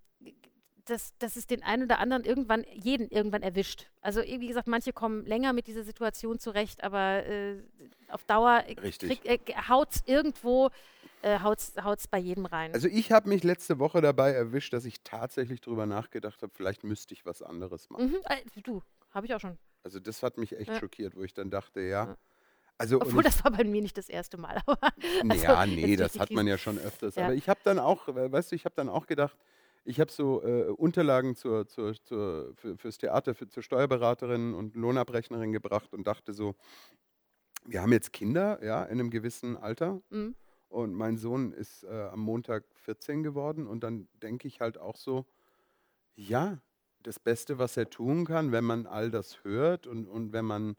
dass, 0.89 1.17
dass 1.19 1.36
es 1.36 1.47
den 1.47 1.63
einen 1.63 1.84
oder 1.84 1.99
anderen 1.99 2.23
irgendwann, 2.23 2.65
jeden 2.73 3.10
irgendwann 3.10 3.41
erwischt. 3.41 3.88
Also 4.02 4.21
wie 4.21 4.47
gesagt, 4.47 4.67
manche 4.67 4.93
kommen 4.93 5.25
länger 5.25 5.54
mit 5.54 5.67
dieser 5.67 5.84
Situation 5.84 6.39
zurecht, 6.39 6.84
aber 6.84 7.25
äh, 7.25 7.62
auf 8.10 8.23
Dauer 8.25 8.63
äh, 8.67 9.39
haut 9.67 9.91
es 9.91 10.04
irgendwo, 10.06 10.69
äh, 11.21 11.39
haut 11.39 11.60
es 11.60 12.08
bei 12.08 12.17
jedem 12.17 12.45
rein. 12.45 12.73
Also 12.73 12.88
ich 12.88 13.12
habe 13.12 13.30
mich 13.30 13.43
letzte 13.43 13.80
Woche 13.80 14.02
dabei 14.02 14.32
erwischt, 14.32 14.73
dass 14.73 14.86
ich 14.86 15.02
tatsächlich 15.04 15.62
darüber 15.62 15.86
nachgedacht 15.86 16.41
habe, 16.41 16.52
vielleicht 16.56 16.84
müsste 16.84 17.13
ich 17.13 17.25
was 17.25 17.41
anderes 17.41 17.89
machen. 17.89 18.08
Mhm, 18.08 18.17
äh, 18.25 18.62
du, 18.62 18.82
habe 19.12 19.25
ich 19.25 19.34
auch 19.34 19.39
schon. 19.39 19.58
Also 19.84 19.99
das 19.99 20.23
hat 20.23 20.38
mich 20.38 20.58
echt 20.58 20.69
ja. 20.69 20.80
schockiert, 20.80 21.15
wo 21.15 21.23
ich 21.23 21.34
dann 21.34 21.49
dachte, 21.49 21.82
ja. 21.82 22.06
ja. 22.06 22.17
Also, 22.78 23.02
Obwohl, 23.02 23.23
das 23.23 23.43
war 23.43 23.52
bei 23.52 23.65
mir 23.65 23.82
nicht 23.82 23.97
das 23.97 24.08
erste 24.08 24.38
Mal. 24.38 24.62
Aber 24.65 24.80
also, 25.30 25.43
ja, 25.43 25.65
nee, 25.65 25.97
das 25.97 26.17
hat 26.17 26.32
man 26.32 26.47
ja 26.47 26.58
schon 26.58 26.78
öfters. 26.78 27.15
Ja. 27.15 27.25
Aber 27.25 27.34
ich 27.34 27.49
habe 27.49 27.60
dann 27.65 27.78
auch, 27.78 28.08
weißt 28.08 28.52
du, 28.52 28.56
ich 28.56 28.63
habe 28.63 28.75
dann 28.75 28.88
auch 28.88 29.06
gedacht, 29.06 29.38
ich 29.89 29.99
habe 29.99 30.12
so 30.12 30.43
äh, 30.43 30.65
Unterlagen 30.65 31.36
zur, 31.36 31.67
zur, 31.67 31.95
zur, 32.04 32.54
für, 32.56 32.78
fürs 32.78 32.99
Theater, 32.99 33.34
für, 33.34 33.49
zur 33.49 33.63
Steuerberaterin 33.63 34.54
und 34.54 34.75
Lohnabrechnerin 34.75 35.52
gebracht 35.52 35.93
und 35.95 36.06
dachte 36.06 36.32
so, 36.32 36.54
wir 37.65 37.82
haben 37.82 37.91
jetzt 37.91 38.13
Kinder, 38.13 38.63
ja, 38.63 38.84
in 38.84 38.99
einem 38.99 39.10
gewissen 39.10 39.58
Alter. 39.58 39.99
Mhm. 40.12 40.36
Und 40.67 40.93
mein 40.93 41.17
Sohn 41.17 41.54
ist 41.54 41.84
äh, 41.86 42.10
am 42.12 42.19
Montag 42.19 42.65
14 42.75 43.23
geworden. 43.23 43.65
Und 43.65 43.84
dann 43.84 44.08
denke 44.21 44.47
ich 44.47 44.62
halt 44.62 44.78
auch 44.78 44.95
so, 44.95 45.25
ja, 46.15 46.60
das 47.02 47.17
Beste, 47.17 47.58
was 47.58 47.75
er 47.75 47.89
tun 47.89 48.25
kann, 48.25 48.52
wenn 48.52 48.65
man 48.65 48.86
all 48.86 49.10
das 49.10 49.43
hört 49.43 49.88
und, 49.88 50.08
und 50.08 50.34
wenn 50.34 50.45
man 50.45 50.75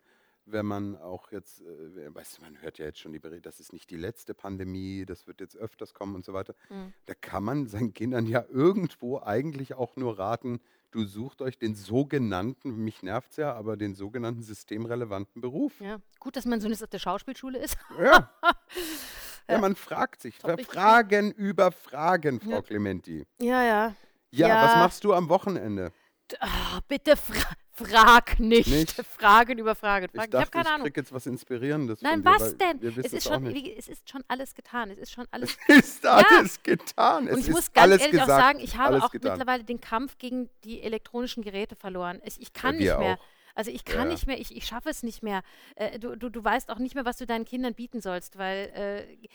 wenn 0.52 0.66
man 0.66 0.96
auch 0.96 1.32
jetzt, 1.32 1.60
äh, 1.60 2.14
weißt 2.14 2.38
du, 2.38 2.42
man 2.42 2.60
hört 2.60 2.78
ja 2.78 2.86
jetzt 2.86 2.98
schon 2.98 3.12
die 3.12 3.18
Berichte, 3.18 3.42
das 3.42 3.60
ist 3.60 3.72
nicht 3.72 3.90
die 3.90 3.96
letzte 3.96 4.34
Pandemie, 4.34 5.04
das 5.06 5.26
wird 5.26 5.40
jetzt 5.40 5.56
öfters 5.56 5.94
kommen 5.94 6.14
und 6.14 6.24
so 6.24 6.32
weiter. 6.32 6.54
Mhm. 6.68 6.92
Da 7.06 7.14
kann 7.14 7.44
man 7.44 7.66
seinen 7.66 7.92
Kindern 7.92 8.26
ja 8.26 8.44
irgendwo 8.48 9.20
eigentlich 9.20 9.74
auch 9.74 9.96
nur 9.96 10.18
raten, 10.18 10.60
du 10.90 11.04
sucht 11.04 11.42
euch 11.42 11.58
den 11.58 11.74
sogenannten, 11.74 12.84
mich 12.84 13.02
nervt 13.02 13.30
es 13.30 13.36
ja, 13.36 13.54
aber 13.54 13.76
den 13.76 13.94
sogenannten 13.94 14.42
systemrelevanten 14.42 15.40
Beruf. 15.40 15.80
Ja, 15.80 16.00
gut, 16.18 16.36
dass 16.36 16.44
man 16.44 16.60
so 16.60 16.68
nicht 16.68 16.82
auf 16.82 16.90
der 16.90 16.98
Schauspielschule 16.98 17.58
ist. 17.58 17.76
Ja. 17.98 18.30
ja, 19.48 19.58
man 19.58 19.76
fragt 19.76 20.20
sich. 20.20 20.36
Fragen 20.38 21.32
über 21.32 21.72
Fragen, 21.72 22.40
Frau 22.40 22.50
ja. 22.50 22.62
Clementi. 22.62 23.26
Ja, 23.40 23.62
ja. 23.62 23.94
Ja, 24.32 24.48
ja, 24.48 24.64
was 24.64 24.74
machst 24.76 25.04
du 25.04 25.12
am 25.12 25.28
Wochenende? 25.28 25.92
Oh, 26.40 26.78
bitte 26.86 27.16
fra 27.16 27.54
frag 27.86 28.38
nicht. 28.38 28.68
nicht. 28.68 28.92
Fragen 29.06 29.58
über 29.58 29.74
Fragen. 29.74 30.08
Fragen. 30.08 30.28
Ich, 30.28 30.34
ich 30.34 30.40
habe 30.40 30.50
keine 30.50 30.70
Ahnung. 30.70 30.86
Ich 30.86 30.96
jetzt 30.96 31.12
was 31.12 31.26
Inspirierendes. 31.26 32.02
Nein, 32.02 32.24
was 32.24 32.56
dir, 32.56 32.74
denn? 32.74 32.98
Es 33.04 33.12
ist, 33.12 33.28
schon, 33.28 33.46
es 33.46 33.88
ist 33.88 34.08
schon 34.08 34.24
alles 34.28 34.54
getan. 34.54 34.90
Es 34.90 34.98
ist 34.98 35.12
schon 35.12 35.26
alles. 35.32 35.56
Es 35.66 35.78
ist 35.78 36.06
alles 36.06 36.56
ja. 36.56 36.74
getan. 36.74 37.26
Es 37.28 37.34
Und 37.34 37.40
ich 37.40 37.50
muss 37.50 37.72
ganz 37.72 37.92
ehrlich 37.92 38.10
gesagt, 38.10 38.30
auch 38.30 38.38
sagen, 38.38 38.60
ich 38.60 38.76
habe 38.76 39.02
auch 39.02 39.10
getan. 39.10 39.32
mittlerweile 39.32 39.64
den 39.64 39.80
Kampf 39.80 40.18
gegen 40.18 40.48
die 40.64 40.82
elektronischen 40.82 41.42
Geräte 41.42 41.76
verloren. 41.76 42.20
Ich, 42.24 42.40
ich 42.40 42.52
kann 42.52 42.78
ja, 42.80 42.94
nicht 42.94 43.00
mehr. 43.00 43.14
Auch. 43.14 43.24
Also 43.54 43.70
ich 43.70 43.84
kann 43.84 44.06
ja. 44.06 44.12
nicht 44.12 44.26
mehr, 44.26 44.40
ich, 44.40 44.56
ich 44.56 44.64
schaffe 44.64 44.88
es 44.88 45.02
nicht 45.02 45.22
mehr. 45.22 45.42
Äh, 45.74 45.98
du, 45.98 46.16
du, 46.16 46.30
du 46.30 46.42
weißt 46.42 46.70
auch 46.70 46.78
nicht 46.78 46.94
mehr, 46.94 47.04
was 47.04 47.16
du 47.16 47.26
deinen 47.26 47.44
Kindern 47.44 47.74
bieten 47.74 48.00
sollst, 48.00 48.38
weil 48.38 48.70
äh, 48.74 49.28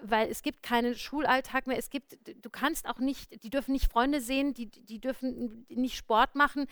weil 0.00 0.30
es 0.30 0.42
gibt 0.42 0.62
keinen 0.62 0.94
Schulalltag 0.94 1.66
mehr. 1.66 1.78
Es 1.78 1.90
gibt, 1.90 2.18
du 2.26 2.50
kannst 2.50 2.88
auch 2.88 2.98
nicht, 2.98 3.42
die 3.42 3.50
dürfen 3.50 3.72
nicht 3.72 3.90
Freunde 3.90 4.20
sehen, 4.20 4.54
die, 4.54 4.66
die 4.66 5.00
dürfen 5.00 5.66
nicht 5.68 5.96
Sport 5.96 6.34
machen. 6.34 6.66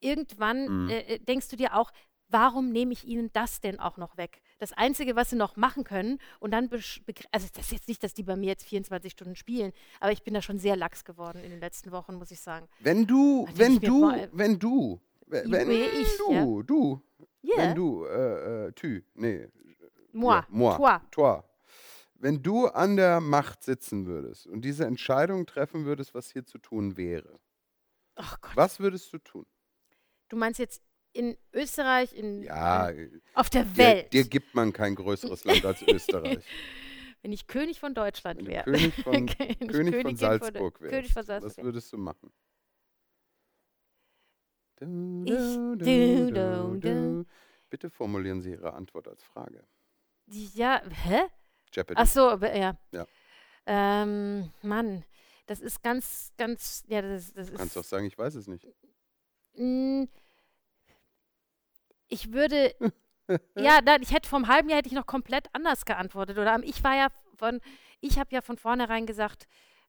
Irgendwann 0.00 0.84
mhm. 0.84 0.90
äh, 0.90 1.18
denkst 1.18 1.48
du 1.48 1.56
dir 1.56 1.74
auch, 1.74 1.90
warum 2.28 2.70
nehme 2.70 2.92
ich 2.92 3.04
ihnen 3.06 3.30
das 3.32 3.60
denn 3.60 3.80
auch 3.80 3.96
noch 3.96 4.16
weg? 4.16 4.42
Das 4.58 4.72
Einzige, 4.72 5.16
was 5.16 5.30
sie 5.30 5.36
noch 5.36 5.56
machen 5.56 5.84
können, 5.84 6.18
und 6.40 6.50
dann, 6.50 6.68
also 6.70 7.48
das 7.54 7.66
ist 7.66 7.72
jetzt 7.72 7.88
nicht, 7.88 8.02
dass 8.02 8.12
die 8.12 8.22
bei 8.22 8.36
mir 8.36 8.48
jetzt 8.48 8.66
24 8.66 9.12
Stunden 9.12 9.36
spielen, 9.36 9.72
aber 10.00 10.12
ich 10.12 10.22
bin 10.22 10.34
da 10.34 10.42
schon 10.42 10.58
sehr 10.58 10.76
lax 10.76 11.04
geworden 11.04 11.42
in 11.42 11.50
den 11.50 11.60
letzten 11.60 11.92
Wochen, 11.92 12.14
muss 12.14 12.30
ich 12.30 12.40
sagen. 12.40 12.68
Wenn 12.80 13.06
du, 13.06 13.46
also 13.46 13.58
wenn 13.58 13.80
du, 13.80 14.00
mal, 14.00 14.28
wenn 14.32 14.58
du, 14.58 15.00
wenn, 15.26 15.70
ich, 15.70 16.18
du, 16.18 16.32
ja? 16.32 16.44
du, 16.62 17.02
yeah. 17.44 17.56
wenn 17.56 17.74
du, 17.74 18.04
äh, 18.04 18.66
äh, 18.66 18.72
Tü, 18.72 19.02
nee, 19.14 19.48
Moi. 20.12 20.34
Ja, 20.34 20.46
moi. 20.48 20.76
Toi. 20.76 20.98
Toi. 21.10 21.42
Wenn 22.14 22.42
du 22.42 22.66
an 22.66 22.96
der 22.96 23.20
Macht 23.20 23.62
sitzen 23.62 24.06
würdest 24.06 24.46
und 24.46 24.62
diese 24.62 24.84
Entscheidung 24.84 25.46
treffen 25.46 25.84
würdest, 25.84 26.14
was 26.14 26.32
hier 26.32 26.44
zu 26.44 26.58
tun 26.58 26.96
wäre, 26.96 27.38
Oh 28.16 28.24
was 28.54 28.80
würdest 28.80 29.12
du 29.12 29.18
tun? 29.18 29.46
Du 30.28 30.36
meinst 30.36 30.58
jetzt 30.58 30.82
in 31.12 31.36
Österreich, 31.52 32.12
in, 32.12 32.42
Ja, 32.42 32.90
in, 32.90 33.22
auf 33.34 33.50
der 33.50 33.76
Welt. 33.76 34.12
dir 34.12 34.24
gibt 34.24 34.54
man 34.54 34.72
kein 34.72 34.94
größeres 34.94 35.44
Land 35.44 35.64
als 35.64 35.82
Österreich. 35.88 36.44
Wenn 37.22 37.32
ich 37.32 37.46
König 37.46 37.80
von 37.80 37.94
Deutschland 37.94 38.46
wäre. 38.46 38.64
König 38.64 38.94
von, 39.02 39.26
König 39.26 40.02
von 40.02 40.16
Salzburg 40.16 40.80
wärst, 40.80 40.92
König 40.94 41.12
von 41.12 41.24
Salzburg 41.24 41.56
was 41.56 41.64
würdest 41.64 41.92
du 41.92 41.98
machen? 41.98 42.32
Du, 44.76 45.24
du, 45.24 46.30
du, 46.30 46.76
du. 46.78 47.24
Bitte 47.68 47.90
formulieren 47.90 48.40
Sie 48.40 48.50
Ihre 48.52 48.74
Antwort 48.74 49.08
als 49.08 49.22
Frage. 49.24 49.66
Ja, 50.26 50.80
hä? 51.04 51.22
Jeopardy. 51.72 52.00
Ach 52.00 52.06
so, 52.06 52.36
ja. 52.44 52.78
Ja. 52.92 53.06
Ähm, 53.66 54.52
Mann, 54.62 55.04
das 55.46 55.60
ist 55.60 55.82
ganz, 55.82 56.32
ganz, 56.38 56.84
ja, 56.86 57.02
das, 57.02 57.32
das 57.32 57.50
Du 57.50 57.56
kannst 57.56 57.76
doch 57.76 57.82
ist. 57.82 57.90
sagen, 57.90 58.06
ich 58.06 58.16
weiß 58.16 58.34
es 58.36 58.46
nicht. 58.46 58.66
Ich 62.08 62.32
würde, 62.32 62.74
ja, 63.56 63.80
nein, 63.84 64.02
ich 64.02 64.12
hätte 64.12 64.28
vom 64.28 64.48
halben 64.48 64.68
Jahr 64.68 64.78
hätte 64.78 64.88
ich 64.88 64.94
noch 64.94 65.06
komplett 65.06 65.46
anders 65.52 65.84
geantwortet. 65.84 66.38
Oder 66.38 66.58
ich 66.62 66.82
war 66.84 66.96
ja 66.96 67.08
von, 67.36 67.60
ich 68.00 68.18
habe 68.18 68.34
ja 68.34 68.40
von 68.40 68.56
vornherein 68.56 69.06
gesagt, 69.06 69.46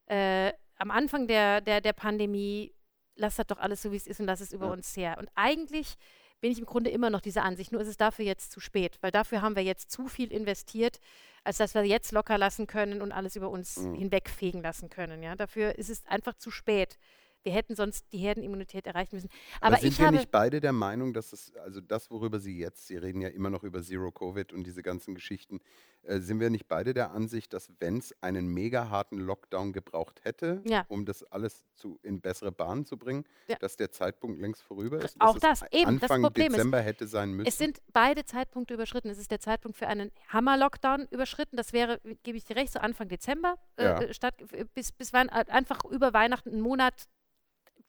äh, 0.07 0.51
am 0.77 0.91
Anfang 0.91 1.27
der, 1.27 1.61
der, 1.61 1.81
der 1.81 1.93
Pandemie, 1.93 2.73
lass 3.15 3.35
das 3.35 3.47
doch 3.47 3.57
alles 3.57 3.81
so, 3.81 3.91
wie 3.91 3.97
es 3.97 4.07
ist 4.07 4.19
und 4.19 4.25
lass 4.27 4.39
es 4.41 4.53
über 4.53 4.67
Ja. 4.67 4.71
uns 4.73 4.95
her. 4.95 5.17
Und 5.19 5.29
eigentlich 5.35 5.95
bin 6.41 6.51
ich 6.53 6.59
im 6.59 6.65
Grunde 6.65 6.89
immer 6.89 7.09
noch 7.09 7.19
dieser 7.19 7.43
Ansicht, 7.43 7.73
nur 7.73 7.81
ist 7.81 7.89
es 7.89 7.97
dafür 7.97 8.23
jetzt 8.23 8.51
zu 8.51 8.61
spät, 8.61 8.97
weil 9.01 9.11
dafür 9.11 9.41
haben 9.41 9.57
wir 9.57 9.63
jetzt 9.63 9.91
zu 9.91 10.07
viel 10.07 10.31
investiert, 10.31 10.99
als 11.43 11.57
dass 11.57 11.73
wir 11.73 11.83
jetzt 11.83 12.13
locker 12.13 12.37
lassen 12.37 12.65
können 12.65 13.01
und 13.01 13.11
alles 13.11 13.35
über 13.35 13.49
uns 13.49 13.75
Mhm. 13.77 13.95
hinwegfegen 13.95 14.61
lassen 14.61 14.89
können. 14.89 15.21
Ja? 15.21 15.35
Dafür 15.35 15.77
ist 15.77 15.89
es 15.89 16.05
einfach 16.05 16.35
zu 16.35 16.49
spät. 16.49 16.97
Wir 17.43 17.53
hätten 17.53 17.75
sonst 17.75 18.05
die 18.11 18.17
Herdenimmunität 18.17 18.85
erreichen 18.85 19.15
müssen. 19.15 19.29
Aber, 19.61 19.77
sind 19.77 19.93
ich 19.93 19.99
wir 19.99 20.11
nicht 20.11 20.29
beide 20.29 20.59
der 20.59 20.73
Meinung, 20.73 21.13
dass 21.13 21.31
es, 21.31 21.53
also 21.55 21.79
das, 21.79 22.11
worüber 22.11 22.39
Sie 22.39 22.57
jetzt, 22.59 22.87
Sie 22.87 22.97
reden 22.97 23.21
ja 23.21 23.29
immer 23.29 23.49
noch 23.49 23.63
über 23.63 23.81
Zero 23.81 24.11
Covid 24.11 24.51
und 24.51 24.65
diese 24.65 24.83
ganzen 24.83 25.15
Geschichten, 25.15 25.59
äh, 26.03 26.19
sind 26.19 26.39
wir 26.39 26.49
nicht 26.49 26.67
beide 26.67 26.93
der 26.93 27.11
Ansicht, 27.11 27.53
dass 27.53 27.71
wenn 27.79 27.97
es 27.97 28.13
einen 28.21 28.47
mega 28.47 28.89
harten 28.89 29.19
Lockdown 29.19 29.71
gebraucht 29.73 30.21
hätte, 30.23 30.61
Ja. 30.65 30.85
um 30.89 31.05
das 31.05 31.23
alles 31.23 31.63
zu, 31.75 31.97
in 32.03 32.19
bessere 32.19 32.51
Bahnen 32.51 32.85
zu 32.85 32.97
bringen, 32.97 33.23
Ja. 33.47 33.55
dass 33.57 33.77
der 33.77 33.91
Zeitpunkt 33.91 34.39
längst 34.41 34.61
vorüber 34.61 34.99
ist? 35.03 35.15
Auch 35.19 35.39
das, 35.39 35.61
eben, 35.71 35.83
das 35.99 36.03
Anfang 36.11 36.21
Problem 36.23 36.47
ist, 36.47 36.57
Dezember 36.57 36.81
hätte 36.81 37.07
sein 37.07 37.31
müssen? 37.31 37.47
Es 37.47 37.57
sind 37.57 37.79
beide 37.93 38.25
Zeitpunkte 38.25 38.73
überschritten. 38.73 39.09
Es 39.09 39.17
ist 39.17 39.31
der 39.31 39.39
Zeitpunkt 39.39 39.77
für 39.77 39.87
einen 39.87 40.11
Hammer-Lockdown 40.27 41.07
überschritten. 41.09 41.55
Das 41.55 41.71
wäre, 41.71 41.99
gebe 42.23 42.37
ich 42.37 42.43
dir 42.43 42.57
recht, 42.57 42.73
so 42.73 42.79
Anfang 42.79 43.07
Dezember 43.07 43.55
äh, 43.77 43.83
Ja. 43.85 44.01
äh, 44.01 44.13
statt, 44.13 44.35
äh, 44.51 44.65
bis, 44.73 44.91
bis 44.91 45.13
wann 45.13 45.29
einfach 45.29 45.83
über 45.85 46.13
Weihnachten 46.13 46.49
einen 46.49 46.61
Monat 46.61 47.07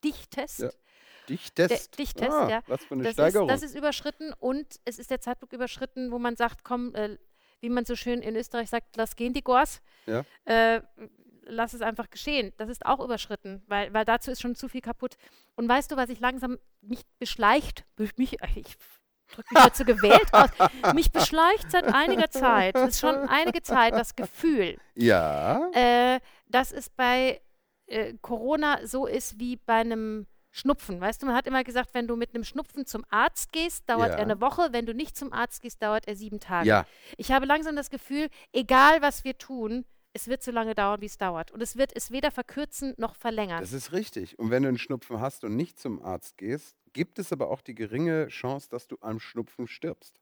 Dichtest. 0.04 0.60
Ja. 0.60 0.70
Dichtest. 1.28 1.98
Dichtest, 1.98 2.30
ah, 2.30 2.48
ja. 2.48 2.62
Was 2.66 2.84
für 2.84 2.94
eine 2.94 3.04
Das 3.04 3.10
ist, 3.10 3.14
Steigerung. 3.14 3.48
das 3.48 3.62
ist 3.62 3.76
überschritten 3.76 4.32
und 4.38 4.66
es 4.84 4.98
ist 4.98 5.10
der 5.10 5.20
Zeitpunkt 5.20 5.52
überschritten, 5.52 6.10
wo 6.10 6.18
man 6.18 6.36
sagt, 6.36 6.64
komm, 6.64 6.94
äh, 6.94 7.18
wie 7.60 7.68
man 7.68 7.84
so 7.84 7.94
schön 7.94 8.22
in 8.22 8.36
Österreich 8.36 8.70
sagt, 8.70 8.96
lass 8.96 9.16
gehen 9.16 9.32
die 9.32 9.42
Gors. 9.42 9.80
Ja. 10.06 10.24
Äh, 10.44 10.80
lass 11.44 11.74
es 11.74 11.82
einfach 11.82 12.10
geschehen. 12.10 12.52
Das 12.56 12.68
ist 12.68 12.86
auch 12.86 13.00
überschritten, 13.00 13.62
weil, 13.66 13.92
weil 13.92 14.04
dazu 14.04 14.30
ist 14.30 14.40
schon 14.40 14.54
zu 14.54 14.68
viel 14.68 14.80
kaputt. 14.80 15.16
Und 15.56 15.68
weißt 15.68 15.90
du, 15.90 15.96
was 15.96 16.10
ich 16.10 16.20
langsam 16.20 16.58
mich 16.80 17.02
beschleicht, 17.18 17.84
mich, 17.96 18.36
ich 18.54 18.76
drücke 19.28 19.54
mich 19.54 19.64
dazu 19.64 19.84
gewählt 19.84 20.28
aus, 20.32 20.50
mich 20.94 21.12
beschleicht 21.12 21.70
seit 21.70 21.84
einiger 21.84 22.30
Zeit, 22.30 22.74
es 22.76 22.90
ist 22.90 23.00
schon 23.00 23.16
einige 23.28 23.62
Zeit 23.62 23.94
das 23.94 24.16
Gefühl, 24.16 24.78
ja. 24.94 25.70
äh, 25.72 26.20
dass 26.48 26.72
es 26.72 26.88
bei 26.88 27.40
äh, 27.90 28.14
Corona 28.22 28.86
so 28.86 29.06
ist 29.06 29.38
wie 29.38 29.56
bei 29.56 29.74
einem 29.74 30.26
Schnupfen. 30.52 31.00
Weißt 31.00 31.22
du, 31.22 31.26
man 31.26 31.34
hat 31.36 31.46
immer 31.46 31.62
gesagt, 31.62 31.90
wenn 31.92 32.08
du 32.08 32.16
mit 32.16 32.34
einem 32.34 32.42
Schnupfen 32.44 32.84
zum 32.84 33.04
Arzt 33.08 33.52
gehst, 33.52 33.88
dauert 33.88 34.10
Ja. 34.10 34.16
er 34.16 34.22
eine 34.22 34.40
Woche. 34.40 34.68
Wenn 34.72 34.84
du 34.86 34.94
nicht 34.94 35.16
zum 35.16 35.32
Arzt 35.32 35.62
gehst, 35.62 35.80
dauert 35.82 36.08
er 36.08 36.16
sieben 36.16 36.40
Tage. 36.40 36.68
Ja. 36.68 36.86
Ich 37.16 37.30
habe 37.30 37.46
langsam 37.46 37.76
das 37.76 37.88
Gefühl, 37.90 38.28
egal 38.52 39.00
was 39.00 39.22
wir 39.22 39.38
tun, 39.38 39.84
es 40.12 40.26
wird 40.26 40.42
so 40.42 40.50
lange 40.50 40.74
dauern, 40.74 41.00
wie 41.00 41.06
es 41.06 41.18
dauert. 41.18 41.52
Und 41.52 41.62
es 41.62 41.76
wird 41.76 41.92
es 41.94 42.10
weder 42.10 42.32
verkürzen 42.32 42.94
noch 42.96 43.14
verlängern. 43.14 43.60
Das 43.60 43.72
ist 43.72 43.92
richtig. 43.92 44.40
Und 44.40 44.50
wenn 44.50 44.64
du 44.64 44.68
einen 44.68 44.78
Schnupfen 44.78 45.20
hast 45.20 45.44
und 45.44 45.54
nicht 45.54 45.78
zum 45.78 46.02
Arzt 46.02 46.36
gehst, 46.36 46.76
gibt 46.92 47.20
es 47.20 47.32
aber 47.32 47.48
auch 47.48 47.60
die 47.60 47.76
geringe 47.76 48.26
Chance, 48.26 48.68
dass 48.70 48.88
du 48.88 48.96
am 49.00 49.20
Schnupfen 49.20 49.68
stirbst. 49.68 50.18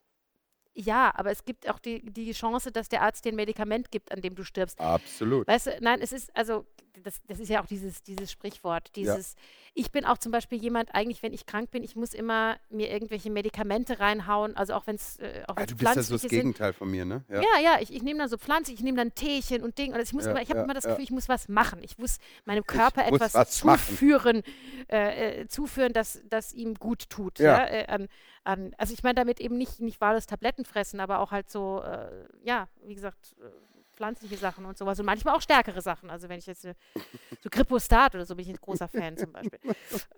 Ja, 0.81 1.13
aber 1.17 1.33
es 1.33 1.45
gibt 1.45 1.69
auch 1.69 1.81
die, 1.81 2.01
die 2.03 2.31
Chance, 2.33 2.71
dass 2.71 2.89
der 2.89 3.03
Arzt 3.03 3.25
dir 3.25 3.33
ein 3.33 3.37
Medikament 3.37 3.91
gibt, 3.91 4.13
an 4.13 4.21
dem 4.21 4.37
du 4.37 4.45
stirbst. 4.45 4.79
Absolut. 4.81 5.49
Weißt 5.49 5.67
du, 5.67 5.71
nein, 5.81 5.99
es 6.01 6.13
ist, 6.13 6.31
also, 6.37 6.67
das, 7.03 7.21
das 7.27 7.41
ist 7.41 7.49
ja 7.49 7.61
auch 7.63 7.67
dieses, 7.67 8.03
dieses 8.03 8.31
Sprichwort, 8.31 8.95
dieses, 8.97 9.35
ich 9.75 9.91
bin 9.93 10.05
auch 10.05 10.19
zum 10.19 10.33
Beispiel 10.33 10.61
jemand, 10.61 10.95
eigentlich, 10.95 11.23
wenn 11.23 11.33
ich 11.33 11.47
krank 11.47 11.71
bin, 11.71 11.83
ich 11.85 11.97
muss 11.97 12.13
immer 12.15 12.57
mir 12.71 12.91
irgendwelche 12.91 13.31
Medikamente 13.31 13.99
reinhauen, 14.01 14.57
also 14.57 14.75
auch 14.75 14.87
wenn 14.87 14.97
es 14.97 15.19
äh, 15.19 15.43
auch 15.49 15.57
Ah, 15.57 15.67
du 15.67 15.77
bist 15.77 15.97
ja 15.97 16.03
so 16.03 16.15
das. 16.15 16.23
Gegenteil 16.23 16.73
von 16.73 16.91
mir, 16.91 17.05
ne? 17.05 17.25
Ja, 17.29 17.43
ja, 17.63 17.79
ich, 17.81 17.93
ich 17.93 18.03
nehme 18.03 18.19
dann 18.21 18.29
so 18.29 18.37
Pflanzen, 18.39 18.75
ich 18.75 18.83
nehme 18.83 18.99
dann 18.99 19.15
Teechen 19.15 19.63
und 19.63 19.79
Ding. 19.79 19.95
Und 19.95 20.01
ich 20.01 20.13
muss 20.13 20.25
Ja, 20.25 20.31
immer, 20.33 20.43
ich 20.43 20.49
habe 20.51 20.59
ja, 20.59 20.65
immer 20.65 20.75
das 20.75 20.85
ja. 20.85 20.91
Gefühl, 20.91 21.05
ich 21.05 21.11
muss 21.11 21.29
was 21.29 21.49
machen. 21.49 21.81
Ich 21.83 21.99
muss 21.99 22.19
meinem 22.45 22.65
Körper 22.65 23.09
muss 23.11 23.21
etwas 23.21 23.51
zuführen, 23.53 24.43
äh, 24.91 25.43
äh, 25.43 25.47
zuführen, 25.49 25.93
das, 25.93 26.21
das 26.29 26.53
ihm 26.53 26.75
gut 26.75 27.09
tut. 27.11 27.39
Ja. 27.39 27.59
Ja. 27.59 27.67
äh, 27.67 27.87
an, 27.87 28.09
an, 28.45 28.75
also 28.79 28.93
ich 28.93 29.03
meine 29.03 29.15
damit 29.15 29.41
eben 29.41 29.57
nicht, 29.57 29.81
nicht 29.81 30.01
wahllos 30.01 30.27
Tabletten 30.27 30.65
fressen, 30.69 31.01
aber 31.01 31.21
auch 31.21 31.33
halt 31.33 31.51
so, 31.51 31.83
äh, 31.83 32.27
ja, 32.45 32.69
wie 32.85 32.95
gesagt, 32.95 33.37
äh, 33.41 33.78
pflanzliche 33.99 34.37
Sachen 34.37 34.65
und 34.65 34.79
sowas. 34.79 34.99
Und 35.01 35.07
manchmal 35.07 35.35
auch 35.35 35.43
stärkere 35.43 35.83
Sachen. 35.83 36.09
Also 36.09 36.29
wenn 36.29 36.39
ich 36.39 36.47
jetzt 36.47 36.65
äh, 36.65 36.75
so 37.43 37.51
Gripostat 37.51 38.15
oder 38.15 38.25
so 38.25 38.37
bin 38.37 38.45
ich 38.45 38.51
ein 38.51 38.57
großer 38.61 38.89
Fan 38.89 39.17
zum 39.19 39.33
Beispiel. 39.33 39.59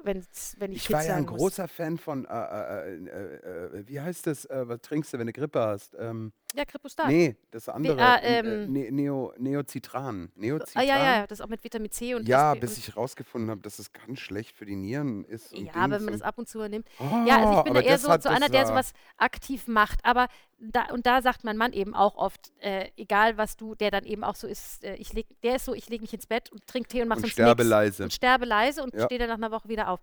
Wenn's, 0.04 0.54
wenn 0.58 0.72
ich 0.72 0.78
Ich 0.78 0.92
war 0.92 1.02
ja 1.02 1.16
ein 1.16 1.22
muss. 1.24 1.38
großer 1.38 1.66
Fan 1.66 1.96
von, 1.98 2.26
äh, 2.26 2.28
äh, 2.28 2.94
äh, 2.94 3.78
äh, 3.80 3.88
wie 3.88 4.00
heißt 4.00 4.26
das, 4.26 4.44
äh, 4.44 4.68
was 4.68 4.80
trinkst 4.82 5.12
du, 5.14 5.18
wenn 5.18 5.26
du 5.26 5.32
Grippe 5.32 5.60
hast? 5.60 5.96
Ähm, 5.98 6.32
Ja, 6.54 6.64
Gripostat. 6.64 7.06
nee, 7.08 7.36
das 7.50 7.68
andere. 7.68 8.00
ah, 8.00 8.16
äh, 8.16 8.38
ähm, 8.40 8.72
ne, 8.72 8.90
Neo, 8.90 9.32
Neocitran. 9.38 10.30
Neocitran. 10.34 10.82
Ah, 10.82 10.86
ja, 10.86 11.16
ja, 11.20 11.26
das 11.26 11.40
auch 11.40 11.48
mit 11.48 11.64
Vitamin 11.64 11.90
C 11.90 12.14
und 12.14 12.28
Ja, 12.28 12.54
bis 12.54 12.76
ich 12.76 12.96
rausgefunden 12.96 13.50
habe, 13.50 13.60
dass 13.62 13.78
es 13.78 13.92
ganz 13.92 14.18
schlecht 14.20 14.56
für 14.56 14.66
die 14.66 14.76
Nieren 14.76 15.24
ist. 15.24 15.52
Ja, 15.52 15.58
Dings 15.72 15.74
wenn 15.90 16.04
man 16.04 16.12
das 16.12 16.22
ab 16.22 16.36
und 16.38 16.48
zu 16.48 16.58
nimmt. 16.68 16.86
Oh, 16.98 17.24
Ja, 17.26 17.38
also 17.40 17.58
ich 17.58 17.64
bin 17.64 17.74
da 17.74 17.80
eher 17.80 17.98
so, 17.98 18.08
hat- 18.10 18.22
so 18.22 18.28
einer, 18.28 18.48
der 18.48 18.66
sowas 18.66 18.92
aktiv 19.16 19.66
macht. 19.68 20.04
Aber 20.04 20.28
da, 20.60 20.86
und 20.92 21.06
da 21.06 21.22
sagt 21.22 21.42
mein 21.44 21.56
Mann 21.56 21.72
eben 21.72 21.94
auch 21.94 22.16
oft, 22.16 22.52
äh, 22.60 22.90
egal 22.96 23.36
was 23.38 23.56
du, 23.56 23.74
der 23.74 23.90
dann 23.90 24.04
eben 24.04 24.22
auch 24.24 24.34
so 24.34 24.46
ist, 24.46 24.84
äh, 24.84 24.94
ich 24.96 25.12
leg, 25.12 25.26
der 25.42 25.56
ist 25.56 25.64
so, 25.64 25.74
ich 25.74 25.88
lege 25.88 26.02
mich 26.02 26.12
ins 26.12 26.26
Bett 26.26 26.50
und 26.52 26.66
trinke 26.66 26.88
Tee 26.88 27.02
und 27.02 27.08
mache 27.08 27.20
sonst 27.20 27.32
sterbe 27.32 27.62
nix. 27.62 27.70
leise. 27.70 28.02
Und 28.04 28.12
sterbe 28.12 28.44
leise 28.44 28.82
und 28.82 28.94
Ja. 28.94 29.04
stehe 29.06 29.18
dann 29.18 29.28
nach 29.28 29.36
einer 29.36 29.50
Woche 29.50 29.68
wieder 29.68 29.88
auf. 29.88 30.00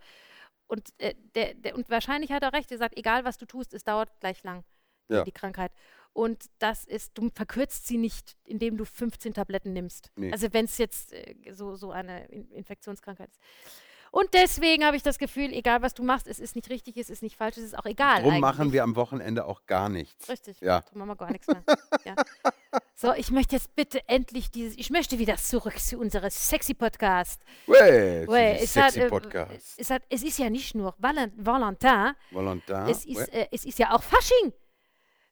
Und, 0.67 0.89
äh, 0.97 1.13
der, 1.35 1.53
der, 1.53 1.75
und 1.75 1.89
wahrscheinlich 1.89 2.31
hat 2.31 2.43
er 2.43 2.53
recht, 2.53 2.71
er 2.71 2.77
sagt, 2.77 2.97
egal 2.97 3.23
was 3.23 3.37
du 3.37 3.45
tust, 3.45 3.73
es 3.73 3.83
dauert 3.83 4.09
gleich 4.19 4.43
lang, 4.43 4.63
die- 5.09 5.13
Ja. 5.13 5.23
die 5.23 5.31
Krankheit. 5.31 5.71
Und 6.13 6.45
das 6.57 6.83
ist, 6.83 7.15
du 7.17 7.29
verkürzt 7.29 7.85
sie 7.85 7.97
nicht, 7.97 8.35
indem 8.43 8.75
du 8.77 8.85
15 8.85 9.35
Tabletten 9.35 9.71
nimmst. 9.73 10.11
Nee. 10.15 10.31
Also 10.31 10.51
wenn 10.51 10.65
es 10.65 10.77
jetzt 10.79 11.13
äh, 11.13 11.35
so, 11.51 11.75
so 11.75 11.91
eine 11.91 12.25
In 12.29 12.49
Infektionskrankheit 12.51 13.29
ist. 13.29 13.39
Und 14.11 14.33
deswegen 14.33 14.85
habe 14.85 14.97
ich 14.97 15.03
das 15.03 15.17
Gefühl, 15.17 15.53
egal 15.53 15.81
was 15.81 15.93
du 15.93 16.03
machst, 16.03 16.27
es 16.27 16.39
ist 16.39 16.55
nicht 16.55 16.69
richtig, 16.69 16.97
es 16.97 17.09
ist 17.09 17.21
nicht 17.21 17.35
falsch, 17.35 17.57
es 17.57 17.63
ist 17.63 17.77
auch 17.77 17.85
egal. 17.85 18.17
Eigentlich. 18.23 18.39
machen 18.39 18.71
wir 18.71 18.83
am 18.83 18.95
Wochenende 18.95 19.45
auch 19.45 19.65
gar 19.65 19.89
nichts. 19.89 20.29
Richtig. 20.29 20.59
Ja. 20.61 20.81
Darum 20.81 20.99
machen 20.99 21.09
wir 21.09 21.15
gar 21.15 21.31
nichts 21.31 21.47
mehr. 21.47 21.63
ja. 22.05 22.15
So, 22.99 23.13
ich 23.13 23.29
möchte 23.29 23.55
jetzt 23.55 23.75
bitte 23.75 24.01
endlich 24.09 24.49
dieses, 24.49 24.75
ich 24.75 24.89
möchte 24.89 25.19
wieder 25.19 25.37
zurück 25.37 25.77
zu 25.77 25.99
unserem 25.99 26.31
Sexy-Podcast. 26.31 27.41
Way, 27.67 28.27
Weil 28.27 28.57
es, 28.59 28.75
hat, 28.75 28.93
sexy 28.93 29.01
äh, 29.01 29.09
Podcast. 29.09 29.75
es, 29.77 29.89
hat, 29.91 30.01
es 30.09 30.23
ist 30.23 30.39
ja 30.39 30.49
nicht 30.49 30.73
nur 30.73 30.95
Valen 30.97 31.31
Valentin, 31.37 32.15
Valentin. 32.31 32.87
es, 32.87 33.05
ist, 33.05 33.31
äh, 33.31 33.47
es 33.51 33.65
ist 33.65 33.77
ja 33.77 33.95
auch 33.95 34.01
Fasching. 34.01 34.51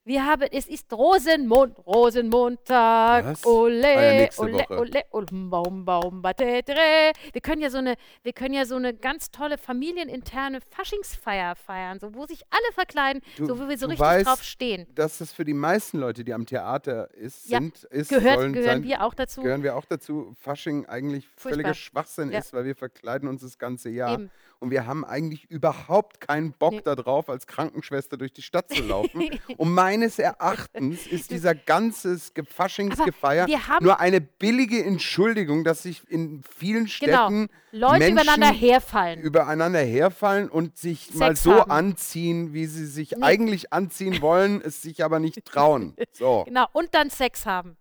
Wir 0.08 0.24
haben, 0.24 0.44
es 0.52 0.68
ist 0.68 0.94
Rosenmond, 0.94 1.80
Rosenmontag, 1.84 3.26
Was? 3.26 3.44
Ah, 3.44 3.50
ja, 3.50 3.52
ole, 3.52 4.30
ole, 4.38 4.54
Woche. 4.54 4.78
ole, 4.80 5.04
ole, 5.10 5.26
baum, 5.32 5.84
baum, 5.84 6.22
batetere. 6.22 7.12
Wir 7.34 7.42
können 7.42 7.62
ja 7.64 7.72
so 7.72 7.80
eine, 7.80 7.96
wir 8.22 8.32
können 8.34 8.54
ja 8.54 8.66
so 8.66 8.76
eine 8.76 8.94
ganz 8.94 9.32
tolle 9.32 9.58
familieninterne 9.58 10.60
Faschingsfeier 10.70 11.56
feiern, 11.56 12.00
so 12.00 12.14
wo 12.14 12.28
sich 12.28 12.42
alle 12.52 12.72
verkleiden, 12.74 13.24
Du- 13.38 13.48
so 13.48 13.60
wo 13.60 13.68
wir 13.68 13.80
so 13.80 13.88
richtig 13.88 14.00
weißt, 14.06 14.28
drauf 14.28 14.44
stehen. 14.44 14.86
Dass 14.94 15.18
das 15.18 15.34
für 15.34 15.44
die 15.44 15.56
meisten 15.56 15.98
Leute, 15.98 16.24
die 16.24 16.34
am 16.34 16.46
Theater 16.46 17.12
ist, 17.16 17.50
Ja, 17.50 17.58
sind, 17.58 17.84
ist, 17.86 18.10
Gehört, 18.10 18.36
sollen 18.40 18.54
gehören 18.54 18.82
sein, 18.82 18.84
wir 18.84 19.04
auch 19.04 19.16
dazu. 19.16 19.42
gehören 19.42 19.64
wir 19.64 19.76
auch 19.76 19.86
dazu, 19.86 20.36
Fasching 20.40 20.86
eigentlich 20.86 21.28
völliger 21.36 21.70
Furchtbar. 21.70 21.74
Schwachsinn 21.74 22.32
Ja. 22.32 22.40
ist, 22.40 22.54
weil 22.54 22.66
wir 22.66 22.76
verkleiden 22.76 23.28
uns 23.28 23.42
das 23.42 23.58
ganze 23.58 23.90
Jahr. 23.90 24.14
Eben. 24.14 24.30
und 24.62 24.72
wir 24.72 24.88
haben 24.88 25.04
eigentlich 25.04 25.44
überhaupt 25.52 26.22
keinen 26.22 26.54
Bock 26.54 26.72
Nee. 26.72 26.82
darauf, 26.82 27.30
als 27.30 27.46
Krankenschwester 27.46 28.16
durch 28.18 28.32
die 28.34 28.42
Stadt 28.42 28.70
zu 28.70 28.82
laufen. 28.88 29.30
und 29.58 29.70
meines 29.96 30.20
Erachtens 30.20 31.08
ist 31.08 31.32
dieser 31.32 31.56
ganze 31.56 32.20
Ge- 32.34 32.44
Faschingsgefeier 32.46 33.48
nur 33.82 34.00
eine 34.00 34.20
billige 34.22 34.84
Entschuldigung, 34.84 35.64
dass 35.64 35.84
sich 35.84 36.02
in 36.10 36.44
vielen 36.58 36.86
Genau. 36.86 37.28
Städten 37.28 37.50
Leute 37.72 38.00
Menschen 38.00 38.14
übereinander 38.20 38.52
herfallen. 38.54 39.22
übereinander 39.22 39.80
herfallen 39.80 40.50
und 40.50 40.78
sich 40.78 41.14
mal 41.16 41.30
Sex 41.30 41.44
so 41.44 41.56
haben. 41.60 41.72
anziehen, 41.72 42.54
wie 42.54 42.66
sie 42.66 42.86
sich 42.86 43.12
Nee. 43.12 43.24
eigentlich 43.24 43.72
anziehen 43.74 44.22
wollen, 44.22 44.62
es 44.62 44.82
sich 44.82 45.04
aber 45.04 45.20
nicht 45.20 45.44
trauen. 45.46 45.96
So. 46.14 46.44
Genau, 46.48 46.66
und 46.74 46.94
dann 46.94 47.10
Sex 47.10 47.46
haben. 47.46 47.78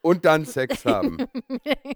Und 0.00 0.24
dann 0.24 0.44
Sex 0.46 0.84
haben. 0.86 1.18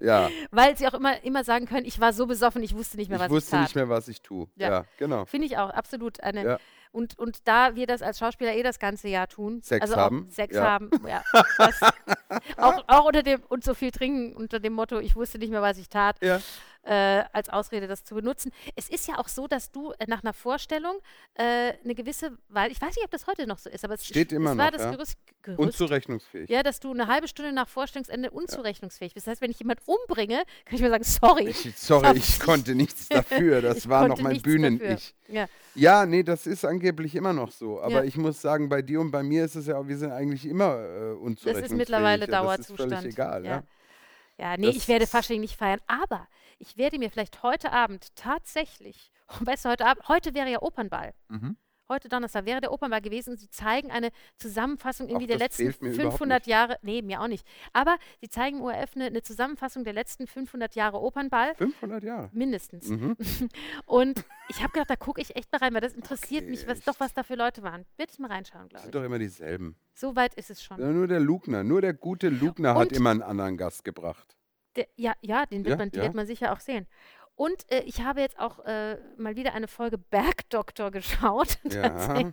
Ja. 0.00 0.28
Weil 0.50 0.76
sie 0.76 0.87
auch 0.88 0.94
immer, 0.94 1.22
immer 1.24 1.44
sagen 1.44 1.66
können, 1.66 1.87
ich 1.87 2.00
war 2.00 2.12
so 2.12 2.26
besoffen, 2.26 2.62
ich 2.62 2.74
wusste 2.76 2.96
nicht 2.96 3.08
mehr, 3.08 3.18
Ich 3.18 3.24
was 3.24 3.30
wusste 3.30 3.46
ich 3.56 3.61
tat. 3.61 3.61
nicht 3.62 3.74
mehr, 3.76 3.88
was 3.88 4.08
ich 4.08 4.20
tue. 4.22 4.48
Ja. 4.56 4.68
Ja, 4.70 4.85
genau. 4.98 5.24
Finde 5.24 5.46
ich 5.46 5.56
auch, 5.56 5.70
absolut. 5.70 6.20
Eine, 6.20 6.44
Ja. 6.44 6.58
Und, 6.92 7.18
und 7.18 7.48
da 7.48 7.74
wir 7.74 7.87
das 7.87 8.02
als 8.02 8.18
Schauspieler 8.18 8.55
eh 8.55 8.62
das 8.62 8.78
ganze 8.78 9.09
Jahr 9.09 9.26
tun, 9.26 9.62
Sex 9.62 9.83
also 9.83 9.96
haben, 9.96 10.26
auch 10.28 10.33
Sex 10.33 10.55
ja. 10.55 10.62
haben, 10.62 10.90
ja, 11.07 11.22
das, 11.59 11.81
auch, 12.59 12.85
auch 12.87 13.05
unter 13.07 13.22
dem 13.22 13.42
und 13.48 13.64
so 13.64 13.74
viel 13.74 13.90
trinken 13.90 14.37
unter 14.37 14.61
dem 14.61 14.74
Motto, 14.74 15.00
ich 15.00 15.16
wusste 15.16 15.38
nicht 15.38 15.50
mehr, 15.50 15.62
was 15.62 15.78
ich 15.78 15.88
tat, 15.88 16.16
Ja. 16.22 16.40
Äh, 16.84 17.22
als 17.32 17.48
Ausrede 17.48 17.86
das 17.86 18.04
zu 18.04 18.14
benutzen. 18.14 18.50
Es 18.76 18.88
ist 18.88 19.06
ja 19.08 19.18
auch 19.18 19.28
so, 19.28 19.46
dass 19.46 19.70
du 19.70 19.92
äh, 19.98 20.06
nach 20.08 20.22
einer 20.22 20.32
Vorstellung 20.32 20.96
äh, 21.34 21.72
eine 21.84 21.94
gewisse, 21.94 22.36
weil 22.48 22.72
ich 22.72 22.80
weiß 22.80 22.96
nicht, 22.96 23.04
ob 23.04 23.10
das 23.10 23.26
heute 23.26 23.46
noch 23.46 23.58
so 23.58 23.70
ist, 23.70 23.84
aber 23.84 23.94
es, 23.94 24.04
Steht 24.06 24.32
es 24.32 24.36
immer 24.36 24.56
war 24.56 24.66
noch, 24.66 24.72
das 24.72 24.82
ja. 24.82 24.90
Gerüst, 24.90 25.16
Gerüst 25.42 25.58
Unzurechnungsfähig. 25.60 26.50
ja, 26.50 26.62
dass 26.62 26.80
du 26.80 26.90
eine 26.92 27.06
halbe 27.06 27.28
Stunde 27.28 27.52
nach 27.52 27.68
Vorstellungsende 27.68 28.30
unzurechnungsfähig 28.30 29.14
bist. 29.14 29.26
Das 29.26 29.32
heißt, 29.32 29.40
wenn 29.42 29.50
ich 29.50 29.58
jemanden 29.60 29.82
umbringe, 29.86 30.42
kann 30.64 30.74
ich 30.74 30.80
mir 30.82 30.90
sagen, 30.90 31.04
sorry. 31.04 31.48
Ich, 31.48 31.72
sorry, 31.76 32.16
ich 32.16 32.40
konnte 32.40 32.74
nichts 32.74 33.08
dafür. 33.08 33.62
Das 33.72 33.88
war 33.88 34.08
noch 34.08 34.20
mein. 34.20 34.42
Bühnen-Ich. 34.42 35.14
Ja. 35.28 35.46
Ja, 35.74 36.04
nee, 36.04 36.22
das 36.22 36.46
ist 36.46 36.64
angeblich 36.64 37.14
immer 37.14 37.32
noch 37.32 37.50
so. 37.52 37.80
Aber 37.80 38.00
Ja. 38.00 38.02
ich 38.04 38.16
muss 38.16 38.40
sagen, 38.42 38.68
bei 38.68 38.82
dir 38.82 39.00
und 39.00 39.10
bei 39.10 39.22
mir 39.22 39.44
ist 39.44 39.54
es 39.54 39.66
ja, 39.66 39.78
auch- 39.78 39.86
wir 39.86 39.96
sind 39.96 40.10
eigentlich 40.12 40.44
immer 40.46 40.74
äh, 40.78 41.12
unzurechnungsfähig. 41.12 41.78
mittlerweile 41.78 42.26
ja, 42.26 42.42
Dauerzustand. 42.42 42.90
Das 42.92 42.98
ist 42.98 43.02
völlig 43.02 43.14
egal, 43.14 43.44
ja. 43.46 43.62
Ja, 44.38 44.56
nee, 44.56 44.66
Das 44.66 44.76
ich 44.76 44.88
werde 44.88 45.04
ist- 45.04 45.10
Fasching 45.12 45.40
nicht 45.40 45.56
feiern, 45.56 45.80
aber 45.86 46.26
ich 46.62 46.77
werde 46.77 46.98
mir 46.98 47.11
vielleicht 47.11 47.42
heute 47.42 47.72
Abend 47.72 48.14
tatsächlich, 48.14 49.11
weißt 49.40 49.64
du, 49.64 49.68
heute 49.70 49.85
Abend, 49.87 50.09
heute 50.09 50.33
wäre 50.35 50.48
ja 50.51 50.62
Opernball. 50.62 51.12
Mhm. 51.29 51.57
Heute 51.88 52.09
Donnerstag 52.09 52.46
wäre 52.46 52.61
der 52.62 52.72
Opernball 52.72 53.03
gewesen. 53.03 53.37
Sie 53.37 53.51
zeigen 53.51 53.90
eine 53.90 54.12
Zusammenfassung 54.38 55.09
irgendwie 55.09 55.27
der 55.27 55.37
letzten 55.38 55.64
fehlt 55.64 55.83
mir 55.83 55.88
überhaupt 55.92 56.12
500 56.12 56.40
nicht. 56.40 56.46
Jahre. 56.46 56.79
Nee, 56.81 57.03
mir 57.03 57.20
auch 57.20 57.27
nicht. 57.29 57.46
Aber 57.75 57.98
sie 58.20 58.31
zeigen 58.31 58.59
im 58.59 58.62
ORF 58.62 58.92
eine, 58.94 59.07
eine 59.07 59.22
Zusammenfassung 59.22 59.85
der 59.85 59.92
letzten 59.92 60.27
500 60.27 60.75
Jahre 60.75 61.01
Opernball. 61.03 61.55
500 61.57 62.03
Jahre. 62.03 62.31
Mindestens. 62.33 62.88
Mhm. 62.88 63.16
Und 63.85 64.25
ich 64.48 64.62
habe 64.62 64.72
gedacht, 64.72 64.88
da 64.88 64.96
gucke 64.96 65.20
ich 65.20 65.37
echt 65.37 65.53
mal 65.53 65.59
rein, 65.59 65.75
weil 65.75 65.83
das 65.83 65.92
interessiert 65.92 66.42
Okay, 66.44 66.51
mich, 66.51 66.66
was 66.66 66.79
echt. 66.79 66.88
doch 66.88 66.98
was 66.98 67.12
da 67.12 67.25
für 67.25 67.35
Leute 67.35 67.62
waren. 67.62 67.85
Ich 67.98 68.18
mal 68.18 68.31
reinschauen, 68.31 68.68
glaube 68.68 68.83
sind 68.85 68.88
ich. 68.94 68.98
doch 68.98 69.05
immer 69.05 69.18
dieselben. 69.18 69.77
So 69.92 70.16
weit 70.16 70.35
ist 70.37 70.48
es 70.51 70.62
schon. 70.62 70.81
Ja, 70.81 70.87
nur 70.87 71.09
der 71.09 71.20
Lugner, 71.20 71.62
nur 71.62 71.83
der 71.83 71.92
gute 71.92 72.31
Lugner 72.31 72.75
hat 72.75 72.88
Und- 72.88 72.92
immer 72.96 73.11
einen 73.11 73.22
anderen 73.22 73.59
Gast 73.59 73.85
gebracht. 73.85 74.35
Der, 74.76 74.87
ja, 74.96 75.14
ja, 75.20 75.46
den 75.46 75.64
wird 75.64 75.72
Ja, 75.72 75.76
man, 75.76 75.90
ja. 75.94 76.02
wird 76.02 76.14
man 76.14 76.26
sicher 76.26 76.52
auch 76.52 76.61
sehen. 76.61 76.87
Und 77.35 77.70
äh, 77.72 77.80
ich 77.85 78.02
habe 78.02 78.20
jetzt 78.20 78.38
auch 78.38 78.58
äh, 78.66 78.98
mal 79.16 79.37
wieder 79.37 79.54
eine 79.54 79.66
Folge 79.66 79.96
Bergdoktor 79.96 80.90
geschaut. 80.90 81.58
Ja. 81.72 82.30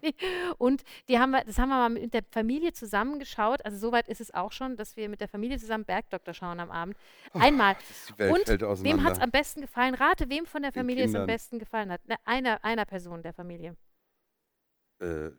Und 0.58 0.84
die 1.08 1.18
haben 1.18 1.32
wir, 1.32 1.44
das 1.46 1.58
haben 1.58 1.70
wir 1.70 1.78
mal 1.78 1.90
mit 1.90 2.14
der 2.14 2.24
Familie 2.32 2.74
zusammen 2.74 3.18
geschaut. 3.18 3.64
Also 3.64 3.78
soweit 3.78 4.10
ist 4.10 4.20
es 4.20 4.34
auch 4.34 4.52
schon, 4.52 4.76
dass 4.76 4.98
wir 4.98 5.08
mit 5.08 5.22
der 5.22 5.30
Familie 5.30 5.58
zusammen 5.58 5.86
Bergdoktor 5.86 6.34
schauen 6.34 6.60
am 6.60 6.70
Abend. 6.70 6.98
Einmal. 7.34 7.78
Welt 8.18 8.34
Und 8.62 8.84
Wem 8.84 9.04
hat 9.04 9.14
es 9.14 9.20
am 9.20 9.32
besten 9.32 9.62
gefallen? 9.62 9.96
Rate, 9.96 10.30
wem 10.30 10.46
von 10.46 10.62
der 10.62 10.74
Familie 10.74 11.06
es 11.06 11.16
am 11.16 11.26
besten 11.26 11.60
gefallen 11.60 11.92
hat. 11.92 12.06
Ne, 12.08 12.18
einer, 12.26 12.64
einer 12.66 12.86
Person 12.86 13.24
der 13.24 13.34
Familie. 13.34 13.76
Äh, 15.02 15.28
äh, 15.28 15.32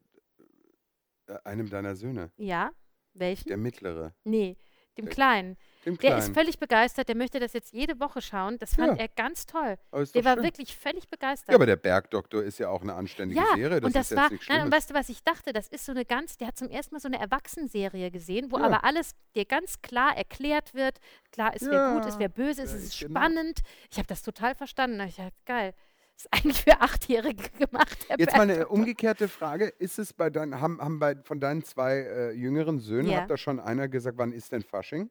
einem 1.44 1.68
deiner 1.68 1.94
Söhne, 1.94 2.32
Ja? 2.36 2.70
Welchen? 3.12 3.48
der 3.48 3.56
mittlere, 3.58 4.14
nee, 4.24 4.56
dem 4.96 5.06
Äh, 5.06 5.10
Kleinen. 5.10 5.56
Dem 5.86 5.96
Der 5.98 6.10
Kleinen. 6.10 6.18
ist 6.18 6.34
völlig 6.34 6.58
begeistert, 6.58 7.08
der 7.08 7.16
möchte 7.16 7.40
das 7.40 7.52
jetzt 7.52 7.72
jede 7.72 7.98
Woche 8.00 8.20
schauen. 8.20 8.58
Das 8.58 8.74
fand 8.74 8.98
Ja. 8.98 9.04
er 9.04 9.08
ganz 9.08 9.46
toll. 9.46 9.76
Ist 9.92 10.14
Der 10.14 10.22
doch 10.22 10.28
war 10.30 10.34
schön. 10.36 10.44
wirklich 10.44 10.76
völlig 10.76 11.08
begeistert. 11.08 11.48
Ja, 11.48 11.54
aber 11.54 11.66
der 11.66 11.76
Bergdoktor 11.76 12.42
ist 12.42 12.58
ja 12.58 12.68
auch 12.68 12.82
eine 12.82 12.94
anständige 12.94 13.40
Ja, 13.40 13.46
Serie. 13.56 13.80
Das 13.80 13.86
und 13.86 13.96
das 13.96 14.10
ist 14.10 14.16
war, 14.16 14.30
nein, 14.48 14.64
und 14.66 14.72
weißt 14.72 14.90
du, 14.90 14.94
was 14.94 15.08
ich 15.08 15.22
dachte? 15.24 15.52
Das 15.52 15.68
ist 15.68 15.84
so 15.86 15.92
eine 15.92 16.04
ganz, 16.04 16.36
der 16.36 16.48
hat 16.48 16.58
zum 16.58 16.68
ersten 16.68 16.94
Mal 16.94 17.00
so 17.00 17.08
eine 17.08 17.18
Erwachsenenserie 17.20 18.10
gesehen, 18.10 18.50
wo 18.52 18.58
Ja. 18.58 18.64
aber 18.66 18.84
alles 18.84 19.14
dir 19.34 19.44
ganz 19.44 19.80
klar 19.82 20.16
erklärt 20.16 20.74
wird. 20.74 20.98
Klar, 21.32 21.52
es 21.54 21.62
wäre 21.62 21.94
gut, 21.94 22.04
es 22.06 22.14
Ja, 22.14 22.20
wäre 22.20 22.30
böse, 22.30 22.62
es 22.62 22.72
ja, 22.72 22.76
ist 22.78 22.98
genau. 23.00 23.18
spannend. 23.20 23.60
Ich 23.90 23.98
habe 23.98 24.06
das 24.08 24.22
total 24.22 24.54
verstanden. 24.54 25.00
Ich 25.00 25.16
dachte, 25.16 25.32
geil. 25.46 25.74
Ist 26.16 26.28
eigentlich 26.32 26.62
für 26.64 26.78
Achtjährige 26.82 27.48
gemacht. 27.58 27.96
Jetzt 28.18 28.36
mal 28.36 28.42
eine 28.42 28.68
umgekehrte 28.68 29.26
Frage. 29.28 29.68
Ist 29.78 29.98
es 29.98 30.12
bei 30.12 30.28
deinen, 30.28 30.60
haben, 30.60 30.78
haben 30.78 30.98
bei, 30.98 31.16
von 31.22 31.40
deinen 31.40 31.64
zwei 31.64 32.00
äh, 32.00 32.30
jüngeren 32.32 32.78
Söhnen, 32.78 33.10
Ja. 33.10 33.22
hat 33.22 33.30
da 33.30 33.38
schon 33.38 33.58
einer 33.58 33.88
gesagt, 33.88 34.18
wann 34.18 34.32
ist 34.32 34.52
denn 34.52 34.60
Fasching? 34.62 35.08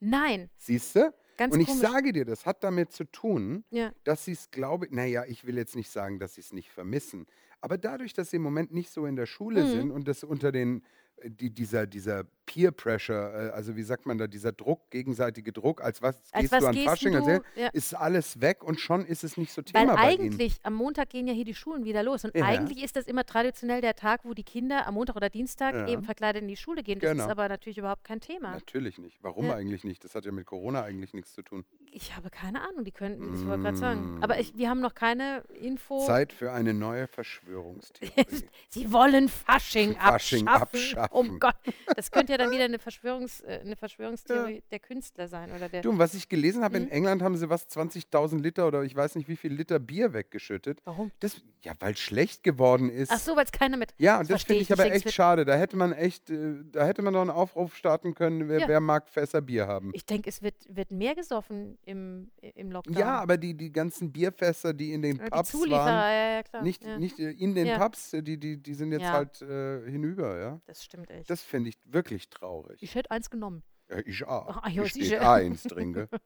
Nein, 0.00 0.50
Siehst 0.58 0.96
du? 0.96 1.12
ganz 1.36 1.54
Und 1.54 1.60
ich 1.60 1.68
komisch. 1.68 1.82
sage 1.82 2.12
dir, 2.12 2.24
das 2.24 2.46
hat 2.46 2.62
damit 2.64 2.92
zu 2.92 3.04
tun, 3.04 3.64
ja. 3.70 3.92
dass 4.04 4.24
sie 4.24 4.32
es, 4.32 4.50
glaube 4.50 4.86
naja, 4.90 5.24
ich 5.26 5.46
will 5.46 5.56
jetzt 5.56 5.76
nicht 5.76 5.90
sagen, 5.90 6.18
dass 6.18 6.34
sie 6.34 6.40
es 6.40 6.52
nicht 6.52 6.70
vermissen, 6.70 7.26
aber 7.60 7.78
dadurch, 7.78 8.12
dass 8.12 8.30
sie 8.30 8.36
im 8.36 8.42
Moment 8.42 8.72
nicht 8.72 8.90
so 8.90 9.06
in 9.06 9.16
der 9.16 9.26
Schule 9.26 9.64
Mhm. 9.64 9.68
sind 9.70 9.90
und 9.90 10.08
das 10.08 10.24
unter 10.24 10.52
den, 10.52 10.82
äh, 11.16 11.30
die, 11.30 11.50
dieser, 11.50 11.86
dieser 11.86 12.24
Peer 12.46 12.70
Pressure, 12.70 13.48
äh, 13.48 13.50
also 13.50 13.76
wie 13.76 13.82
sagt 13.82 14.06
man 14.06 14.18
da, 14.18 14.26
dieser 14.28 14.52
Druck, 14.52 14.88
gegenseitige 14.90 15.52
Druck, 15.52 15.82
als 15.82 16.00
was 16.00 16.16
Als 16.32 16.42
gehst 16.42 16.52
was 16.52 16.60
du 16.60 16.66
an 16.68 16.74
gehst 16.74 16.86
Fasching, 16.86 17.12
du? 17.12 17.18
also, 17.18 17.42
Ja. 17.56 17.68
ist 17.72 17.92
alles 17.94 18.40
weg 18.40 18.62
und 18.64 18.80
schon 18.80 19.04
ist 19.04 19.24
es 19.24 19.36
nicht 19.36 19.52
so 19.52 19.62
Weil 19.72 19.82
Thema 19.82 19.96
bei 19.96 20.12
ihnen. 20.12 20.22
eigentlich 20.32 20.56
am 20.62 20.74
Montag 20.74 21.10
gehen 21.10 21.26
ja 21.26 21.32
hier 21.34 21.44
die 21.44 21.54
Schulen 21.54 21.84
wieder 21.84 22.02
los. 22.04 22.24
Und 22.24 22.36
Ja. 22.36 22.44
eigentlich 22.44 22.82
ist 22.84 22.94
das 22.96 23.06
immer 23.06 23.26
traditionell 23.26 23.80
der 23.80 23.96
Tag, 23.96 24.20
wo 24.24 24.32
die 24.32 24.44
Kinder 24.44 24.86
am 24.86 24.94
Montag 24.94 25.16
oder 25.16 25.28
Dienstag 25.28 25.74
Ja. 25.74 25.88
eben 25.88 26.02
verkleidet 26.04 26.42
in 26.42 26.48
die 26.48 26.56
Schule 26.56 26.82
gehen. 26.82 27.00
Das 27.00 27.10
Genau. 27.10 27.24
ist 27.24 27.30
aber 27.30 27.48
natürlich 27.48 27.78
überhaupt 27.78 28.04
kein 28.04 28.20
Thema. 28.20 28.52
Natürlich 28.52 28.98
nicht. 28.98 29.18
Warum 29.22 29.50
eigentlich 29.50 29.82
nicht? 29.84 30.04
Das 30.04 30.14
hat 30.14 30.24
ja 30.24 30.30
mit 30.32 30.46
Corona 30.46 30.82
eigentlich 30.82 31.12
nichts 31.14 31.32
zu 31.34 31.42
tun. 31.42 31.64
Ich 31.90 32.14
habe 32.14 32.30
keine 32.30 32.60
Ahnung, 32.62 32.84
die 32.84 32.92
können, 32.92 33.34
ich 33.34 33.46
wollte 33.46 33.62
gerade 33.64 33.76
sagen. 33.76 34.18
Aber 34.22 34.36
Mm. 34.36 34.40
ich, 34.40 34.56
wir 34.56 34.68
haben 34.70 34.80
noch 34.80 34.94
keine 34.94 35.42
Info. 35.60 36.04
Zeit 36.06 36.32
für 36.32 36.52
eine 36.52 36.74
neue 36.74 37.08
Verschwörungstheorie. 37.08 38.14
Sie 38.68 38.92
wollen 38.92 39.28
Fasching, 39.28 39.94
Fasching 39.96 40.46
abschaffen. 40.46 41.08
Oh 41.10 41.20
abschaffen. 41.20 41.40
Gott, 41.40 41.54
das 41.96 42.10
könnte 42.10 42.32
ja 42.32 42.35
dann 42.38 42.50
wieder 42.50 42.64
eine, 42.64 42.78
Verschwörungs, 42.78 43.40
äh, 43.40 43.60
eine 43.64 43.76
Verschwörungstheorie 43.76 44.62
der 44.70 44.78
Künstler 44.78 45.28
sein. 45.28 45.50
Oder 45.52 45.68
der, 45.68 45.82
du, 45.82 45.90
und 45.90 45.98
was 45.98 46.14
ich 46.14 46.28
gelesen 46.28 46.62
habe, 46.64 46.78
Mhm. 46.78 46.86
in 46.86 46.90
England 46.92 47.22
haben 47.22 47.36
sie 47.36 47.48
was, 47.48 47.68
20.000 47.68 48.38
Liter 48.40 48.66
oder 48.66 48.82
ich 48.82 48.94
weiß 48.94 49.14
nicht 49.16 49.28
wie 49.28 49.36
viel 49.36 49.52
Liter 49.52 49.78
Bier 49.78 50.12
weggeschüttet. 50.12 50.80
Warum? 50.84 51.10
Das, 51.20 51.40
ja, 51.62 51.72
weil 51.80 51.92
es 51.94 52.00
schlecht 52.00 52.42
geworden 52.42 52.90
ist. 52.90 53.10
Ach 53.12 53.18
so, 53.18 53.36
weil 53.36 53.44
es 53.44 53.52
keiner 53.52 53.76
mit. 53.76 53.94
Ja, 53.98 54.14
und 54.20 54.22
das 54.30 54.42
verstehe 54.42 54.56
finde 54.58 54.62
ich 54.62 54.70
ich 54.70 54.72
aber 54.80 54.92
echt 54.92 55.12
schade. 55.12 55.44
Da 55.44 55.56
hätte 55.56 55.76
man 55.76 55.92
echt, 55.92 56.30
äh, 56.30 56.54
da 56.72 56.86
hätte 56.86 57.02
man 57.02 57.12
doch 57.14 57.20
einen 57.22 57.30
Aufruf 57.30 57.76
starten 57.76 58.14
können, 58.14 58.48
wer, 58.48 58.60
Ja. 58.60 58.68
wer 58.68 58.80
mag 58.80 59.08
Fässer 59.08 59.40
Bier 59.40 59.66
haben. 59.66 59.90
Ich 59.94 60.04
denke, 60.06 60.28
es 60.28 60.42
wird, 60.42 60.54
wird 60.68 60.90
mehr 60.90 61.14
gesoffen 61.14 61.78
im, 61.84 62.30
im 62.54 62.70
Lockdown. 62.70 62.96
Ja, 62.96 63.20
aber 63.20 63.36
die, 63.36 63.54
die 63.54 63.72
ganzen 63.72 64.12
Bierfässer, 64.12 64.72
die 64.74 64.92
in 64.92 65.02
den 65.02 65.16
Ja, 65.16 65.28
Pubs 65.30 65.50
Zulieferer, 65.50 65.84
waren, 65.84 66.12
ja, 66.12 66.34
ja, 66.36 66.42
klar. 66.42 66.62
nicht, 66.62 66.84
ja, 66.84 66.98
nicht 66.98 67.18
äh, 67.18 67.30
in 67.30 67.54
den 67.54 67.66
Ja. 67.66 67.78
Pubs, 67.78 68.12
äh, 68.12 68.22
die, 68.22 68.38
die, 68.38 68.56
die 68.62 68.74
sind 68.74 68.92
jetzt 68.92 69.02
Ja. 69.02 69.12
halt 69.12 69.42
äh, 69.42 69.88
hinüber, 69.90 70.38
ja. 70.38 70.60
Das 70.66 70.84
stimmt 70.84 71.10
echt. 71.10 71.28
Das 71.30 71.42
finde 71.42 71.70
ich 71.70 71.76
wirklich 71.84 72.25
traurig. 72.30 72.82
ich 72.82 72.94
hätte 72.94 73.10
eins 73.10 73.30
genommen. 73.30 73.62
Ja, 73.88 73.98
ich 74.04 74.24
auch. 74.24 74.62
Ah, 74.62 74.68
ja, 74.68 74.82
ich 74.82 74.90
stehe 74.90 75.04
sicher. 75.06 75.30
eins 75.32 75.62
trinke. 75.64 76.08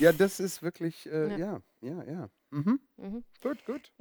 Ja, 0.00 0.10
das 0.12 0.40
ist 0.40 0.60
wirklich, 0.62 1.06
äh, 1.06 1.28
Ja. 1.38 1.38
ja, 1.38 1.62
ja, 1.80 2.02
ja. 2.04 2.30
Mhm. 2.50 2.80
Mhm. 2.96 3.24
Gut, 3.40 3.64
gut. 3.64 3.92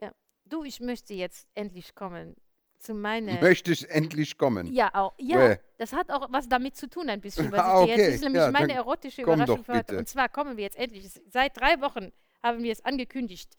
Du, 0.46 0.64
ich 0.64 0.80
möchte 0.80 1.14
jetzt 1.14 1.48
endlich 1.54 1.94
kommen 1.94 2.36
zu 2.80 2.96
meiner. 2.96 3.40
Möchte 3.40 3.72
ich 3.72 3.88
endlich 3.92 4.38
kommen. 4.40 4.74
Ja, 4.74 4.90
auch. 4.96 5.14
Ja, 5.20 5.38
Well. 5.38 5.60
das 5.78 5.94
hat 5.94 6.10
auch 6.10 6.30
was 6.32 6.50
damit 6.50 6.76
zu 6.78 6.90
tun, 6.90 7.10
ein 7.10 7.22
bisschen. 7.22 7.52
Was 7.52 7.60
Ah, 7.60 7.82
ich 7.82 7.86
dir 7.86 7.92
jetzt, 7.92 8.00
okay. 8.00 8.06
das 8.08 8.16
ist 8.16 8.22
nämlich 8.24 8.42
Ja, 8.42 8.52
meine 8.52 8.74
erotische 8.74 9.22
Überraschung 9.22 9.64
für 9.64 9.74
heute. 9.74 9.98
Und 10.00 10.08
zwar 10.10 10.30
kommen 10.30 10.58
wir 10.58 10.64
jetzt 10.64 10.78
endlich. 10.78 11.08
Seit 11.30 11.56
drei 11.58 11.80
Wochen 11.82 12.12
haben 12.42 12.64
wir 12.64 12.72
es 12.72 12.84
angekündigt. 12.84 13.54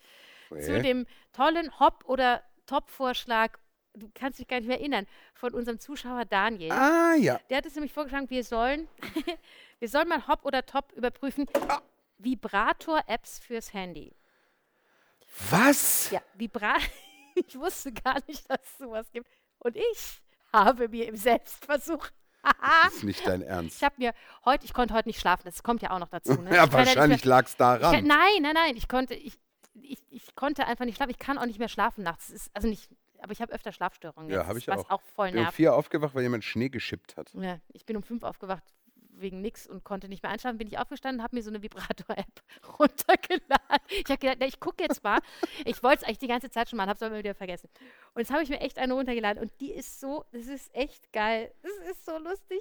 Zu 0.49 0.55
Well. 0.57 0.83
dem 0.83 1.07
tollen 1.33 1.79
Hop- 1.79 2.05
oder 2.07 2.43
Top-Vorschlag, 2.67 3.59
du 3.95 4.11
kannst 4.15 4.39
dich 4.39 4.47
gar 4.49 4.59
nicht 4.59 4.69
mehr 4.69 4.79
erinnern, 4.79 5.07
von 5.35 5.55
unserem 5.55 5.79
Zuschauer 5.79 6.25
Daniel. 6.25 6.73
Ah, 6.73 7.15
ja. 7.15 7.39
Der 7.51 7.59
hat 7.59 7.67
es 7.67 7.75
nämlich 7.75 7.93
vorgeschlagen, 7.93 8.29
wir 8.31 8.45
sollen, 8.45 8.89
wir 9.79 9.89
sollen 9.89 10.09
mal 10.09 10.27
Hop 10.29 10.45
oder 10.45 10.65
Top 10.67 10.93
überprüfen. 10.93 11.47
Ah. 11.69 11.81
Vibrator-Apps 12.19 13.39
fürs 13.41 13.73
Handy. 13.73 14.13
Was? 15.51 16.11
Ja, 16.11 16.21
Vibra. 16.35 16.75
Ich 17.37 17.59
wusste 17.59 17.93
gar 17.93 18.21
nicht, 18.29 18.49
dass 18.49 18.61
es 18.63 18.79
sowas 18.79 19.11
gibt. 19.11 19.27
Und 19.59 19.77
ich 19.77 20.23
habe 20.53 20.87
mir 20.89 21.09
im 21.09 21.17
Selbstversuch. 21.17 22.07
Das 22.85 22.95
ist 22.97 23.03
nicht 23.05 23.27
dein 23.27 23.43
Ernst. 23.43 23.79
ich 23.79 23.83
habe 23.83 23.95
mir 23.99 24.13
heute, 24.45 24.67
ich 24.67 24.73
konnte 24.73 24.95
heute 24.95 25.09
nicht 25.09 25.19
schlafen. 25.19 25.43
Das 25.47 25.63
kommt 25.65 25.83
ja 25.83 25.91
auch 25.91 25.99
noch 25.99 26.11
dazu. 26.11 26.35
Ne? 26.35 26.55
Ja, 26.55 26.67
Ich 26.67 26.73
wahrscheinlich 26.73 27.25
lag 27.25 27.47
es 27.47 27.53
Ich 27.53 27.57
daran. 27.57 28.07
nein, 28.07 28.43
nein, 28.43 28.53
nein. 28.55 28.77
Ich 28.77 28.87
konnte, 28.87 29.15
ich, 29.15 29.37
ich, 29.83 29.99
ich 30.11 30.35
konnte 30.37 30.67
einfach 30.67 30.85
nicht 30.85 30.97
schlafen. 30.97 31.11
Ich 31.11 31.19
kann 31.19 31.39
auch 31.39 31.47
nicht 31.47 31.59
mehr 31.59 31.69
schlafen 31.71 32.05
nachts. 32.05 32.29
Ist, 32.31 32.51
also 32.55 32.69
nicht, 32.69 32.89
aber 33.25 33.33
ich 33.33 33.41
habe 33.41 33.53
öfter 33.53 33.73
Schlafstörungen. 33.73 34.31
Ja, 34.31 34.41
jetzt, 34.41 34.49
hab 34.49 34.57
ich 34.57 34.69
was 34.69 34.85
auch. 34.85 34.91
auch 34.91 35.03
voll 35.03 35.29
Ich 35.29 35.35
bin 35.35 35.47
um 35.47 35.53
vier 35.53 35.75
aufgewacht, 35.75 36.15
weil 36.15 36.23
jemand 36.23 36.45
Schnee 36.45 36.69
geschippt 36.69 37.17
hat. 37.17 37.33
Ja, 37.35 37.59
ich 37.73 37.87
bin 37.87 37.97
um 37.97 38.03
fünf 38.03 38.23
aufgewacht, 38.23 38.63
wegen 39.17 39.41
nix 39.41 39.67
und 39.67 39.83
konnte 39.83 40.09
nicht 40.09 40.23
mehr 40.23 40.31
einschlafen, 40.31 40.59
bin 40.59 40.69
ich 40.69 40.79
aufgestanden, 40.79 41.23
habe 41.23 41.35
mir 41.35 41.43
so 41.43 41.49
eine 41.49 41.63
Vibrator-App 41.63 42.43
runtergeladen. 42.79 43.79
Ich 43.89 44.05
habe 44.11 44.19
gedacht, 44.19 44.37
na, 44.41 44.47
ich 44.47 44.61
gucke 44.61 44.83
jetzt 44.83 45.03
mal. 45.03 45.21
Ich 45.65 45.83
wollte 45.83 46.03
es 46.03 46.05
eigentlich 46.05 46.19
die 46.19 46.29
ganze 46.29 46.51
Zeit 46.51 46.69
schon 46.69 46.77
machen, 46.77 46.91
habe 46.91 46.97
es 46.97 47.03
aber 47.03 47.19
wieder 47.19 47.35
vergessen. 47.35 47.71
Und 48.13 48.21
jetzt 48.21 48.31
habe 48.31 48.43
ich 48.43 48.51
mir 48.51 48.61
echt 48.61 48.79
eine 48.79 48.93
runtergeladen 48.93 49.43
und 49.43 49.51
die 49.61 49.73
ist 49.73 50.01
so, 50.01 50.27
das 50.33 50.47
ist 50.47 50.75
echt 50.75 51.11
geil. 51.13 51.51
Das 51.63 51.73
ist 51.91 52.05
so 52.05 52.19
lustig. 52.19 52.61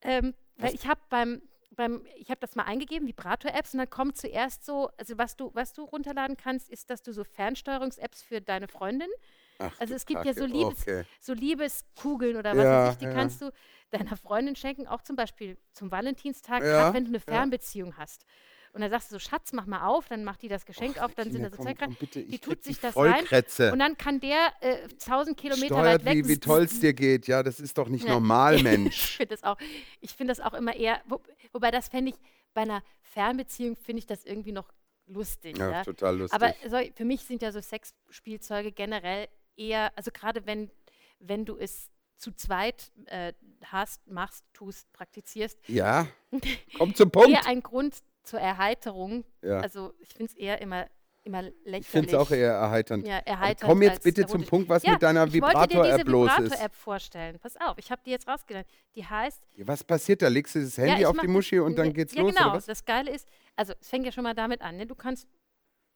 Ähm, 0.00 0.34
weil 0.56 0.74
ich 0.74 0.86
habe 0.86 1.00
beim, 1.10 1.42
beim, 1.72 2.06
ich 2.16 2.30
habe 2.30 2.40
das 2.40 2.54
mal 2.54 2.64
eingegeben, 2.64 3.06
Vibrator-Apps, 3.06 3.74
und 3.74 3.78
dann 3.78 3.90
kommt 3.90 4.16
zuerst 4.16 4.64
so, 4.64 4.90
also 4.96 5.18
was 5.18 5.36
du, 5.36 5.50
was 5.54 5.74
du 5.74 5.84
runterladen 5.84 6.38
kannst, 6.38 6.70
ist, 6.70 6.88
dass 6.88 7.02
du 7.02 7.12
so 7.12 7.24
Fernsteuerungs-Apps 7.24 8.22
für 8.22 8.40
deine 8.40 8.68
Freundin, 8.68 9.10
Ach, 9.58 9.72
also 9.80 9.94
es 9.94 10.04
gibt 10.06 10.24
ja 10.24 10.34
so, 10.34 10.40
Kacke. 10.42 10.52
Liebes, 10.52 10.80
Okay. 10.82 11.04
so 11.20 11.32
Liebeskugeln 11.32 12.36
oder 12.36 12.52
was 12.52 12.64
Ja, 12.64 12.84
weiß 12.86 12.92
ich, 12.94 12.98
die 12.98 13.04
ja. 13.06 13.10
kannst 13.12 13.40
du 13.42 13.50
deiner 13.90 14.16
Freundin 14.16 14.56
schenken, 14.56 14.86
auch 14.86 15.02
zum 15.02 15.16
Beispiel 15.16 15.56
zum 15.72 15.90
Valentinstag, 15.90 16.62
Ja, 16.62 16.92
wenn 16.92 17.04
du 17.04 17.10
eine. 17.10 17.20
Fernbeziehung 17.20 17.96
hast. 17.96 18.24
Und 18.72 18.82
dann 18.82 18.90
sagst 18.90 19.10
du 19.10 19.14
so, 19.14 19.18
Schatz, 19.18 19.54
mach 19.54 19.64
mal 19.64 19.86
auf, 19.86 20.06
dann 20.08 20.22
macht 20.22 20.42
die 20.42 20.48
das 20.48 20.66
Geschenk 20.66 20.98
auf, 20.98 21.14
dann 21.14 21.30
sind 21.30 21.42
da 21.42 21.48
so 21.48 21.56
Zeug 21.56 21.80
rein. 21.80 21.96
bitte, 21.98 22.22
Die 22.22 22.34
ich 22.34 22.40
tut 22.42 22.62
sich 22.62 22.76
die 22.76 22.82
das 22.82 22.94
rein 22.94 23.14
Vollkrätze. 23.20 23.72
Und 23.72 23.78
dann 23.78 23.96
kann 23.96 24.20
der 24.20 24.52
äh, 24.60 24.82
1000 24.82 25.34
Kilometer 25.38 25.66
Steuert, 25.76 26.04
weit 26.04 26.14
weg. 26.14 26.24
wie, 26.26 26.28
wie 26.28 26.38
toll 26.38 26.64
es 26.64 26.78
dir 26.78 26.92
geht. 26.92 27.26
Ja, 27.26 27.42
das 27.42 27.58
ist 27.58 27.78
doch 27.78 27.88
nicht 27.88 28.04
Ja. 28.04 28.10
normal, 28.12 28.56
Ich 28.56 28.62
Mensch. 28.62 29.16
finde 29.16 29.34
das 29.34 29.44
auch, 29.44 29.56
ich 30.02 30.12
finde 30.12 30.32
das 30.32 30.40
auch 30.40 30.52
immer 30.52 30.76
eher, 30.76 31.00
wo, 31.06 31.22
wobei 31.52 31.70
das 31.70 31.88
fände 31.88 32.10
ich, 32.10 32.16
bei 32.52 32.62
einer 32.62 32.82
Fernbeziehung 33.00 33.76
finde 33.76 34.00
ich 34.00 34.06
das 34.06 34.24
irgendwie 34.26 34.52
noch 34.52 34.70
lustig. 35.06 35.56
Ja, 35.56 35.70
Ja, 35.70 35.82
total 35.82 36.18
lustig. 36.18 36.34
Aber 36.42 36.54
so, 36.68 36.78
für 36.94 37.04
mich 37.06 37.22
sind 37.22 37.40
ja 37.40 37.52
so 37.52 37.60
Sexspielzeuge 37.62 38.72
generell 38.72 39.28
eher, 39.56 39.92
also 39.96 40.10
gerade 40.12 40.46
wenn, 40.46 40.70
wenn 41.18 41.44
du 41.44 41.56
es 41.56 41.90
zu 42.16 42.32
zweit 42.32 42.92
äh, 43.06 43.32
hast, 43.64 44.06
machst, 44.06 44.44
tust, 44.52 44.90
praktizierst, 44.92 45.58
ja, 45.68 46.06
komm 46.78 46.94
zum 46.94 47.10
Punkt. 47.10 47.30
eher 47.30 47.46
ein 47.46 47.62
Grund 47.62 48.02
zur 48.22 48.40
Erheiterung. 48.40 49.24
Ja. 49.42 49.60
Also 49.60 49.94
ich 49.98 50.08
finde 50.08 50.32
es 50.32 50.38
eher 50.38 50.60
immer, 50.60 50.86
immer 51.24 51.42
lächerlich. 51.42 51.80
ich 51.80 51.88
finde 51.88 52.08
es 52.08 52.14
auch 52.14 52.30
eher 52.30 52.52
erheiternd. 52.52 53.06
ja, 53.06 53.18
Aber 53.18 53.26
erheiternd 53.26 53.70
komm 53.70 53.82
jetzt 53.82 54.02
bitte 54.02 54.26
zum. 54.26 54.44
Punkt, 54.44 54.68
was 54.68 54.82
ja, 54.82 54.92
mit 54.92 55.02
deiner 55.02 55.26
ich 55.26 55.40
wollte 55.40 55.68
dir 55.68 55.82
diese 55.82 55.98
Vibrator-App 55.98 56.08
los 56.08 56.30
ist. 56.30 56.38
Vibrator-App 56.38 56.74
vorstellen. 56.74 57.38
Pass 57.38 57.56
auf, 57.60 57.78
ich 57.78 57.90
habe 57.90 58.02
die 58.04 58.10
jetzt 58.10 58.26
rausgelernt. 58.26 58.66
Die 58.94 59.04
heißt 59.04 59.42
was 59.58 59.84
passiert 59.84 60.22
da? 60.22 60.28
Legst 60.28 60.54
du 60.54 60.60
das 60.60 60.76
Handy 60.76 61.06
auf 61.06 61.16
die 61.18 61.28
Muschi 61.28 61.58
und 61.58 61.76
dann 61.76 61.92
geht's 61.92 62.14
ja, 62.14 62.22
los, 62.22 62.34
genau. 62.34 62.48
oder 62.48 62.56
was? 62.56 62.66
Das 62.66 62.84
Geile 62.84 63.10
ist, 63.10 63.28
also 63.54 63.72
es 63.80 63.88
fängt 63.88 64.04
ja 64.04 64.12
schon 64.12 64.24
mal 64.24 64.34
damit 64.34 64.60
an, 64.62 64.76
ne? 64.76 64.86
Du 64.86 64.94
kannst, 64.94 65.26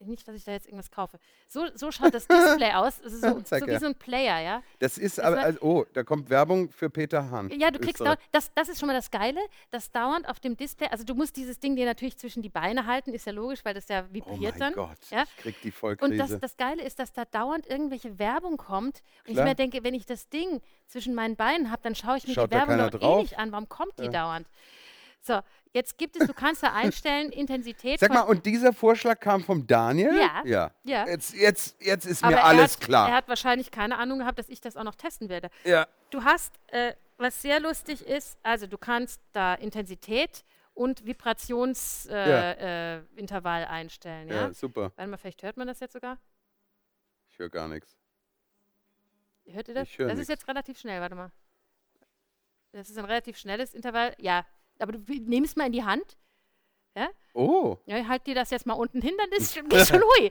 nicht, 0.06 0.26
dass 0.26 0.34
ich 0.34 0.44
da 0.44 0.52
jetzt 0.52 0.66
irgendwas 0.66 0.90
kaufe. 0.90 1.18
So, 1.48 1.66
so 1.74 1.90
schaut 1.92 2.14
das 2.14 2.26
Display 2.26 2.72
aus. 2.74 2.98
Ist 3.00 3.20
so, 3.20 3.28
so 3.34 3.40
Zeig 3.42 3.66
wie 3.66 3.70
her. 3.72 3.80
so 3.80 3.86
ein 3.86 3.94
Player, 3.94 4.40
ja. 4.40 4.62
Das 4.78 4.98
ist 4.98 5.18
Das 5.18 5.24
aber, 5.24 5.36
war- 5.36 5.42
also, 5.44 5.58
oh, 5.62 5.84
da 5.92 6.02
kommt 6.02 6.30
Werbung 6.30 6.70
für 6.70 6.90
Peter 6.90 7.30
Hahn. 7.30 7.50
Ja, 7.50 7.70
du 7.70 7.78
kriegst 7.78 8.00
dauernd, 8.00 8.18
das, 8.32 8.50
das 8.54 8.68
ist 8.68 8.78
schon 8.80 8.86
mal 8.86 8.94
das 8.94 9.10
Geile, 9.10 9.40
dass 9.70 9.90
dauernd 9.92 10.28
auf 10.28 10.40
dem 10.40 10.56
Display, 10.56 10.88
also 10.88 11.04
du 11.04 11.14
musst 11.14 11.36
dieses 11.36 11.58
Ding 11.60 11.76
dir 11.76 11.86
natürlich 11.86 12.16
zwischen 12.16 12.42
die 12.42 12.48
Beine 12.48 12.86
halten, 12.86 13.12
ist 13.12 13.26
ja 13.26 13.32
logisch, 13.32 13.64
weil 13.64 13.74
das 13.74 13.88
ja 13.88 14.02
Oh 14.08 14.14
vibriert 14.14 14.58
mein 14.58 14.60
dann. 14.60 14.74
Gott, 14.74 14.98
ja? 15.10 15.22
ich 15.24 15.36
krieg 15.36 15.60
die 15.62 15.68
Und 15.68 15.74
Vollkrise. 15.74 16.16
das, 16.16 16.40
das 16.40 16.56
Geile 16.56 16.82
ist, 16.82 16.98
dass 16.98 17.12
da 17.12 17.24
dauernd 17.24 17.66
irgendwelche 17.66 18.18
Werbung 18.18 18.56
kommt. 18.56 19.02
Und 19.24 19.28
ich 19.30 19.34
Klar. 19.34 19.46
mir 19.48 19.54
denke, 19.54 19.84
wenn 19.84 19.94
ich 19.94 20.06
das 20.06 20.28
Ding 20.28 20.60
zwischen 20.86 21.14
meinen 21.14 21.36
Beinen 21.36 21.70
habe, 21.70 21.82
dann 21.82 21.94
schaue 21.94 22.16
ich 22.16 22.26
mir 22.26 22.34
Schaut 22.34 22.50
die 22.50 22.56
Werbung 22.56 22.90
doch 22.90 23.18
eh 23.18 23.22
nicht 23.22 23.38
an. 23.38 23.52
Warum 23.52 23.68
kommt 23.68 23.98
die 23.98 24.04
Ja. 24.04 24.10
dauernd? 24.10 24.46
So, 25.22 25.40
jetzt 25.72 25.98
gibt 25.98 26.16
es, 26.16 26.26
du 26.26 26.32
kannst 26.32 26.62
da 26.62 26.72
einstellen, 26.72 27.30
Intensität 27.32 28.00
Sag 28.00 28.10
mal, 28.12 28.22
und 28.22 28.46
dieser 28.46 28.72
Vorschlag 28.72 29.20
kam 29.20 29.42
vom 29.44 29.66
Daniel? 29.66 30.16
Ja. 30.18 30.42
Ja. 30.44 30.70
Ja. 30.84 31.06
Jetzt, 31.06 31.34
jetzt, 31.34 31.80
jetzt 31.82 32.06
ist 32.06 32.24
Aber 32.24 32.36
mir 32.36 32.44
alles 32.44 32.74
hat, 32.74 32.80
klar. 32.80 33.08
Er 33.08 33.14
hat 33.16 33.28
wahrscheinlich 33.28 33.70
keine 33.70 33.98
Ahnung 33.98 34.20
gehabt, 34.20 34.38
dass 34.38 34.48
ich 34.48 34.60
das 34.60 34.76
auch 34.76 34.84
noch 34.84 34.94
testen 34.94 35.28
werde. 35.28 35.50
ja. 35.64 35.86
Du 36.10 36.24
hast, 36.24 36.52
äh, 36.68 36.94
was 37.18 37.40
sehr 37.40 37.60
lustig 37.60 38.04
ist, 38.04 38.36
also 38.42 38.66
du 38.66 38.76
kannst 38.78 39.20
da 39.32 39.54
Intensität 39.54 40.44
und 40.74 41.06
Vibrationsintervall 41.06 43.62
äh, 43.62 43.62
Ja. 43.62 43.64
äh, 43.64 43.66
einstellen. 43.66 44.28
Ja? 44.28 44.34
ja, 44.34 44.52
super. 44.52 44.90
Warte 44.96 45.08
mal, 45.10 45.18
vielleicht 45.18 45.42
hört 45.44 45.56
man 45.56 45.68
das 45.68 45.78
jetzt 45.78 45.92
sogar. 45.92 46.18
Ich 47.30 47.38
höre 47.38 47.48
gar 47.48 47.68
nichts. 47.68 47.96
Hört 49.46 49.68
ihr 49.68 49.74
das? 49.74 49.88
Das 49.96 50.08
nix. 50.08 50.20
ist 50.22 50.28
jetzt 50.28 50.48
relativ 50.48 50.80
schnell, 50.80 51.00
warte 51.00 51.14
mal. 51.14 51.30
Das 52.72 52.88
ist 52.88 52.98
ein 52.98 53.04
relativ 53.04 53.36
schnelles 53.36 53.74
Intervall. 53.74 54.14
Ja, 54.18 54.44
aber 54.80 54.92
du 54.92 55.00
nimm 55.08 55.44
es 55.44 55.56
mal 55.56 55.66
in 55.66 55.72
die 55.72 55.84
Hand. 55.84 56.16
Oh, 57.32 57.78
Ja, 57.86 58.08
halt 58.08 58.26
dir 58.26 58.34
das 58.34 58.50
jetzt 58.50 58.66
mal 58.66 58.74
unten 58.74 59.00
hin, 59.00 59.14
dann 59.16 59.30
ist 59.30 59.54
geht's 59.68 59.88
schon 59.88 60.02
hui. 60.02 60.30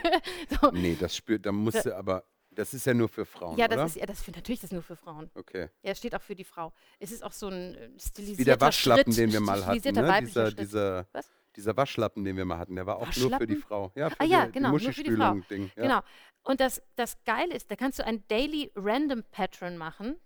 so. 0.60 0.70
nee, 0.70 0.96
das 0.98 1.14
spürt, 1.14 1.44
da 1.44 1.52
musst 1.52 1.84
du 1.84 1.94
aber, 1.94 2.24
das 2.50 2.72
ist 2.72 2.86
ja 2.86 2.94
nur 2.94 3.10
für 3.10 3.26
Frauen, 3.26 3.58
Ja, 3.58 3.66
oder? 3.66 3.76
das 3.76 3.90
ist 3.94 4.00
ja, 4.00 4.06
das 4.06 4.22
für, 4.22 4.30
natürlich 4.30 4.60
das 4.60 4.72
nur 4.72 4.82
für 4.82 4.96
Frauen. 4.96 5.30
okay. 5.34 5.68
Ja, 5.82 5.90
es 5.92 5.98
steht 5.98 6.14
auch 6.14 6.22
für 6.22 6.34
die 6.34 6.44
Frau. 6.44 6.72
Es 6.98 7.12
ist 7.12 7.22
auch 7.22 7.32
so 7.32 7.48
ein 7.48 7.74
äh, 7.74 7.90
stilisierter 7.98 8.38
Wie 8.40 8.44
der 8.44 8.60
Waschlappen, 8.60 9.12
Schritt, 9.12 9.18
den 9.18 9.32
wir 9.34 9.40
mal 9.40 9.66
hatten, 9.66 9.94
ne? 9.94 10.20
Dieser, 10.22 10.46
Schritt. 10.46 10.60
dieser, 10.60 11.06
Was? 11.12 11.30
dieser 11.56 11.76
Waschlappen, 11.76 12.24
den 12.24 12.36
wir 12.38 12.46
mal 12.46 12.58
hatten, 12.58 12.74
der 12.74 12.86
war 12.86 12.96
auch 12.96 13.14
nur 13.16 13.36
für 13.36 13.46
die? 13.46 13.56
Frau. 13.56 13.92
Ja, 13.94 14.08
für 14.08 14.20
Ah 14.20 14.24
ja, 14.24 14.46
die, 14.46 14.52
genau, 14.52 14.76
die 14.78 14.84
nur 14.84 14.92
für 14.94 15.02
die 15.02 15.10
Frau. 15.14 15.34
Muschispülung-Ding. 15.34 15.70
Ja. 15.76 15.82
Genau. 15.82 16.00
Und 16.44 16.60
das, 16.60 16.82
das 16.96 17.22
Geile 17.24 17.54
ist, 17.54 17.70
da 17.70 17.76
kannst 17.76 17.98
du 17.98 18.06
ein 18.06 18.26
Daily 18.28 18.72
Random 18.74 19.22
Pattern 19.30 19.76
machen. 19.76 20.16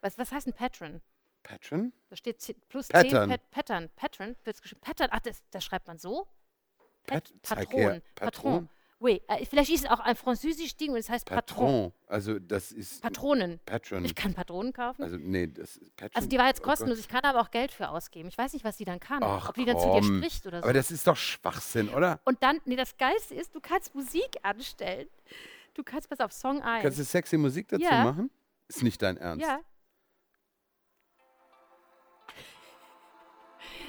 Was, 0.00 0.18
was 0.18 0.32
heißt 0.32 0.48
ein 0.48 0.54
Pattern? 0.54 1.00
Patron? 1.42 1.92
Da 2.10 2.16
steht 2.16 2.38
plus 2.68 2.88
Pattern. 2.88 3.28
10 3.28 3.30
Pat 3.30 3.50
Pattern. 3.50 3.90
Pattern. 3.96 4.36
Wird's 4.44 4.62
geschrieben. 4.62 4.80
Pattern. 4.80 5.08
Ach, 5.10 5.20
das, 5.20 5.42
das 5.50 5.64
schreibt 5.64 5.86
man 5.86 5.98
so? 5.98 6.26
Pat- 7.06 7.32
Pat 7.42 7.58
Patron. 7.58 7.80
her. 7.80 8.02
Patron. 8.14 8.42
Patron? 8.42 8.68
Oui, 9.00 9.20
äh, 9.26 9.44
vielleicht 9.46 9.72
ist 9.72 9.84
es 9.84 9.90
auch 9.90 9.98
ein 9.98 10.14
französisches 10.14 10.76
Ding 10.76 10.92
und 10.92 10.98
es 10.98 11.10
heißt 11.10 11.26
Patron. 11.26 11.90
Patron. 11.90 11.92
Also 12.06 12.38
das 12.38 12.70
ist 12.70 13.02
Patronen. 13.02 13.58
Patron. 13.66 14.04
Ich 14.04 14.14
kann 14.14 14.32
Patronen 14.32 14.72
kaufen. 14.72 15.02
Also 15.02 15.16
nee, 15.18 15.48
das 15.48 15.76
ist 15.76 15.96
Patron. 15.96 16.14
Also 16.14 16.28
die 16.28 16.38
war 16.38 16.46
jetzt 16.46 16.60
Oh 16.60 16.66
kostenlos. 16.66 17.00
Ich 17.00 17.08
kann 17.08 17.24
aber 17.24 17.40
auch 17.40 17.50
Geld 17.50 17.72
für 17.72 17.88
ausgeben. 17.88 18.28
Ich 18.28 18.38
weiß 18.38 18.52
nicht, 18.52 18.64
was 18.64 18.76
die 18.76 18.84
dann 18.84 19.00
kann. 19.00 19.24
Ach, 19.24 19.48
Ob 19.48 19.56
die 19.56 19.64
dann 19.64 19.76
zu 19.76 19.86
dir 19.86 19.92
komm. 20.02 20.18
spricht 20.18 20.46
oder 20.46 20.58
so. 20.58 20.62
Aber 20.64 20.72
das 20.72 20.92
ist 20.92 21.04
doch 21.08 21.16
Schwachsinn, 21.16 21.88
oder? 21.88 22.20
und 22.24 22.40
dann, 22.44 22.60
nee, 22.64 22.76
das 22.76 22.96
Geilste 22.96 23.34
ist, 23.34 23.52
du 23.52 23.60
kannst 23.60 23.92
Musik 23.96 24.36
anstellen. 24.44 25.08
Du 25.74 25.82
kannst, 25.82 26.08
pass 26.08 26.20
auf, 26.20 26.30
Song 26.32 26.62
1. 26.62 26.82
Kannst 26.84 26.98
du 27.00 27.04
sexy 27.04 27.36
Musik 27.38 27.66
dazu 27.68 27.82
Ja. 27.82 28.04
machen? 28.04 28.30
Ist 28.68 28.84
nicht 28.84 29.02
dein 29.02 29.16
Ernst. 29.16 29.44
ja. 29.44 29.58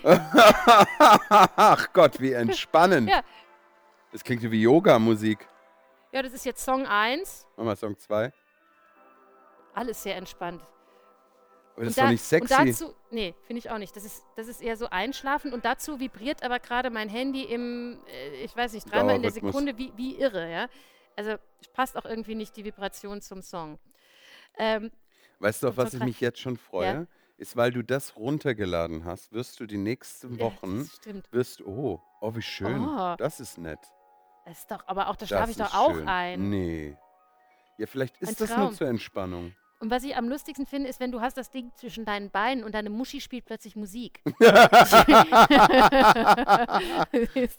Ach 0.04 1.92
Gott, 1.94 2.20
wie 2.20 2.34
entspannend. 2.34 3.10
Ja. 3.10 3.22
Das 4.12 4.24
klingt 4.24 4.44
wie 4.44 4.62
Yoga-Musik. 4.62 5.48
ja, 6.12 6.22
das 6.22 6.34
ist 6.34 6.46
jetzt 6.46 6.64
Song 6.64 6.86
1. 6.86 7.48
Mach 7.58 7.66
mal 7.66 7.76
Song 7.76 7.98
2. 7.98 8.32
Alles 9.74 10.04
sehr 10.04 10.16
entspannt. 10.18 10.62
Aber 11.76 11.86
das 11.86 11.90
ist 11.92 11.98
da- 11.98 12.04
doch 12.04 12.12
nicht 12.12 12.22
sexy. 12.24 12.54
Und 12.54 12.68
dazu, 12.70 12.94
nee, 13.10 13.34
finde 13.48 13.58
ich 13.60 13.72
auch 13.72 13.80
nicht. 13.80 13.96
Das 13.96 14.06
ist, 14.06 14.24
das 14.36 14.48
ist 14.48 14.62
eher 14.62 14.78
so 14.78 14.88
einschlafen 14.92 15.52
und 15.54 15.66
dazu 15.66 16.00
vibriert 16.00 16.44
aber 16.44 16.60
gerade 16.60 16.92
mein 16.92 17.10
Handy 17.10 17.44
im, 17.46 18.00
äh, 18.08 18.44
ich 18.44 18.56
weiß 18.56 18.74
nicht, 18.74 18.92
dreimal 18.92 19.16
in 19.16 19.24
der. 19.24 19.32
Sekunde 19.32 19.76
wie, 19.80 19.92
wie 19.96 20.16
irre, 20.20 20.52
ja. 20.52 20.68
Also 21.16 21.36
passt 21.74 21.98
auch 21.98 22.06
irgendwie 22.06 22.36
nicht 22.36 22.56
die 22.58 22.66
Vibration 22.66 23.22
zum 23.22 23.42
Song. 23.42 23.80
Ähm, 24.60 24.92
weißt 25.40 25.64
du, 25.64 25.70
auf 25.70 25.78
was 25.78 25.96
ich 25.96 26.04
mich 26.04 26.20
jetzt 26.22 26.40
schon 26.40 26.58
freue? 26.58 26.86
Ja. 26.94 27.06
Ist, 27.44 27.58
weil 27.58 27.72
du 27.72 27.84
das 27.84 28.16
runtergeladen 28.16 29.04
hast, 29.04 29.34
wirst 29.34 29.60
du 29.60 29.66
die 29.66 29.76
nächsten 29.78 30.40
Wochen, 30.40 30.80
das 30.80 30.94
stimmt. 30.96 31.28
wirst, 31.34 31.62
oh, 31.62 32.02
oh, 32.22 32.36
wie 32.36 32.42
schön. 32.42 32.80
Oh. 32.88 33.16
Das 33.18 33.42
ist 33.42 33.58
nett. 33.58 33.80
Das 34.46 34.60
ist 34.60 34.72
doch, 34.72 34.82
aber 34.88 35.10
auch 35.10 35.18
da 35.18 35.26
Das 35.26 35.28
schlafe 35.28 35.52
ich 35.52 35.60
ist 35.60 35.60
doch 35.60 35.76
auch 35.76 35.94
schön. 35.94 36.08
ein. 36.08 36.50
Nee. 36.50 36.96
Ja, 37.78 37.86
vielleicht 37.86 38.16
ist 38.20 38.30
Ein 38.30 38.36
das 38.40 38.50
nur 38.50 38.58
Traum. 38.68 38.74
zur 38.76 38.88
Entspannung. 38.88 39.52
Und 39.80 39.92
was 39.92 40.04
ich 40.06 40.16
am 40.16 40.30
lustigsten 40.30 40.66
finde, 40.66 40.88
ist, 40.88 41.02
wenn 41.02 41.12
du 41.12 41.20
hast 41.20 41.36
das 41.36 41.50
Ding 41.50 41.70
zwischen 41.76 42.06
deinen 42.06 42.30
Beinen 42.32 42.64
und 42.64 42.74
deine 42.76 42.90
Muschi 42.90 43.20
spielt 43.20 43.44
plötzlich 43.44 43.76
Musik. 43.76 44.22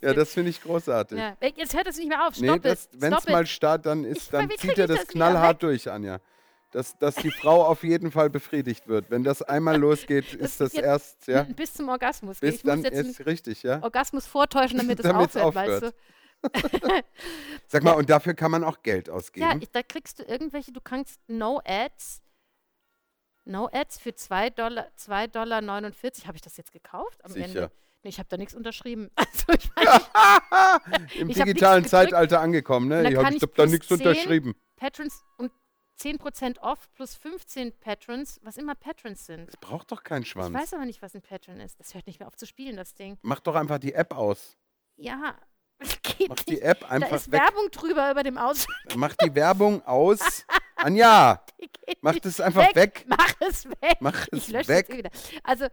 Ja, 0.01 0.13
das 0.15 0.33
finde 0.33 0.49
ich 0.49 0.61
großartig. 0.63 1.17
Ja. 1.19 1.35
Jetzt 1.55 1.75
hört 1.75 1.85
es 1.87 1.97
nicht 1.97 2.07
mehr 2.09 2.25
auf. 2.27 2.39
Nee, 2.39 2.47
Stopp 2.47 2.63
das, 2.63 2.89
es. 2.91 3.01
wenn 3.01 3.13
es 3.13 3.27
mal 3.27 3.45
startet, 3.45 3.85
dann, 3.85 4.03
ist, 4.03 4.33
dann 4.33 4.49
wie 4.49 4.55
zieht 4.55 4.77
er 4.79 4.85
ich 4.85 4.87
das 4.87 5.05
das 5.05 5.09
wieder 5.13 5.25
knallhart 5.25 5.61
durch, 5.61 5.91
Anja. 5.91 6.19
Dass, 6.75 6.97
dass 6.97 7.15
die 7.15 7.31
Frau 7.31 7.63
auf 7.63 7.85
jeden 7.85 8.11
Fall 8.11 8.29
befriedigt 8.29 8.89
wird. 8.89 9.09
Wenn 9.09 9.23
das 9.23 9.41
einmal 9.41 9.77
losgeht, 9.77 10.33
ist 10.33 10.59
das 10.59 10.73
jetzt 10.73 10.83
erst, 10.83 11.27
ja, 11.27 11.43
Bis 11.43 11.73
zum 11.73 11.87
Orgasmus. 11.87 12.41
bis 12.41 12.55
ich 12.55 12.63
muss 12.65 12.73
dann 12.73 12.83
jetzt 12.83 12.99
einen 12.99 13.09
ist 13.11 13.25
richtig, 13.25 13.63
ja. 13.63 13.81
Orgasmus 13.81 14.27
vortäuschen, 14.27 14.79
damit 14.79 14.99
es 14.99 15.03
Damit's 15.03 15.37
aufhört, 15.37 15.55
weißt 15.69 15.83
du? 15.83 15.93
Sag 17.67 17.83
mal, 17.83 17.93
und 17.93 18.09
dafür 18.09 18.33
kann 18.33 18.51
man 18.51 18.65
auch 18.65 18.83
Geld 18.83 19.09
ausgeben. 19.09 19.45
Ja, 19.45 19.57
ich, 19.57 19.71
da 19.71 19.83
kriegst 19.83 20.19
du 20.19 20.23
irgendwelche, 20.23 20.73
du 20.73 20.81
kannst 20.81 21.21
No 21.29 21.61
Ads, 21.63 22.21
No 23.45 23.69
Ads 23.71 23.97
für 23.97 24.13
2 24.13 24.49
Dollar, 24.49 24.87
2,49 24.99 25.31
Dollar 25.31 25.61
habe 25.61 26.35
ich 26.35 26.41
das 26.41 26.57
jetzt 26.57 26.73
gekauft 26.73 27.23
am 27.23 27.31
Sicher. 27.31 27.45
Ende? 27.45 27.71
Nee, 28.03 28.09
ich 28.09 28.19
habe 28.19 28.27
da 28.27 28.35
nichts 28.35 28.53
unterschrieben. 28.53 29.09
Also 29.17 29.53
ich 29.53 29.69
weiß, 29.77 31.15
Im 31.19 31.29
digitalen. 31.29 31.85
Zeitalter 31.85 32.41
angekommen, 32.41 32.89
ne? 32.89 33.09
Ich 33.09 33.15
habe 33.15 33.33
hab 33.33 33.55
da 33.55 33.65
nichts 33.65 33.87
10 33.87 33.97
unterschrieben. 33.99 34.55
Patrons 34.75 35.23
und 35.37 35.51
10% 35.99 36.59
off 36.59 36.91
plus 36.93 37.15
15 37.15 37.77
Patrons, 37.79 38.39
was 38.43 38.57
immer 38.57 38.75
Patrons 38.75 39.25
sind. 39.25 39.47
Das 39.47 39.57
braucht 39.57 39.91
doch 39.91 40.03
keinen 40.03 40.23
Ich 40.23 40.29
Schwanz. 40.29 40.53
weiß 40.53 40.73
aber 40.73 40.85
nicht, 40.85 41.01
was 41.01 41.15
ein 41.15 41.21
Patron 41.21 41.59
ist. 41.59 41.79
Das 41.79 41.93
hört 41.93 42.05
nicht 42.07 42.19
mehr 42.19 42.27
auf 42.27 42.35
zu 42.35 42.45
spielen, 42.45 42.75
das 42.75 42.93
Ding. 42.95 43.17
Mach 43.21 43.39
doch 43.39 43.55
einfach 43.55 43.79
die 43.79 43.93
App 43.93 44.13
aus. 44.13 44.57
Ja, 44.97 45.37
das 45.79 46.01
geht 46.01 46.29
Mach 46.29 46.35
nicht. 46.37 46.49
die 46.49 46.61
App 46.61 46.81
da 46.81 46.87
einfach 46.89 47.15
ist 47.15 47.31
weg. 47.31 47.41
Werbung 47.41 47.69
drüber 47.71 48.11
über 48.11 48.23
dem 48.23 48.37
Aus. 48.37 48.67
Mach 48.95 49.15
die 49.15 49.33
Werbung 49.35 49.81
aus. 49.85 50.45
Anja, 50.77 51.43
mach 52.01 52.19
das 52.19 52.39
einfach 52.41 52.75
weg. 52.75 53.05
Mach 53.07 53.33
es 53.39 53.65
weg. 53.65 53.97
Mach 54.01 54.27
Ich 54.27 54.43
es 54.43 54.47
lösche 54.49 54.67
weg. 54.67 54.89
es 54.89 54.97
wieder. 54.97 55.09
Also, 55.43 55.67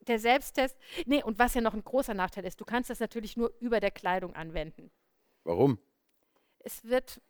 der 0.00 0.18
Selbsttest. 0.18 0.76
Nee, 1.06 1.22
und 1.22 1.38
was 1.38 1.54
ja 1.54 1.60
noch 1.60 1.72
ein 1.72 1.84
großer 1.84 2.12
Nachteil 2.14 2.44
ist, 2.44 2.60
du 2.60 2.64
kannst 2.64 2.90
das 2.90 2.98
natürlich 3.00 3.36
nur 3.36 3.52
über 3.60 3.78
der 3.80 3.92
Kleidung 3.92 4.34
anwenden. 4.34 4.90
Warum? 5.44 5.78
Es 6.58 6.84
wird, 6.84 7.22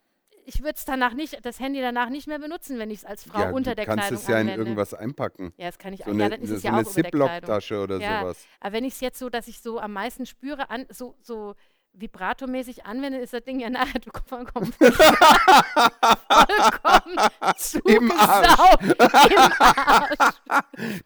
ich 0.52 0.60
würde 0.62 0.74
es 0.76 0.84
danach 0.84 1.14
nicht, 1.14 1.44
das 1.46 1.60
Handy 1.60 1.80
danach 1.80 2.10
nicht 2.10 2.26
mehr 2.26 2.40
benutzen, 2.40 2.78
wenn 2.78 2.90
ich 2.90 2.98
es 2.98 3.04
als 3.04 3.22
Frau 3.24 3.38
ja, 3.40 3.50
unter 3.50 3.70
du 3.70 3.76
der 3.76 3.86
kannst 3.86 4.08
Kleidung 4.08 4.18
es 4.18 4.26
ja 4.26 4.34
in 4.34 4.40
anwende. 4.48 4.60
irgendwas 4.62 4.94
einpacken. 4.94 5.52
Ja, 5.56 5.66
das 5.66 5.78
kann 5.78 5.92
ich 5.92 6.00
So 6.00 6.06
auch. 6.06 6.14
eine, 6.14 6.22
Ja, 6.24 6.28
dann 6.28 6.42
ist 6.42 6.50
es 6.50 6.62
so 6.62 6.68
ja 6.68 6.74
eine 6.74 6.86
auch. 6.86 6.90
Ziploc-Tasche 6.90 7.80
oder 7.80 7.98
Ja. 7.98 8.20
sowas. 8.20 8.44
Aber 8.58 8.72
wenn 8.72 8.84
ich 8.84 8.94
es 8.94 9.00
jetzt 9.00 9.18
so, 9.20 9.30
dass 9.30 9.46
ich 9.48 9.60
so 9.60 9.78
am 9.78 9.92
meisten 9.92 10.26
spüre, 10.26 10.68
an, 10.70 10.86
so, 10.90 11.14
so 11.22 11.54
vibratormäßig 11.92 12.86
anwende, 12.86 13.18
ist 13.18 13.32
das 13.32 13.42
Ding 13.44 13.60
ja 13.60 13.68
nachher 13.70 14.00
vollkommen, 14.26 14.72
vollkommen 14.78 15.00
Im 17.84 18.10
Arsch. 18.10 18.48
Im 19.30 19.40
Arsch. 19.48 20.08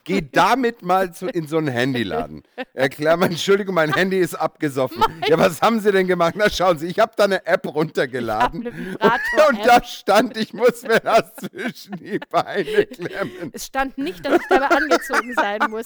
Geh 0.04 0.22
damit 0.30 0.82
mal 0.82 1.12
zu, 1.12 1.26
in 1.26 1.48
so 1.48 1.58
einen 1.58 1.68
Handyladen. 1.68 2.42
Erklär 2.74 3.16
mal, 3.16 3.26
Entschuldigung, 3.26 3.74
mein 3.74 3.92
Handy 3.92 4.18
ist 4.18 4.34
abgesoffen. 4.34 5.02
Ja, 5.26 5.38
was 5.38 5.60
haben 5.62 5.80
Sie 5.80 5.90
denn 5.90 6.06
gemacht? 6.06 6.34
Na, 6.36 6.48
schauen 6.50 6.78
Sie, 6.78 6.86
ich 6.86 6.98
habe 6.98 7.12
da 7.16 7.24
eine 7.24 7.44
App 7.46 7.66
runtergeladen. 7.66 8.66
eine 8.66 8.94
und, 9.00 9.58
und 9.58 9.66
da 9.66 9.82
stand, 9.82 10.36
ich 10.36 10.52
muss 10.54 10.82
mir 10.82 11.00
das 11.00 11.34
zwischen 11.36 11.96
die 11.96 12.18
Beine 12.30 12.86
klemmen. 12.86 13.50
Es 13.52 13.66
stand 13.66 13.98
nicht, 13.98 14.24
dass 14.24 14.40
ich 14.40 14.46
dabei 14.48 14.68
angezogen 14.68 15.34
sein 15.34 15.60
muss. 15.70 15.84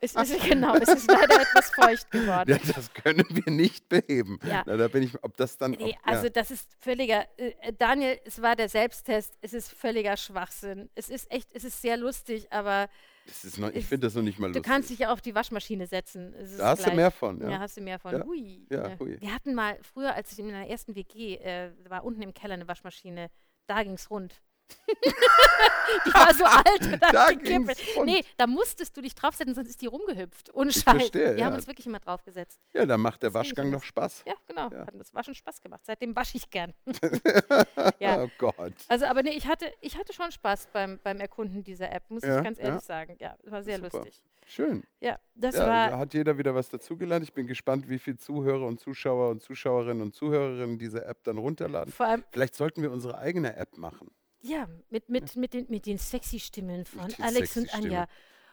Es 0.00 0.14
ist, 0.14 0.48
genau, 0.48 0.74
es 0.76 0.88
ist 0.88 1.10
leider 1.10 1.40
etwas 1.40 1.70
feucht 1.70 2.10
geworden. 2.10 2.50
Ja, 2.50 2.58
das 2.74 2.92
können 2.92 3.26
wir 3.30 3.52
nicht 3.52 3.88
beheben. 3.88 4.25
Ja. 4.46 4.62
Na, 4.66 4.76
da 4.76 4.88
bin 4.88 5.02
ich, 5.02 5.22
ob 5.22 5.36
das 5.36 5.56
dann. 5.56 5.72
Nee, 5.72 5.96
ob, 6.02 6.08
also 6.08 6.24
ja. 6.24 6.30
das 6.30 6.50
ist 6.50 6.74
völliger, 6.80 7.26
äh, 7.38 7.72
Daniel, 7.78 8.18
es 8.24 8.40
war 8.42 8.56
der 8.56 8.68
Selbsttest, 8.68 9.34
es 9.40 9.52
ist 9.52 9.72
völliger 9.72 10.16
Schwachsinn. 10.16 10.88
Es 10.94 11.08
ist 11.08 11.30
echt, 11.30 11.48
es 11.54 11.64
ist 11.64 11.80
sehr 11.80 11.96
lustig, 11.96 12.46
aber 12.52 12.88
noch, 13.58 13.70
ich 13.70 13.76
es- 13.76 13.86
finde 13.88 14.06
das 14.06 14.14
noch 14.14 14.22
nicht 14.22 14.38
mal 14.38 14.48
du 14.48 14.58
lustig. 14.58 14.64
kannst 14.72 14.90
dich 14.90 14.98
ja 15.00 15.12
auf 15.12 15.20
die 15.20 15.34
Waschmaschine 15.34 15.86
setzen. 15.86 16.32
Es 16.34 16.56
da 16.56 16.68
hast 16.68 16.80
du 16.80 16.84
gleich. 16.84 16.96
mehr 16.96 17.10
von. 17.10 17.40
Ja. 17.40 17.50
Ja. 17.50 17.58
hast 17.58 17.76
du 17.76 17.80
mehr 17.80 17.98
von. 17.98 18.12
Ja. 18.12 18.24
Hui. 18.24 18.66
Ja, 18.70 18.98
hui. 18.98 19.20
Wir 19.20 19.34
hatten 19.34 19.54
mal, 19.54 19.78
früher, 19.82 20.14
als 20.14 20.32
ich 20.32 20.38
in 20.38 20.46
meiner 20.46 20.66
ersten 20.68 20.94
WG, 20.94 21.36
äh, 21.36 21.72
war 21.88 22.04
unten 22.04 22.22
im 22.22 22.34
Keller 22.34 22.54
eine 22.54 22.68
Waschmaschine, 22.68 23.28
da 23.66 23.82
ging's 23.82 24.10
rund. 24.10 24.40
die 26.06 26.14
war 26.14 26.34
so 26.34 26.44
alt 26.44 27.00
Da 27.12 27.28
gekippelt. 27.30 27.78
Nee, 28.04 28.24
da 28.36 28.46
musstest 28.46 28.96
du 28.96 29.00
dich 29.00 29.14
draufsetzen, 29.14 29.54
sonst 29.54 29.68
ist 29.68 29.80
die 29.82 29.86
rumgehüpft. 29.86 30.54
Ohne 30.54 30.70
Ich 30.70 30.76
Scheiß. 30.76 30.84
verstehe, 30.96 31.36
Wir 31.36 31.44
haben 31.44 31.52
ja. 31.52 31.56
uns 31.58 31.66
wirklich 31.66 31.86
immer 31.86 31.98
draufgesetzt. 32.00 32.60
ja, 32.72 32.86
dann 32.86 33.00
macht 33.00 33.22
der 33.22 33.30
Das 33.30 33.34
Waschgang 33.40 33.70
noch 33.70 33.82
Spaß. 33.82 34.24
Ja, 34.26 34.34
genau. 34.46 34.68
Ja. 34.70 34.86
Hat 34.86 34.94
das 34.98 35.12
war 35.14 35.24
schon 35.24 35.34
Spaß 35.34 35.60
gemacht. 35.60 35.82
Seitdem 35.84 36.14
wasche 36.14 36.36
ich 36.36 36.48
gern. 36.50 36.72
ja. 37.98 38.22
Oh 38.24 38.30
Gott. 38.38 38.74
Also, 38.88 39.06
aber 39.06 39.22
nee, 39.22 39.30
ich 39.36 39.46
hatte, 39.46 39.70
ich 39.80 39.96
hatte 39.98 40.12
schon 40.12 40.30
Spaß 40.32 40.68
beim, 40.72 40.98
beim 41.02 41.20
Erkunden 41.20 41.62
dieser 41.62 41.92
App, 41.92 42.04
muss 42.10 42.22
Ja, 42.22 42.38
ich 42.38 42.44
ganz 42.44 42.58
ehrlich 42.58 42.82
sagen. 42.82 43.16
Ja, 43.20 43.36
war 43.44 43.62
sehr 43.62 43.76
Super. 43.80 43.98
lustig. 43.98 44.22
Schön. 44.48 44.84
Ja, 45.00 45.18
das 45.34 45.56
war. 45.58 45.90
da 45.90 45.98
hat 45.98 46.14
jeder 46.14 46.38
wieder 46.38 46.54
was 46.54 46.68
dazugelernt. 46.68 47.24
Ich 47.24 47.32
bin 47.32 47.48
gespannt, 47.48 47.88
wie 47.88 47.98
viele 47.98 48.16
Zuhörer 48.16 48.64
und 48.66 48.78
Zuschauer 48.78 49.30
und 49.30 49.42
Zuschauerinnen 49.42 50.00
und 50.02 50.14
Zuhörerinnen 50.14 50.78
diese 50.78 51.04
App 51.04 51.24
dann 51.24 51.38
runterladen. 51.38 51.92
Vor 51.92 52.06
allem, 52.06 52.24
Vielleicht 52.30 52.54
sollten 52.54 52.80
wir 52.82 52.92
unsere 52.92 53.18
eigene 53.18 53.56
App 53.56 53.76
machen. 53.76 54.08
Ja, 54.42 54.68
mit, 54.90 55.08
mit, 55.08 55.36
mit, 55.36 55.54
den, 55.54 55.66
mit 55.68 55.86
den 55.86 55.98
sexy 55.98 56.38
Stimmen 56.38 56.84
von 56.84 57.08
den 57.08 57.22
Alex 57.22 57.56
und 57.56 57.68
sexy 57.68 57.76
Anja. 57.76 58.08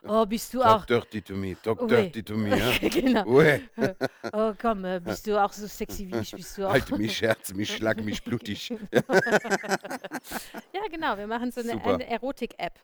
Oh, 0.06 0.26
bist 0.26 0.54
du 0.54 0.62
auch. 0.62 0.86
Talk 0.86 1.10
dirty 1.10 1.22
to 1.22 1.34
me, 1.34 1.56
talk 1.62 1.82
Ui. 1.82 1.88
dirty 1.88 2.24
to 2.24 2.36
me. 2.36 2.58
Ja? 2.58 2.78
genau. 2.90 3.26
Ui, 3.26 3.62
Oh, 4.34 4.54
komm, 4.60 4.84
äh, 4.84 5.00
bist 5.00 5.26
du 5.28 5.42
auch 5.42 5.52
so 5.54 5.66
sexy 5.66 6.12
wie 6.12 6.18
ich? 6.18 6.32
Bist 6.32 6.58
du 6.58 6.66
auch. 6.68 6.74
halt 6.74 6.92
mich 6.98 7.18
Scherz, 7.18 7.54
mich 7.54 7.74
schlag 7.74 8.04
mich 8.04 8.24
blutig. 8.24 8.74
Ja, 10.74 10.82
genau. 10.90 11.18
Wir 11.18 11.28
machen 11.28 11.52
so 11.52 11.62
eine, 11.62 11.74
Super. 11.74 11.94
eine 11.96 12.08
Erotik-App. 12.08 12.80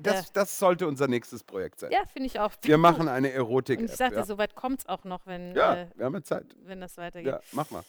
Das, 0.00 0.32
das 0.32 0.58
sollte 0.58 0.86
unser 0.86 1.08
nächstes 1.08 1.42
Projekt 1.42 1.80
sein. 1.80 1.90
Ja, 1.90 2.04
finde 2.10 2.26
ich 2.26 2.38
auch. 2.38 2.52
Wir 2.62 2.78
machen 2.78 3.08
eine 3.08 3.32
Erotik-App. 3.32 3.82
Und 3.82 3.90
ich 3.90 3.96
sagte, 3.96 4.16
ja. 4.16 4.24
so 4.24 4.38
weit 4.38 4.54
kommt 4.54 4.80
es 4.80 4.86
auch 4.86 5.04
noch, 5.04 5.26
wenn, 5.26 5.54
ja, 5.54 5.74
äh, 5.74 5.86
wir 5.94 6.06
haben 6.06 6.14
ja 6.14 6.22
Zeit. 6.22 6.46
wenn 6.64 6.80
das 6.80 6.96
weitergeht. 6.96 7.32
Ja, 7.32 7.40
mach 7.52 7.70
mal. 7.70 7.84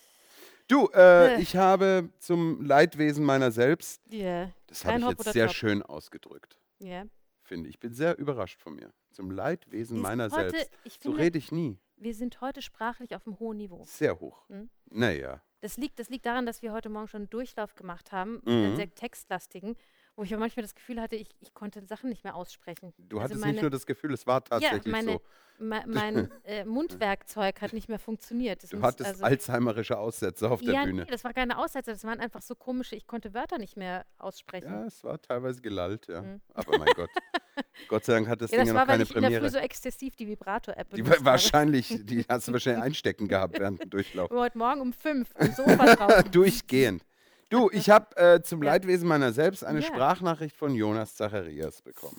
Du, 0.68 0.88
äh, 0.94 1.36
Äh. 1.36 1.42
ich 1.42 1.56
habe 1.56 2.10
zum 2.20 2.62
Leidwesen 2.66 3.24
meiner 3.24 3.52
selbst, 3.52 4.02
Ja. 4.10 4.52
das 4.68 4.84
habe 4.84 4.94
Kein 4.94 5.00
ich 5.02 5.06
Hop 5.06 5.12
jetzt 5.14 5.20
oder 5.22 5.32
sehr 5.34 5.48
Top. 5.48 5.56
schön 5.56 5.82
ausgedrückt, 5.84 6.60
ja. 6.80 7.04
finde 7.44 7.70
ich. 7.70 7.76
Ich 7.76 7.80
bin 7.80 7.94
sehr 7.94 8.18
überrascht 8.18 8.60
von 8.60 8.76
mir. 8.76 8.92
Zum 9.12 9.30
Leidwesen 9.32 9.98
Wir 9.98 10.02
meiner 10.04 10.30
heute, 10.32 10.50
selbst. 10.50 10.72
Ich 10.84 10.94
So 10.94 11.10
finde, 11.12 11.20
rede 11.20 11.38
ich 11.38 11.52
nie. 11.52 11.78
wir 11.98 12.14
sind 12.16 12.42
heute 12.42 12.62
sprachlich 12.64 13.16
auf 13.16 13.26
einem 13.28 13.40
hohen 13.40 13.58
Niveau. 13.58 13.84
Sehr 13.86 14.20
hoch. 14.20 14.50
Hm? 14.50 14.70
Naja. 14.90 15.42
Das 15.62 15.78
liegt, 15.78 16.00
das 16.00 16.10
liegt 16.10 16.26
daran, 16.26 16.46
dass 16.46 16.62
wir 16.62 16.74
heute 16.74 16.90
Morgen 16.90 17.08
schon 17.08 17.22
einen 17.22 17.30
Durchlauf 17.30 17.76
gemacht 17.76 18.12
haben, 18.12 18.42
Mhm. 18.46 18.52
einen 18.52 18.76
sehr 18.76 18.94
textlastigen, 18.94 19.76
wo 20.16 20.24
ich 20.24 20.34
aber 20.34 20.40
manchmal 20.42 20.64
das 20.64 20.76
Gefühl 20.76 21.02
hatte, 21.02 21.16
ich, 21.16 21.30
ich 21.42 21.54
konnte 21.54 21.86
Sachen 21.86 22.10
nicht 22.10 22.24
mehr 22.24 22.36
aussprechen. 22.36 22.94
Du 22.98 23.18
Also 23.18 23.24
hattest 23.24 23.42
meine, 23.42 23.54
nicht 23.54 23.62
nur 23.62 23.72
das 23.72 23.86
Gefühl, 23.86 24.14
es 24.14 24.26
war 24.26 24.44
tatsächlich 24.44 24.86
meine- 24.92 25.14
so. 25.14 25.22
me- 25.60 25.84
mein 25.88 26.32
äh, 26.46 26.64
Mundwerkzeug 26.66 27.62
hat 27.62 27.74
nicht 27.74 27.90
mehr 27.90 28.00
funktioniert. 28.00 28.64
Das 28.64 28.70
Du 28.70 28.78
muss- 28.78 28.86
hattest 28.88 29.10
also, 29.10 29.24
Alzheimerische 29.26 29.98
Aussätze 29.98 30.50
auf 30.50 30.62
der 30.62 30.74
ja, 30.74 30.84
Bühne. 30.86 31.04
Nee, 31.04 31.12
das 31.12 31.24
war 31.24 31.34
keine 31.34 31.58
Aussätze, 31.58 31.92
das 31.92 32.04
waren 32.06 32.20
einfach 32.20 32.42
so 32.42 32.56
komische, 32.56 32.96
ich 32.96 33.08
konnte 33.08 33.34
Wörter 33.34 33.58
nicht 33.58 33.76
mehr 33.78 34.06
aussprechen. 34.18 34.72
Ja, 34.72 34.86
es 34.86 35.04
war 35.04 35.22
teilweise 35.22 35.62
gelallt, 35.62 36.08
ja. 36.08 36.22
Mhm. 36.22 36.42
Aber 36.54 36.78
mein 36.78 36.94
Gott. 36.96 37.10
Gott 37.90 38.06
sei 38.06 38.14
Dank 38.14 38.28
hat 38.28 38.42
das 38.42 38.52
Ja, 38.52 38.58
Ding 38.58 38.68
das 38.68 38.70
ja 38.70 38.76
war, 38.76 38.82
noch 38.86 38.88
keine 38.92 39.04
ich 39.04 39.10
in 39.10 39.22
der 39.22 39.22
Früh 39.32 39.36
Premiere. 39.38 39.50
so 39.52 39.58
exzessiv 39.58 40.16
die 40.16 40.28
Vibrator-App 40.28 40.90
Die 40.92 41.08
war 41.08 41.24
wahrscheinlich, 41.26 41.88
die 42.04 42.26
hast 42.28 42.48
du 42.48 42.54
wahrscheinlich 42.54 42.84
einstecken 42.86 43.28
gehabt 43.28 43.60
während 43.60 43.82
dem 43.82 43.90
Durchlauf. 43.90 44.30
Heute 44.30 44.58
Morgen 44.58 44.82
um 44.82 44.94
fünf 44.94 45.30
am 45.36 45.52
Sofa 45.52 45.96
drauf. 45.96 46.24
Durchgehend. 46.32 47.04
Du, 47.50 47.70
ich 47.74 47.90
habe 47.90 48.16
äh, 48.18 48.42
zum 48.42 48.64
Ja. 48.64 48.72
Leidwesen 48.72 49.08
meiner 49.08 49.32
selbst 49.32 49.64
eine 49.64 49.80
Ja. 49.80 49.86
Sprachnachricht 49.88 50.56
von 50.56 50.74
Jonas 50.76 51.16
Zacharias 51.16 51.82
bekommen. 51.82 52.18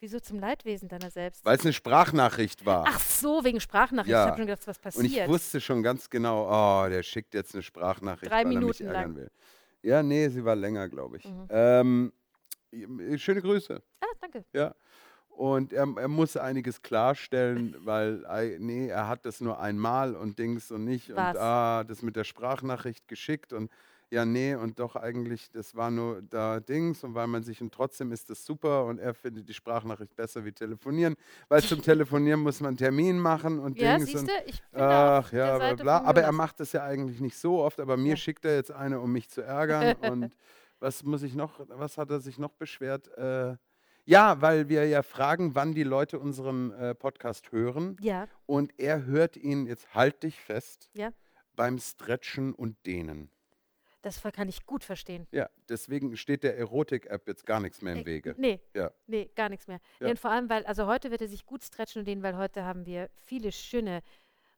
Wieso 0.00 0.18
zum 0.18 0.40
Leidwesen 0.40 0.88
deiner 0.88 1.10
selbst? 1.10 1.44
Weil 1.44 1.56
es 1.56 1.62
eine 1.64 1.72
Sprachnachricht 1.72 2.66
war. 2.66 2.84
Ach 2.88 2.98
so, 2.98 3.44
wegen 3.44 3.60
Sprachnachricht. 3.60 4.10
Ja. 4.10 4.24
Ich 4.24 4.30
habe 4.30 4.38
schon 4.38 4.46
gedacht, 4.48 4.66
was 4.66 4.96
Und 4.96 5.04
ich 5.04 5.12
passiert. 5.12 5.28
wusste 5.28 5.60
schon 5.60 5.82
ganz 5.84 6.10
genau, 6.10 6.48
oh, 6.50 6.88
der 6.88 7.04
schickt 7.04 7.34
jetzt 7.34 7.54
eine 7.54 7.62
Sprachnachricht, 7.62 8.30
Drei 8.32 8.38
weil 8.38 8.46
er 8.46 8.48
mich 8.48 8.58
Minuten 8.58 8.86
ärgern 8.86 9.02
lang. 9.02 9.16
will. 9.16 9.30
Ja, 9.82 10.02
nee, 10.02 10.28
sie 10.28 10.44
war 10.44 10.56
länger, 10.56 10.88
glaube 10.88 11.18
ich. 11.18 11.24
Mhm. 11.24 11.46
Ähm, 11.50 12.12
schöne 13.16 13.42
Grüße. 13.42 13.80
ah, 14.00 14.06
danke. 14.20 14.44
Ja. 14.52 14.74
Und 15.28 15.72
er, 15.72 15.86
er 15.96 16.08
muss 16.08 16.36
einiges 16.36 16.82
klarstellen, 16.82 17.76
weil, 17.80 18.26
ei- 18.26 18.56
nee, 18.58 18.88
er 18.88 19.06
hat 19.08 19.24
das 19.24 19.40
nur 19.40 19.60
einmal 19.60 20.14
und 20.16 20.38
Dings 20.38 20.70
und 20.72 20.84
nicht. 20.84 21.14
Was? 21.14 21.36
Und 21.36 21.40
ah, 21.42 21.84
das 21.84 22.02
mit 22.02 22.16
der 22.16 22.24
Sprachnachricht 22.24 23.06
geschickt 23.08 23.52
und 23.52 23.70
ja, 24.12 24.26
nee, 24.26 24.54
und 24.54 24.78
doch 24.78 24.94
eigentlich, 24.94 25.50
das 25.52 25.74
war 25.74 25.90
nur 25.90 26.20
da 26.20 26.60
Dings 26.60 27.02
und 27.02 27.14
weil 27.14 27.26
man 27.28 27.42
sich 27.42 27.62
und 27.62 27.72
trotzdem 27.72 28.12
ist 28.12 28.28
das 28.28 28.44
super 28.44 28.84
und 28.84 28.98
er 28.98 29.14
findet 29.14 29.48
die 29.48 29.54
Sprachnachricht 29.54 30.14
besser 30.14 30.44
wie 30.44 30.52
telefonieren, 30.52 31.14
weil 31.48 31.62
zum 31.62 31.80
Telefonieren 31.82 32.40
muss 32.40 32.60
man 32.60 32.68
einen 32.68 32.76
Termin 32.76 33.18
machen 33.18 33.58
und 33.58 33.80
Ja, 33.80 33.96
Dings. 33.96 34.10
siehst 34.10 34.24
und, 34.24 34.30
ich 34.46 34.62
bin 34.70 34.82
Ach 34.82 35.32
ja, 35.32 35.56
bla 35.56 35.74
bla. 35.76 36.02
Aber 36.02 36.20
er 36.20 36.32
macht 36.32 36.60
das 36.60 36.72
ja 36.72 36.84
eigentlich 36.84 37.20
nicht 37.20 37.38
so 37.38 37.60
oft, 37.62 37.80
aber 37.80 37.96
mir 37.96 38.10
Ja. 38.10 38.16
schickt 38.16 38.44
er 38.44 38.54
jetzt 38.56 38.70
eine, 38.70 39.00
um 39.00 39.10
mich 39.12 39.30
zu 39.30 39.40
ärgern. 39.40 39.94
und 39.94 40.36
was 40.80 41.04
muss 41.04 41.22
ich 41.22 41.34
noch, 41.34 41.60
was 41.68 41.96
hat 41.96 42.10
er 42.10 42.20
sich 42.20 42.38
noch 42.38 42.52
beschwert? 42.52 43.08
Äh, 43.16 43.56
ja, 44.04 44.42
weil 44.42 44.68
wir 44.68 44.86
ja 44.86 45.02
fragen, 45.02 45.54
wann 45.54 45.72
die 45.72 45.84
Leute 45.84 46.18
unseren 46.18 46.70
äh, 46.72 46.94
Podcast 46.94 47.50
hören. 47.50 47.96
Ja, 48.02 48.28
Und 48.44 48.78
er 48.78 49.06
hört 49.06 49.38
ihn, 49.38 49.66
jetzt 49.66 49.94
halt 49.94 50.22
dich 50.22 50.38
fest, 50.38 50.90
Ja. 50.92 51.12
beim 51.56 51.78
Stretchen 51.78 52.52
und 52.52 52.76
Dehnen. 52.84 53.30
Das 54.02 54.20
kann 54.32 54.48
ich 54.48 54.66
gut 54.66 54.84
verstehen. 54.84 55.26
Ja, 55.30 55.48
deswegen 55.68 56.16
steht 56.16 56.42
der 56.42 56.58
Erotik-App 56.58 57.26
jetzt 57.28 57.46
gar 57.46 57.60
nichts 57.60 57.80
mehr 57.82 57.92
im 57.94 58.00
Äh, 58.00 58.06
Wege. 58.06 58.34
Nee, 58.36 58.60
Ja. 58.74 58.90
nee, 59.06 59.30
gar 59.34 59.48
nichts 59.48 59.66
mehr. 59.68 59.78
Ja. 60.00 60.06
Nee, 60.06 60.10
und 60.10 60.18
vor 60.18 60.30
allem, 60.30 60.50
weil, 60.50 60.66
also 60.66 60.86
heute 60.86 61.10
wird 61.10 61.22
er 61.22 61.28
sich 61.28 61.46
gut 61.46 61.62
stretchen 61.64 62.00
und 62.00 62.06
den, 62.06 62.22
weil 62.22 62.36
heute 62.36 62.64
haben 62.64 62.84
wir 62.84 63.08
viele 63.26 63.52
schöne, 63.52 64.02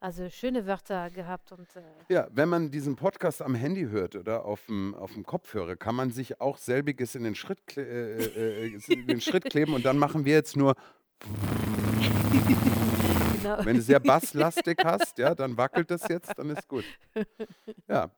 also 0.00 0.28
schöne 0.30 0.66
Wörter 0.66 1.10
gehabt 1.10 1.52
und 1.52 1.68
äh, 1.76 1.82
Ja, 2.08 2.28
wenn 2.32 2.48
man 2.48 2.70
diesen 2.70 2.96
Podcast 2.96 3.40
am 3.42 3.54
Handy 3.54 3.84
hört 3.88 4.16
oder 4.16 4.44
auf 4.44 4.64
dem, 4.66 4.94
auf 4.94 5.12
dem 5.12 5.24
Kopfhörer, 5.24 5.76
kann 5.76 5.94
man 5.94 6.10
sich 6.10 6.40
auch 6.40 6.56
selbiges 6.58 7.14
in 7.14 7.24
den, 7.24 7.34
Schritt, 7.34 7.60
kle- 7.68 7.82
äh, 7.86 8.66
äh, 8.66 8.78
in 8.88 9.06
den 9.06 9.20
Schritt 9.20 9.44
kleben 9.44 9.74
und 9.74 9.84
dann 9.84 9.98
machen 9.98 10.24
wir 10.24 10.32
jetzt 10.34 10.56
nur, 10.56 10.74
genau. 13.42 13.64
wenn 13.64 13.76
du 13.76 13.82
sehr 13.82 14.00
basslastig 14.00 14.78
hast, 14.84 15.18
ja, 15.18 15.34
dann 15.34 15.56
wackelt 15.56 15.90
das 15.90 16.06
jetzt, 16.08 16.32
dann 16.38 16.50
ist 16.50 16.66
gut. 16.68 16.84
Ja, 17.88 18.10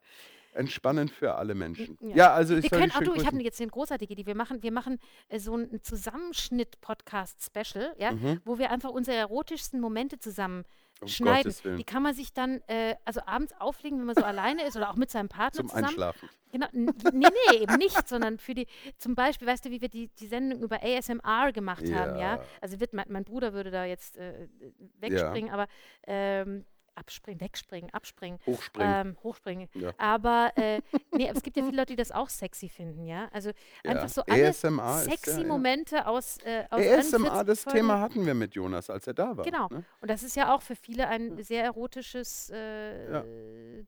entspannend 0.57 1.11
für 1.11 1.35
alle 1.37 1.55
Menschen. 1.55 1.97
Ja. 2.01 2.17
Ja, 2.17 2.33
also 2.35 2.57
ich 2.57 2.65
Wir 2.65 2.71
können, 2.71 2.93
du, 3.05 3.15
ich 3.15 3.27
habe 3.27 3.41
jetzt 3.43 3.61
eine 3.61 3.71
großartige 3.71 4.13
Idee. 4.13 4.27
Wir 4.27 4.35
machen, 4.35 4.63
wir 4.63 4.73
machen 4.73 4.99
äh, 5.29 5.39
so 5.39 5.55
einen 5.55 5.83
Zusammenschnitt-Podcast-Special, 5.83 7.95
ja, 7.99 8.13
Mhm. 8.13 8.41
wo 8.45 8.59
wir 8.59 8.71
einfach 8.71 8.91
unsere 8.91 9.17
erotischsten 9.17 9.81
Momente 9.81 10.19
zusammen 10.19 10.65
Um 11.01 11.09
schneiden. 11.09 11.55
Die 11.77 11.85
kann 11.85 12.03
man 12.03 12.15
sich 12.15 12.33
dann 12.33 12.61
äh, 12.69 12.95
also 13.05 13.21
abends 13.27 13.53
auflegen, 13.59 13.99
wenn 13.99 14.07
man 14.07 14.15
so 14.17 14.25
alleine 14.25 14.65
ist 14.67 14.77
oder 14.77 14.91
auch 14.91 14.97
mit 14.97 15.11
seinem 15.11 15.29
Partner 15.29 15.59
Zum 15.61 15.69
zusammen. 15.69 15.85
Einschlafen. 15.87 16.29
Genau, 16.53 16.67
nee, 16.73 16.91
nee, 17.13 17.57
eben 17.59 17.75
nicht, 17.77 18.09
sondern 18.09 18.39
für 18.39 18.55
die, 18.55 18.67
zum 18.97 19.15
Beispiel, 19.15 19.47
weißt 19.47 19.67
du, 19.67 19.71
wie 19.71 19.81
wir 19.83 19.91
die, 19.91 20.09
die 20.09 20.27
Sendung 20.27 20.63
über 20.63 20.83
ASMR 20.83 21.53
gemacht 21.53 21.83
haben, 21.93 22.17
ja? 22.19 22.37
Ja. 22.37 22.43
Also 22.63 22.81
wird, 22.81 22.95
mein, 22.95 23.05
mein 23.09 23.25
Bruder 23.25 23.53
würde 23.53 23.71
da 23.71 23.85
jetzt 23.85 24.17
äh, 24.17 24.49
wegspringen, 25.01 25.51
aber 25.53 25.67
ähm, 26.07 26.65
abspringen, 26.97 27.41
wegspringen, 27.41 27.91
abspringen, 27.93 28.39
Hochspringen. 28.47 29.07
ähm, 29.09 29.17
hochspringen. 29.23 29.69
Ja. 29.75 29.93
Aber 29.99 30.51
äh, 30.57 30.81
nee, 31.13 31.31
es 31.33 31.43
gibt 31.43 31.57
ja 31.57 31.65
viele 31.65 31.77
Leute, 31.77 31.93
die 31.93 31.97
das 31.97 32.11
auch 32.11 32.29
sexy 32.29 32.69
finden, 32.69 33.07
ja. 33.07 33.29
Also 33.33 33.51
einfach 33.85 34.03
Ja. 34.03 34.09
so 34.09 34.23
alle 34.23 34.49
ASMR 34.49 34.99
sexy 34.99 35.31
ja, 35.31 35.39
ja. 35.41 35.47
Momente 35.47 36.07
aus, 36.07 36.39
äh, 36.45 36.65
aus 36.71 36.81
ASMR, 36.81 37.33
41 37.33 37.47
das. 37.47 37.65
Thema 37.73 38.01
hatten 38.01 38.27
wir 38.27 38.35
mit 38.35 38.55
Jonas, 38.55 38.91
als 38.91 39.07
er 39.07 39.15
da 39.15 39.37
war. 39.37 39.45
Genau. 39.45 39.69
Ne? 39.71 39.85
Und 40.01 40.11
das 40.11 40.23
ist 40.23 40.37
ja 40.37 40.55
auch 40.55 40.63
für 40.63 40.75
viele 40.77 41.07
ein 41.09 41.43
sehr 41.43 41.65
erotisches 41.65 42.51
äh. 42.51 43.23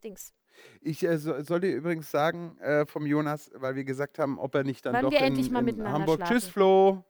Dings. 0.05 0.33
Ich 0.81 1.05
äh, 1.05 1.19
so, 1.19 1.41
soll 1.43 1.61
dir 1.61 1.75
übrigens 1.75 2.11
sagen, 2.11 2.59
äh, 2.59 2.85
vom 2.87 3.07
Jonas, 3.07 3.51
weil 3.55 3.75
wir 3.77 3.85
gesagt 3.85 4.19
haben, 4.19 4.39
ob 4.39 4.55
er 4.55 4.65
nicht 4.65 4.85
dann 4.85 4.93
Wann 4.95 5.03
doch 5.05 5.11
wir 5.13 5.19
in, 5.21 5.27
endlich 5.27 5.51
mal 5.51 5.61
in 5.61 5.65
miteinander 5.67 5.93
Hamburg. 6.01 6.17
schlafen. 6.19 6.35
Tschüss, 6.35 6.49
Flo. 6.49 7.05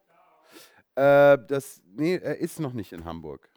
Äh, 0.94 1.38
das, 1.46 1.80
nee, 1.94 2.16
er 2.16 2.38
ist 2.38 2.60
noch 2.60 2.72
nicht 2.72 2.92
in 2.92 3.04
Hamburg. 3.04 3.48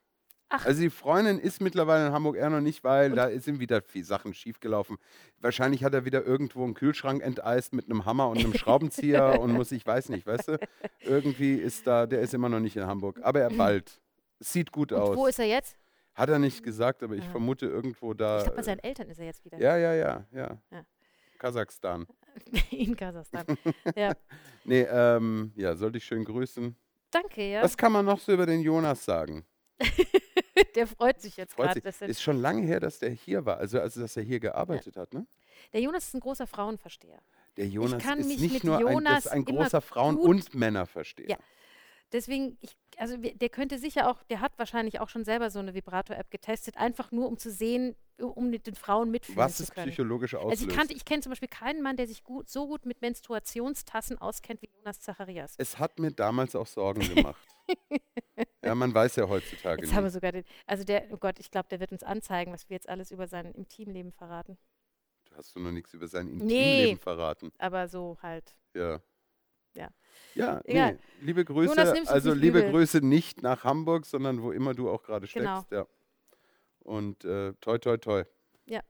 Ach. 0.54 0.66
Also 0.66 0.82
die 0.82 0.89
Freundin 0.89 1.39
ist 1.39 1.62
mittlerweile 1.62 2.08
in 2.08 2.14
Hamburg, 2.14 2.36
er 2.36 2.49
noch 2.49 2.60
nicht, 2.60 2.84
weil 2.84 3.12
da 3.12 3.30
sind 3.39 3.60
wieder 3.62 3.82
viel 3.82 4.04
Sachen 4.04 4.34
schiefgelaufen. 4.34 4.97
Wahrscheinlich 5.39 5.84
hat 5.86 5.93
er 5.93 6.04
wieder 6.04 6.26
irgendwo 6.26 6.64
einen 6.66 6.74
Kühlschrank 6.74 7.24
enteist 7.24 7.74
mit 7.74 7.86
einem 7.86 8.04
Hammer 8.06 8.28
und 8.28 8.38
einem 8.39 8.54
Schraubenzieher 8.54 9.39
und 9.41 9.54
muss, 9.54 9.72
ich 9.72 9.86
weiß 9.86 10.10
nicht, 10.10 10.28
weißt 10.28 10.49
du? 10.49 10.60
Irgendwie 10.99 11.54
ist 11.56 11.88
da, 11.88 12.06
der 12.06 12.20
ist 12.20 12.34
immer 12.34 12.49
noch 12.49 12.60
nicht 12.60 12.76
in 12.76 12.86
Hamburg. 12.86 13.20
Aber 13.24 13.39
er 13.39 13.49
bald. 13.49 14.02
Sieht 14.39 14.72
gut 14.74 14.91
Und 14.91 14.99
aus. 14.99 15.18
wo 15.18 15.28
ist 15.28 15.39
er 15.39 15.45
jetzt? 15.45 15.78
Hat 16.16 16.30
er 16.30 16.39
nicht 16.39 16.64
gesagt, 16.64 17.02
aber 17.04 17.16
ich 17.16 17.24
Ja. 17.24 17.32
vermute 17.32 17.68
irgendwo 17.68 18.14
da. 18.14 18.39
Ich 18.39 18.43
glaube, 18.43 18.56
bei 18.58 18.62
äh, 18.62 18.66
seinen 18.66 18.80
Eltern 18.80 19.08
ist 19.10 19.20
er 19.20 19.26
jetzt 19.28 19.45
wieder. 19.45 19.58
ja, 19.58 19.78
ja, 19.78 19.93
ja, 19.93 20.26
ja, 20.34 20.58
Ja. 20.72 20.86
Kasachstan. 21.39 22.06
In 22.72 22.95
Kasachstan. 22.97 23.45
ja. 23.95 24.12
Nee, 24.66 24.82
ähm, 24.91 25.54
ja, 25.56 25.76
sollte 25.76 25.97
ich 25.97 26.04
schön 26.06 26.24
grüßen. 26.26 26.76
Danke, 27.10 27.49
ja. 27.52 27.64
Was 27.64 27.76
kann 27.78 27.91
man 27.93 28.06
noch 28.06 28.20
so 28.20 28.32
über 28.34 28.45
den 28.45 28.60
Jonas 28.62 29.04
sagen? 29.06 29.45
Der 30.76 30.88
freut 30.88 31.22
sich 31.22 31.38
jetzt 31.38 31.56
gerade. 31.56 31.82
er- 31.84 32.10
Ist 32.10 32.22
schon 32.22 32.38
lange 32.41 32.66
her, 32.66 32.80
dass 32.80 32.99
der 32.99 33.10
hier 33.12 33.45
war, 33.45 33.58
also, 33.58 33.80
also 33.80 34.02
dass 34.02 34.18
er 34.18 34.24
hier 34.24 34.39
gearbeitet 34.39 34.97
hat, 34.97 35.14
ne? 35.14 35.26
Der 35.74 35.82
Jonas 35.82 36.06
ist 36.08 36.14
ein 36.16 36.20
großer 36.20 36.47
Frauenversteher. 36.47 37.22
Der 37.58 37.68
Jonas 37.68 38.02
kann 38.02 38.20
ist 38.20 38.28
mich 38.28 38.39
nicht 38.39 38.64
nur 38.64 38.78
ein, 38.78 38.82
Jonas 38.93 39.28
ein 39.28 39.43
immer 39.43 39.64
großer 39.64 39.82
Frauen- 39.82 40.16
gut- 40.16 40.26
und 40.30 40.56
Männerversteher. 40.56 41.30
Ja. 41.30 41.38
Deswegen, 42.12 42.58
ich, 42.62 42.76
also 42.97 43.16
der 43.18 43.49
könnte 43.49 43.78
sicher 43.80 44.10
auch, 44.10 44.22
der 44.24 44.41
hat 44.41 44.58
wahrscheinlich 44.58 44.99
auch 44.99 45.08
schon 45.10 45.24
selber 45.24 45.49
so 45.49 45.60
eine 45.60 45.74
Vibrator-App 45.74 46.30
getestet, 46.30 46.78
einfach 46.78 47.12
nur 47.12 47.28
um 47.28 47.38
zu 47.38 47.49
sehen, 47.52 47.95
um 48.28 48.49
mit 48.49 48.67
den 48.67 48.76
Frauen 48.76 49.11
mitfühlen 49.11 49.38
Was 49.38 49.57
zu 49.57 49.65
können. 49.65 49.88
psychologisch 49.88 50.34
Also 50.36 50.47
auslöst. 50.47 50.69
ich, 50.72 50.76
kannte, 50.78 50.93
ich 50.93 51.05
kenne 51.05 51.22
zum 51.22 51.32
Beispiel 51.32 51.47
keinen 51.49 51.82
Mann, 51.82 51.97
der 51.97 52.07
sich 52.07 52.24
gut, 52.24 52.49
so 52.49 52.67
gut 52.67 52.86
mit 52.86 53.01
Menstruationstassen 53.01 54.17
auskennt 54.19 54.61
wie 54.61 54.69
Jonas 54.76 54.99
Zacharias. 54.99 55.55
es 55.57 55.80
hat 55.80 55.99
mir 55.99 56.11
damals 56.11 56.55
auch 56.55 56.67
Sorgen 56.67 57.01
gemacht. 57.15 57.41
ja, 58.63 58.76
man 58.76 58.93
weiß 58.93 59.15
ja 59.17 59.28
heutzutage 59.28 59.82
Jetzt 59.84 59.91
haben 59.93 59.99
wir 59.99 60.03
nicht. 60.05 60.13
sogar 60.13 60.32
den, 60.32 60.43
also 60.65 60.84
der, 60.84 61.05
oh 61.11 61.17
Gott, 61.17 61.39
ich 61.39 61.51
glaube, 61.51 61.67
der 61.69 61.80
wird 61.80 61.91
uns 61.91 62.03
anzeigen, 62.03 62.51
was 62.51 62.69
wir 62.69 62.76
jetzt 62.76 62.89
alles 62.89 63.11
über 63.11 63.28
sein 63.28 63.51
Intimleben 63.53 64.11
verraten. 64.11 64.57
Hast 65.36 65.55
du 65.55 65.59
noch 65.61 65.72
nichts 65.72 65.93
über 65.93 66.07
sein 66.07 66.28
Nee. 66.28 66.34
Intimleben 66.82 66.97
verraten? 66.99 67.51
Aber 67.57 67.88
so 67.88 68.17
halt. 68.22 68.55
Ja. 68.74 69.01
Ja. 69.74 69.88
Ja, 70.36 70.59
Egal. 70.65 70.93
nee, 70.93 71.26
liebe 71.26 71.45
Grüße, 71.45 71.74
Jonas, 71.74 72.07
also 72.09 72.32
nicht 72.32 72.41
liebe 72.41 72.59
übel. 72.59 72.72
Grüße 72.72 72.99
nicht 72.99 73.41
nach 73.41 73.63
Hamburg, 73.63 74.05
sondern 74.05 74.41
wo 74.43 74.51
immer 74.51 74.74
du 74.74 74.89
auch 74.89 75.01
gerade 75.03 75.28
steckst. 75.28 75.47
Genau. 75.47 75.65
Ja. 75.72 75.88
Und 76.84 77.24
äh, 77.26 77.54
toi, 77.62 77.78
toi, 77.78 77.98
toi. 77.98 78.24
Ja. 78.66 78.82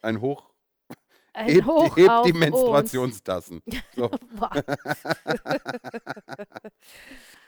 Ein 0.00 0.20
Hoch, 0.20 0.50
Ein 1.32 1.48
hebt, 1.48 1.66
Hoch 1.66 1.96
hebt 1.96 2.26
die. 2.26 2.32
Menstruationstassen. 2.32 3.62
So. 3.96 4.10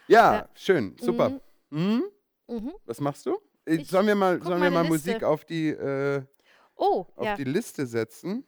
Ja, 0.07 0.35
Ja. 0.35 0.49
schön, 0.55 0.97
super. 1.01 1.41
Mhm. 1.71 2.05
Hm? 2.49 2.57
Mhm. 2.57 2.73
Was 2.85 3.01
machst 3.01 3.25
du? 3.27 3.39
Äh, 3.65 3.77
Ich 3.77 3.89
sollen 3.89 4.07
wir 4.07 4.15
mal, 4.15 4.43
sollen 4.43 4.61
wir 4.63 4.71
mal 4.71 4.83
Liste. 4.83 5.11
Musik 5.13 5.23
auf 5.25 5.45
die, 5.45 5.69
äh, 5.71 6.23
Oh, 6.77 7.07
auf 7.17 7.25
ja. 7.25 7.37
die 7.37 7.45
Liste 7.45 7.87
setzen? 7.87 8.45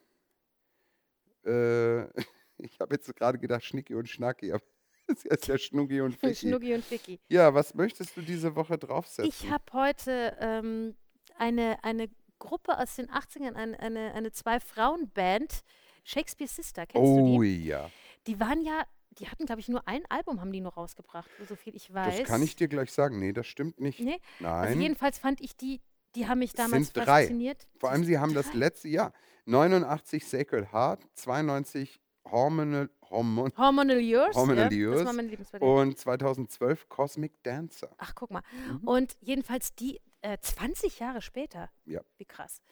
Äh, 1.45 2.05
ich 2.59 2.79
habe 2.81 2.95
jetzt 2.95 3.15
gerade 3.17 3.39
gedacht 3.39 3.65
Schnicki 3.65 3.95
und 3.95 4.09
Schnacki, 4.09 4.53
aber 4.53 4.63
das 5.07 5.25
ist 5.25 5.47
ja 5.47 5.59
Schnucki 5.59 6.01
und 6.01 6.15
Ficky. 6.15 6.49
Schnucki 6.49 6.75
und 6.75 6.91
Vicky. 6.91 7.19
Ja, 7.29 7.53
was 7.55 7.75
möchtest 7.75 8.17
du 8.17 8.23
diese 8.23 8.55
Woche 8.57 8.79
draufsetzen? 8.79 9.25
Ich 9.25 9.51
habe 9.51 9.65
heute 9.73 10.37
ähm, 10.41 10.95
eine, 11.39 11.83
eine 11.85 12.09
Gruppe 12.39 12.79
aus 12.79 12.97
den 12.97 13.09
80ern, 13.09 13.55
eine, 13.55 13.79
eine, 13.81 14.15
eine 14.15 14.33
Zwei-Frauen-Band, 14.33 15.63
Shakespeare 16.05 16.49
Sister, 16.49 16.87
kennst 16.87 17.07
du 17.07 17.37
oh 17.37 17.43
die? 17.43 17.67
ja, 17.67 17.91
Die 18.27 18.39
waren 18.39 18.63
ja, 18.63 18.85
die 19.11 19.29
hatten, 19.29 19.47
glaube 19.47 19.61
ich, 19.61 19.69
nur 19.69 19.87
ein 19.89 20.05
Album, 20.09 20.41
haben 20.41 20.53
die 20.53 20.61
nur 20.61 20.75
rausgebracht, 20.75 21.31
so 21.49 21.57
viel 21.57 21.75
ich 21.75 21.93
weiß. 21.93 22.19
das 22.19 22.29
kann 22.29 22.43
ich 22.43 22.55
dir 22.57 22.69
gleich 22.69 22.93
sagen. 22.93 23.19
Nee, 23.19 23.33
das 23.33 23.47
stimmt 23.47 23.81
nicht. 23.81 24.01
Nee? 24.01 24.19
Nein, 24.41 24.53
Also 24.53 24.79
jedenfalls 24.79 25.19
fand 25.19 25.41
ich 25.41 25.57
die, 25.57 25.81
die 26.15 26.29
haben 26.29 26.39
mich 26.39 26.53
damals 26.53 26.89
sind 26.89 26.97
drei. 26.97 27.23
fasziniert. 27.23 27.67
vor 27.79 27.91
allem 27.91 28.05
sie 28.05 28.19
haben 28.19 28.35
das 28.35 28.53
letzte 28.55 28.89
Jahr, 28.89 29.13
89 29.47 30.27
Sacred 30.27 30.73
Heart, 30.73 31.07
92 31.15 32.01
Hormonal, 32.31 32.91
Hormon 33.11 33.53
Hormonal 33.57 33.99
Years, 34.01 34.35
Hormonal 34.37 34.73
ja, 34.73 34.79
Years 34.79 34.99
das 34.99 35.07
war 35.07 35.13
mein 35.13 35.31
und 35.61 35.99
2012 35.99 36.89
Cosmic 36.89 37.43
Dancer. 37.43 37.91
Ach, 37.99 38.15
guck 38.15 38.31
mal. 38.31 38.43
Mhm. 38.71 38.89
Und 38.89 39.17
jedenfalls 39.21 39.75
die 39.75 40.01
äh, 40.23 40.39
20 40.41 40.99
Jahre 40.99 41.23
später. 41.23 41.71
Ja. 41.85 42.01
Wie 42.19 42.25
krass. 42.25 42.63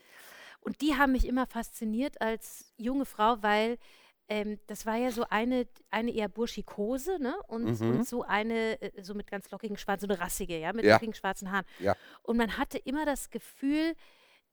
Und 0.60 0.80
die 0.80 0.96
haben 0.96 1.12
mich 1.12 1.26
immer 1.26 1.46
fasziniert 1.46 2.20
als 2.20 2.72
junge 2.76 3.04
Frau, 3.04 3.36
weil 3.42 3.78
ähm, 4.28 4.58
das 4.66 4.86
war 4.86 4.96
ja 4.96 5.10
so 5.10 5.26
eine, 5.28 5.68
eine 5.90 6.10
eher 6.10 6.28
Burschikose, 6.28 7.18
ne? 7.20 7.36
Und, 7.46 7.78
Mhm. 7.78 7.90
und 7.98 8.08
so 8.08 8.22
eine, 8.22 8.80
äh, 8.80 9.02
so 9.02 9.14
mit 9.14 9.30
ganz 9.30 9.50
lockigen 9.50 9.76
schwarzen, 9.76 10.08
so 10.08 10.14
eine 10.14 10.20
rassige, 10.22 10.58
ja, 10.58 10.72
mit 10.72 10.84
Ja. 10.86 10.94
lockigen 10.94 11.14
schwarzen 11.14 11.52
Haaren. 11.52 11.66
Ja. 11.78 11.94
Und 12.22 12.38
man 12.38 12.56
hatte 12.56 12.78
immer 12.78 13.04
das 13.04 13.28
Gefühl, 13.28 13.94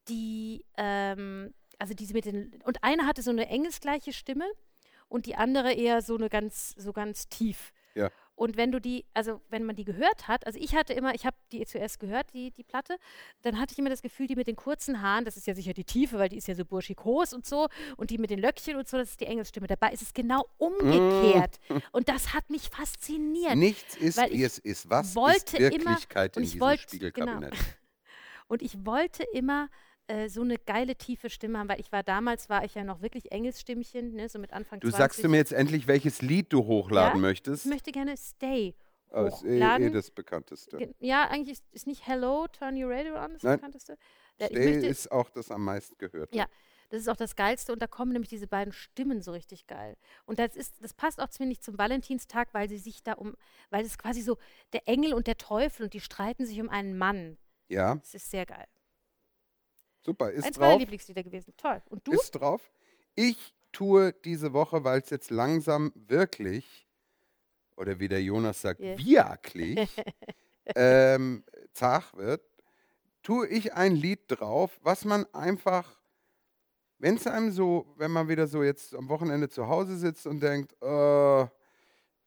die, 0.09 0.65
ähm, 0.77 1.53
also 1.79 1.93
diese 1.93 2.13
mit 2.13 2.25
den, 2.25 2.59
und 2.65 2.83
eine 2.83 3.07
hatte 3.07 3.21
so 3.21 3.31
eine 3.31 3.47
engelsgleiche 3.47 4.11
Stimme 4.13 4.45
und 5.11 5.25
die 5.25 5.35
andere 5.35 5.73
eher 5.73 6.01
so 6.01 6.15
eine 6.15 6.29
ganz, 6.29 6.73
so 6.77 6.93
ganz 6.93 7.27
tief. 7.27 7.73
Ja. 7.95 8.09
Und 8.35 8.57
wenn 8.57 8.71
du 8.71 8.79
die, 8.81 9.05
also 9.13 9.41
wenn 9.49 9.65
man 9.65 9.75
die 9.75 9.83
gehört 9.83 10.27
hat, 10.27 10.47
also 10.47 10.57
ich 10.59 10.73
hatte 10.73 10.93
immer, 10.93 11.13
ich 11.13 11.25
habe 11.27 11.35
die 11.51 11.63
zuerst 11.65 11.99
gehört, 11.99 12.33
die, 12.33 12.49
die 12.49 12.63
Platte, 12.63 12.95
dann 13.43 13.59
hatte 13.59 13.73
ich 13.73 13.77
immer 13.79 13.89
das 13.91 14.01
Gefühl, 14.01 14.25
die 14.25 14.35
mit 14.35 14.47
den 14.47 14.55
kurzen 14.55 15.01
Haaren, 15.03 15.25
das 15.25 15.37
ist 15.37 15.45
ja 15.45 15.53
sicher 15.53 15.73
die 15.73 15.83
Tiefe, 15.83 16.17
weil 16.17 16.29
die 16.29 16.37
ist 16.37 16.47
ja 16.47 16.55
so 16.55 16.65
burschikos 16.65 17.33
und 17.33 17.45
so, 17.45 17.67
und 17.97 18.09
die 18.09 18.17
mit 18.17 18.31
den 18.31 18.39
Löckchen 18.39 18.77
und 18.77 18.87
so, 18.87 18.97
das 18.97 19.09
ist 19.11 19.19
die 19.19 19.25
Engelsstimme. 19.27 19.67
Dabei 19.67 19.91
ist 19.91 20.01
es 20.01 20.13
genau 20.13 20.45
umgekehrt. 20.57 21.59
Und 21.91 22.09
das 22.09 22.33
hat 22.33 22.49
mich 22.49 22.69
fasziniert. 22.69 23.57
Nichts 23.57 23.95
ist, 23.97 24.17
wie 24.31 24.43
es 24.43 24.57
ist. 24.57 24.89
Was 24.89 25.13
wollte 25.15 25.57
ist 25.57 25.75
immer- 25.75 25.85
Wirklichkeit 25.91 26.35
und 26.37 26.41
in 26.43 26.45
ich 26.47 26.51
diesem 26.53 26.61
wollte- 26.65 26.83
Spiegelkabinett? 26.83 27.53
Und 28.47 28.61
ich 28.63 28.85
wollte 28.85 29.23
immer 29.31 29.69
äh, 30.07 30.27
so 30.29 30.41
eine 30.41 30.57
geile 30.57 30.95
tiefe 30.95 31.29
Stimme 31.29 31.59
haben, 31.59 31.69
weil 31.69 31.79
ich 31.79 31.91
war 31.91 32.03
damals, 32.03 32.49
war 32.49 32.63
ich 32.65 32.75
ja 32.75 32.83
noch 32.83 33.01
wirklich 33.01 33.31
Engelsstimmchen, 33.31 34.13
ne, 34.13 34.29
so 34.29 34.39
mit 34.39 34.53
Anfang 34.53 34.79
Du 34.79 34.89
20. 34.89 34.97
sagst 34.97 35.23
du 35.23 35.29
mir 35.29 35.37
jetzt 35.37 35.53
endlich, 35.53 35.87
welches 35.87 36.21
Lied 36.21 36.51
du 36.53 36.65
hochladen 36.65 37.21
Ja? 37.21 37.27
möchtest? 37.27 37.65
Ich 37.65 37.71
möchte 37.71 37.91
gerne 37.91 38.15
Stay 38.17 38.75
Oh, 39.13 39.25
ist 39.25 39.43
eh, 39.43 39.59
eh 39.59 39.89
das 39.89 40.09
bekannteste. 40.09 40.93
Ja, 40.99 41.27
eigentlich 41.29 41.59
ist, 41.59 41.65
ist 41.73 41.85
nicht 41.85 42.07
Hello, 42.07 42.47
Turn 42.47 42.81
Your 42.81 42.89
Radio 42.91 43.15
On 43.21 43.33
das 43.33 43.43
Nein. 43.43 43.57
bekannteste. 43.57 43.97
Ja, 44.39 44.45
ich 44.49 44.53
Stay 44.57 44.71
möchte, 44.75 44.87
ist 44.87 45.11
auch 45.11 45.29
das 45.29 45.51
am 45.51 45.65
meisten 45.65 45.97
gehört. 45.97 46.33
Ja. 46.33 46.45
das 46.91 47.01
ist 47.01 47.09
auch 47.09 47.17
das 47.17 47.35
Geilste 47.35 47.73
und 47.73 47.81
da 47.81 47.87
kommen 47.87 48.13
nämlich 48.13 48.29
diese 48.29 48.47
beiden 48.47 48.71
Stimmen 48.71 49.21
so 49.21 49.33
richtig 49.33 49.67
geil. 49.67 49.97
Und 50.25 50.39
das 50.39 50.55
ist, 50.55 50.81
das 50.81 50.93
passt 50.93 51.19
auch 51.21 51.27
ziemlich 51.27 51.59
zum 51.59 51.77
Valentinstag, 51.77 52.53
weil 52.53 52.69
sie 52.69 52.77
sich 52.77 53.03
da 53.03 53.13
um, 53.13 53.35
weil 53.69 53.83
es 53.85 53.97
quasi 53.97 54.21
so 54.21 54.37
der 54.71 54.87
Engel 54.87 55.13
und 55.13 55.27
der 55.27 55.37
Teufel 55.37 55.83
und 55.83 55.93
die 55.93 55.99
streiten 55.99 56.45
sich 56.45 56.61
um 56.61 56.69
einen 56.69 56.97
Mann. 56.97 57.37
Ja, 57.67 57.95
Das 57.95 58.13
ist 58.15 58.31
sehr 58.31 58.45
geil. 58.45 58.65
Super. 60.01 60.31
Ist 60.31 60.45
Eins 60.45 60.57
meiner 60.57 60.71
drauf. 60.71 60.79
Lieblingslieder 60.81 61.23
gewesen. 61.23 61.53
Toll. 61.57 61.81
Und 61.89 62.05
du? 62.07 62.11
Ist 62.13 62.31
drauf. 62.31 62.71
Ich 63.15 63.53
tue 63.71 64.13
diese 64.25 64.53
Woche, 64.53 64.83
weil 64.83 64.99
es 65.01 65.09
jetzt 65.09 65.31
langsam 65.31 65.91
wirklich, 65.95 66.87
oder 67.77 67.99
wie 67.99 68.07
der 68.07 68.21
Jonas 68.21 68.61
sagt, 68.61 68.79
Ja. 68.79 68.97
wirklich 68.97 69.89
ähm, 70.75 71.43
zart 71.73 72.15
wird, 72.15 72.41
tue 73.23 73.47
ich 73.47 73.73
ein 73.73 73.95
Lied 73.95 74.21
drauf, 74.27 74.79
was 74.83 75.05
man 75.05 75.25
einfach, 75.33 75.99
wenn 76.97 77.15
es 77.15 77.27
einem 77.27 77.51
so, 77.51 77.85
wenn 77.97 78.11
man 78.11 78.27
wieder 78.27 78.47
so 78.47 78.63
jetzt 78.63 78.95
am 78.95 79.07
Wochenende 79.09 79.49
zu 79.49 79.67
Hause 79.67 79.97
sitzt 79.97 80.25
und 80.27 80.41
denkt, 80.41 80.73
äh, 80.81 81.47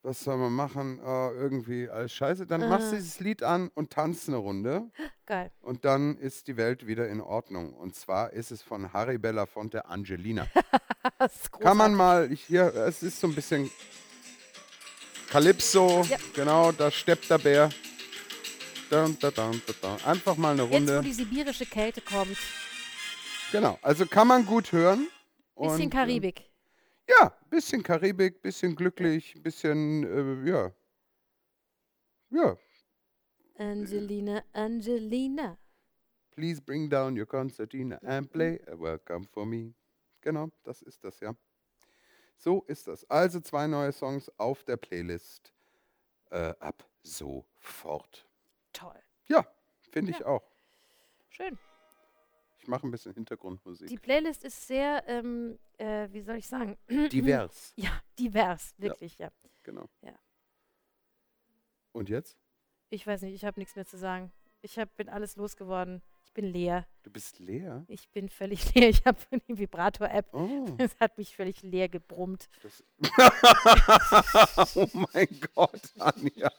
was 0.05 0.23
soll 0.23 0.37
man 0.37 0.53
machen, 0.53 0.99
äh, 0.99 1.31
irgendwie 1.33 1.89
alles 1.89 2.13
scheiße, 2.13 2.47
dann 2.47 2.69
machst 2.69 2.93
du 2.93 2.97
dieses 2.97 3.21
Lied 3.21 3.43
an 3.43 3.71
und 3.75 3.91
tanzt 3.91 4.29
eine 4.29 4.37
Runde 4.37 4.91
Geil. 5.27 5.51
und 5.63 5.85
dann 5.85 6.17
ist 6.19 6.47
die 6.47 6.57
Welt 6.57 6.87
wieder 6.87 7.09
in 7.09 7.21
Ordnung. 7.21 7.73
Und 7.73 7.95
zwar 7.97 8.33
ist 8.33 8.51
es 8.51 8.63
von 8.63 8.93
Harry 8.93 9.19
Belafonte 9.19 9.87
Angelina. 9.87 10.47
Das 11.19 11.35
ist 11.35 11.53
Kann 11.53 11.77
man 11.77 11.93
großartig. 11.93 11.97
mal, 11.99 12.33
ich, 12.33 12.41
hier, 12.45 12.75
es 12.75 13.03
ist 13.03 13.21
so 13.21 13.27
ein 13.27 13.35
bisschen 13.35 13.71
Calypso, 15.31 16.03
Ja. 16.09 16.17
genau, 16.35 16.73
da 16.73 16.91
steppt 16.91 17.29
der 17.31 17.39
Bär. 17.39 17.71
Dun, 18.91 19.17
dun, 19.19 19.33
dun. 19.35 19.61
Einfach 20.05 20.37
mal 20.37 20.53
eine 20.53 20.63
Jetzt, 20.63 20.71
wo 20.71 20.75
Runde. 20.77 21.01
die 21.03 21.13
sibirische 21.13 21.67
Kälte 21.67 22.01
kommt. 22.01 22.37
Genau, 23.53 23.79
also 23.83 24.07
kann 24.07 24.29
man 24.29 24.47
gut 24.47 24.73
hören. 24.73 25.09
Bisschen 25.57 25.83
Und, 25.85 25.91
Karibik. 25.91 26.43
Ja, 27.09 27.37
bisschen 27.51 27.83
Karibik, 27.83 28.41
bisschen 28.43 28.75
glücklich, 28.75 29.35
bisschen, 29.43 30.05
äh, 30.05 30.51
ja. 30.51 30.73
Ja, 32.31 32.57
Angelina, 33.59 34.43
Angelina. 34.53 35.57
Please 36.33 36.61
bring 36.61 36.89
down 36.89 37.17
your 37.17 37.27
concertina 37.27 38.01
and 38.03 38.29
play 38.33 38.59
a 38.67 38.75
welcome 38.77 39.25
for 39.33 39.47
me. 39.47 39.75
Genau, 40.21 40.51
das 40.65 40.83
ist 40.83 41.05
das, 41.05 41.21
ja. 41.21 41.37
So 42.37 42.63
ist 42.67 42.89
das. 42.89 43.09
Also 43.09 43.41
zwei 43.41 43.69
neue 43.69 43.93
Songs 43.93 44.29
auf 44.39 44.65
der 44.65 44.77
Playlist 44.77 45.53
äh, 46.31 46.53
ab 46.59 46.85
sofort. 47.05 48.27
Toll. 48.73 49.01
Ja, 49.29 49.47
finde 49.93 50.11
ich 50.11 50.19
Ja. 50.19 50.27
auch. 50.27 50.43
Schön. 51.29 51.57
Ich 52.65 52.69
mache 52.69 52.87
ein 52.89 52.91
bisschen 52.91 53.12
Hintergrundmusik. 53.12 53.89
Die 53.89 53.99
Playlist 53.99 54.43
ist 54.43 54.67
sehr, 54.67 55.07
ähm, 55.07 55.59
äh, 55.77 56.09
wie 56.12 56.23
soll 56.23 56.37
ich 56.37 56.49
sagen? 56.49 56.79
Divers, 56.89 57.75
Ja, 57.77 58.01
divers, 58.19 58.73
wirklich, 58.79 59.19
ja. 59.19 59.31
genau. 59.62 59.87
Ja. 60.01 60.15
Und 61.93 62.09
jetzt? 62.09 62.39
Ich 62.89 63.07
weiß 63.07 63.21
nicht, 63.21 63.35
ich 63.35 63.45
habe 63.45 63.61
nichts 63.61 63.77
mehr 63.77 63.85
zu 63.85 63.99
sagen. 63.99 64.33
Ich 64.62 64.79
hab, 64.79 64.97
bin 64.97 65.11
alles 65.11 65.37
losgeworden. 65.37 66.01
Ich 66.37 66.43
bin 66.43 66.53
leer. 66.53 66.85
Du 67.05 67.12
bist 67.12 67.39
leer? 67.39 67.85
Ich 67.87 68.11
bin 68.11 68.28
völlig 68.28 68.74
leer. 68.74 68.89
Ich 68.89 69.05
habe 69.07 69.16
die 69.49 69.57
Vibrator-App. 69.57 70.35
Oh, 70.35 70.66
Es 70.78 70.99
hat 70.99 71.16
mich 71.16 71.37
völlig 71.37 71.62
leer 71.62 71.89
gebrummt. 71.89 72.49
das 72.61 72.82
oh 74.76 74.89
mein 75.12 75.28
Gott, 75.55 75.93
Anja. 76.01 76.51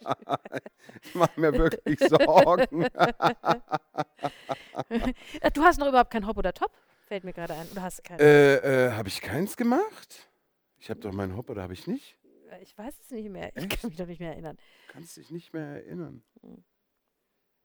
Ich 1.02 1.14
mache 1.14 1.38
mir 1.38 1.52
wirklich 1.52 1.98
Sorgen. 2.08 2.86
Äh, 4.88 5.50
Du 5.52 5.62
hast 5.62 5.78
noch 5.78 5.88
überhaupt 5.88 6.10
kein 6.10 6.26
Hop 6.26 6.38
oder 6.38 6.54
Top? 6.54 6.72
Fällt 7.06 7.24
mir 7.24 7.34
gerade 7.34 7.52
ein. 7.52 7.68
Oder 7.70 7.82
hast 7.82 7.98
du 7.98 8.02
keinen? 8.02 8.20
Äh, 8.20 8.86
äh, 8.86 8.92
habe 8.92 9.08
ich 9.08 9.20
keins 9.20 9.58
gemacht? 9.58 10.30
Ich 10.78 10.88
habe 10.88 11.00
doch 11.00 11.12
meinen 11.12 11.36
Hop 11.36 11.50
oder 11.50 11.60
habe 11.62 11.74
ich 11.74 11.86
nicht? 11.86 12.16
Äh, 12.50 12.62
ich 12.62 12.78
weiß 12.78 12.94
es 12.98 13.10
nicht 13.10 13.28
mehr. 13.28 13.54
Ich 13.54 13.64
Echt? 13.64 13.82
kann 13.82 13.90
mich 13.90 13.98
doch 13.98 14.06
nicht 14.06 14.20
mehr 14.20 14.30
erinnern. 14.32 14.56
Kannst 14.88 15.18
dich 15.18 15.30
nicht 15.30 15.52
mehr 15.52 15.66
erinnern. 15.84 16.22
Hm. 16.40 16.64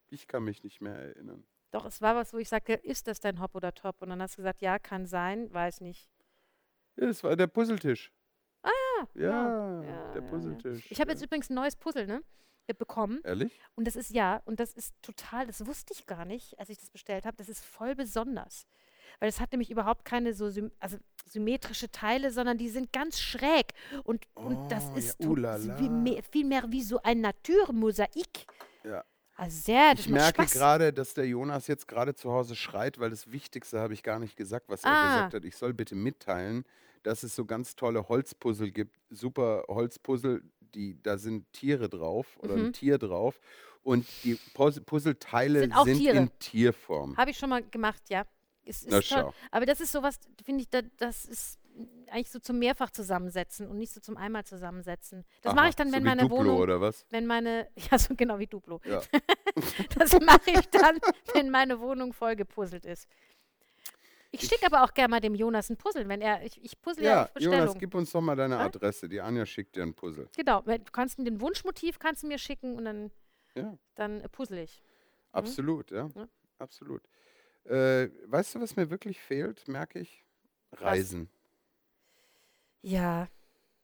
Ich 0.09 0.27
kann 0.27 0.43
mich 0.43 0.61
nicht 0.65 0.81
mehr 0.81 0.95
erinnern. 0.95 1.45
Doch, 1.71 1.85
es 1.85 2.01
war 2.01 2.15
was, 2.15 2.33
wo 2.33 2.37
ich 2.37 2.49
sagte, 2.49 2.73
ist 2.73 3.07
das 3.07 3.19
dein 3.19 3.39
Hop 3.39 3.55
oder 3.55 3.73
Top? 3.73 4.01
Und 4.01 4.09
dann 4.09 4.21
hast 4.21 4.33
du 4.33 4.37
gesagt, 4.37 4.61
ja, 4.61 4.77
kann 4.77 5.05
sein, 5.05 5.51
weiß 5.53 5.81
nicht. 5.81 6.09
Ja, 6.97 7.07
das 7.07 7.23
war 7.23 7.35
der 7.35 7.47
Puzzletisch. 7.47 8.11
Ah, 8.63 8.69
Ja, 9.15 9.21
Ja, 9.21 9.81
der 9.81 9.89
ja, 9.89 10.15
ja. 10.15 10.21
Puzzletisch. 10.29 10.91
Ich 10.91 10.99
habe 10.99 11.09
ja. 11.11 11.15
jetzt 11.15 11.23
übrigens 11.23 11.49
ein 11.49 11.55
neues 11.55 11.75
Puzzle, 11.75 12.05
ne? 12.07 12.21
Bekommen. 12.77 13.19
Ehrlich? 13.25 13.59
Und 13.75 13.85
das 13.85 13.97
ist 13.97 14.11
ja, 14.11 14.41
und 14.45 14.61
das 14.61 14.71
ist 14.73 14.93
total, 15.01 15.45
das 15.45 15.65
wusste 15.65 15.91
ich 15.93 16.05
gar 16.05 16.23
nicht, 16.23 16.57
als 16.57 16.69
ich 16.69 16.79
das 16.79 16.89
bestellt 16.89 17.25
habe. 17.25 17.35
Das 17.35 17.49
ist 17.49 17.65
voll 17.65 17.95
besonders. 17.95 18.65
Weil 19.19 19.27
es 19.27 19.41
hat 19.41 19.51
nämlich 19.51 19.69
überhaupt 19.69 20.05
keine 20.05 20.33
so 20.33 20.49
sym 20.49 20.71
also 20.79 20.97
symmetrische 21.25 21.91
Teile, 21.91 22.31
sondern 22.31 22.57
die 22.57 22.69
sind 22.69 22.93
ganz 22.93 23.19
schräg. 23.19 23.73
Und, 24.05 24.25
und 24.35 24.71
das 24.71 24.85
Oh, 24.87 24.91
ja, 24.91 24.97
ist 24.99 25.19
mehr, 25.89 26.23
viel 26.23 26.45
mehr 26.45 26.63
wie 26.69 26.81
so 26.81 27.01
ein 27.01 27.19
Naturmosaik. 27.19 28.47
Ja. 28.85 29.03
Also 29.35 29.59
sehr, 29.61 29.91
das 29.95 30.01
Ich 30.05 30.09
merke 30.09 30.45
gerade, 30.45 30.93
dass 30.93 31.13
der 31.13 31.25
Jonas 31.27 31.67
jetzt 31.67 31.87
gerade 31.87 32.13
zu 32.13 32.31
Hause 32.31 32.55
schreit, 32.55 32.99
weil 32.99 33.09
das 33.09 33.31
Wichtigste 33.31 33.79
habe 33.79 33.93
ich 33.93 34.03
gar 34.03 34.19
nicht 34.19 34.35
gesagt, 34.37 34.65
was 34.69 34.83
er 34.83 34.91
Ah. 34.91 35.05
gesagt 35.07 35.33
hat. 35.35 35.45
Ich 35.45 35.55
soll 35.55 35.73
bitte 35.73 35.95
mitteilen, 35.95 36.63
dass 37.03 37.23
es 37.23 37.35
so 37.35 37.45
ganz 37.45 37.75
tolle 37.75 38.07
Holzpuzzle 38.07 38.71
gibt, 38.71 38.95
super 39.09 39.63
Holzpuzzle, 39.67 40.41
die 40.75 41.01
da 41.01 41.17
sind 41.17 41.51
Tiere 41.53 41.89
drauf 41.89 42.27
oder 42.39 42.55
Mhm. 42.55 42.65
ein 42.67 42.73
Tier 42.73 42.97
drauf 42.99 43.39
und 43.83 44.05
die 44.23 44.35
Puz- 44.53 44.79
Puzzleteile 44.81 45.61
Sind 45.61 45.73
sind 45.85 46.05
in 46.05 46.29
Tierform. 46.39 47.17
Habe 47.17 47.31
ich 47.31 47.37
schon 47.37 47.49
mal 47.49 47.63
gemacht, 47.63 48.03
ja. 48.09 48.25
Es 48.63 48.85
Na 48.87 49.01
schau. 49.01 49.33
Aber 49.49 49.65
das 49.65 49.81
ist 49.81 49.91
sowas, 49.91 50.19
finde 50.45 50.61
ich, 50.61 50.69
da, 50.69 50.81
das 50.97 51.25
ist 51.25 51.57
eigentlich 52.11 52.31
so 52.31 52.39
zum 52.39 52.59
Mehrfach 52.59 52.91
zusammensetzen 52.91 53.67
und 53.67 53.77
nicht 53.77 53.93
so 53.93 53.99
zum 53.99 54.17
einmal 54.17 54.43
zusammensetzen. 54.45 55.25
Das 55.41 55.55
mache 55.55 55.69
ich 55.69 55.75
dann, 55.75 55.89
so 55.89 55.95
wenn 55.95 56.03
wie 56.03 56.07
meine 56.07 56.21
Duplo 56.23 56.37
Wohnung, 56.37 56.57
oder 56.59 56.81
was? 56.81 57.05
wenn 57.09 57.25
meine, 57.25 57.67
ja, 57.91 57.97
so 57.97 58.15
genau 58.15 58.39
wie 58.39 58.47
Duplo. 58.47 58.81
Ja. 58.85 59.01
Das 59.97 60.13
mache 60.21 60.51
ich 60.51 60.69
dann, 60.69 60.97
wenn 61.33 61.49
meine 61.49 61.79
Wohnung 61.81 62.13
voll 62.13 62.37
gepuzzelt 62.37 62.85
ist. 62.85 63.07
Ich 64.31 64.41
schicke 64.41 64.65
aber 64.65 64.83
auch 64.83 64.93
gerne 64.93 65.09
mal 65.11 65.19
dem 65.19 65.35
Jonas 65.35 65.69
ein 65.69 65.75
Puzzle, 65.75 66.07
wenn 66.07 66.21
er, 66.21 66.41
ich, 66.45 66.63
ich 66.63 66.79
puzzle 66.81 67.03
ja, 67.03 67.11
Ja, 67.11 67.23
auf 67.25 67.33
Bestellung. 67.33 67.59
Jonas, 67.59 67.77
gib 67.77 67.95
uns 67.95 68.11
doch 68.13 68.21
mal 68.21 68.35
deine? 68.37 68.57
Adresse. 68.59 69.09
Die 69.09 69.19
Anja 69.19 69.45
schickt 69.45 69.75
dir 69.75 69.83
ein 69.83 69.93
Puzzle. 69.93 70.29
genau, 70.37 70.61
du 70.61 70.79
kannst 70.93 71.19
den 71.19 71.41
Wunschmotiv 71.41 71.99
kannst 71.99 72.23
du 72.23 72.27
mir 72.27 72.37
schicken 72.37 72.77
und 72.77 72.85
dann, 72.85 73.11
Ja, 73.55 73.77
dann 73.95 74.21
puzzle 74.31 74.63
ich. 74.63 74.81
absolut, 75.33 75.91
ja. 75.91 76.07
Ja. 76.15 76.27
Absolut. 76.59 77.01
Äh, 77.65 78.09
weißt 78.27 78.55
du, 78.55 78.61
was 78.61 78.75
mir 78.77 78.89
wirklich 78.89 79.19
fehlt, 79.19 79.67
merke 79.67 79.99
ich? 79.99 80.23
Reisen. 80.71 81.29
Ja, 82.81 83.27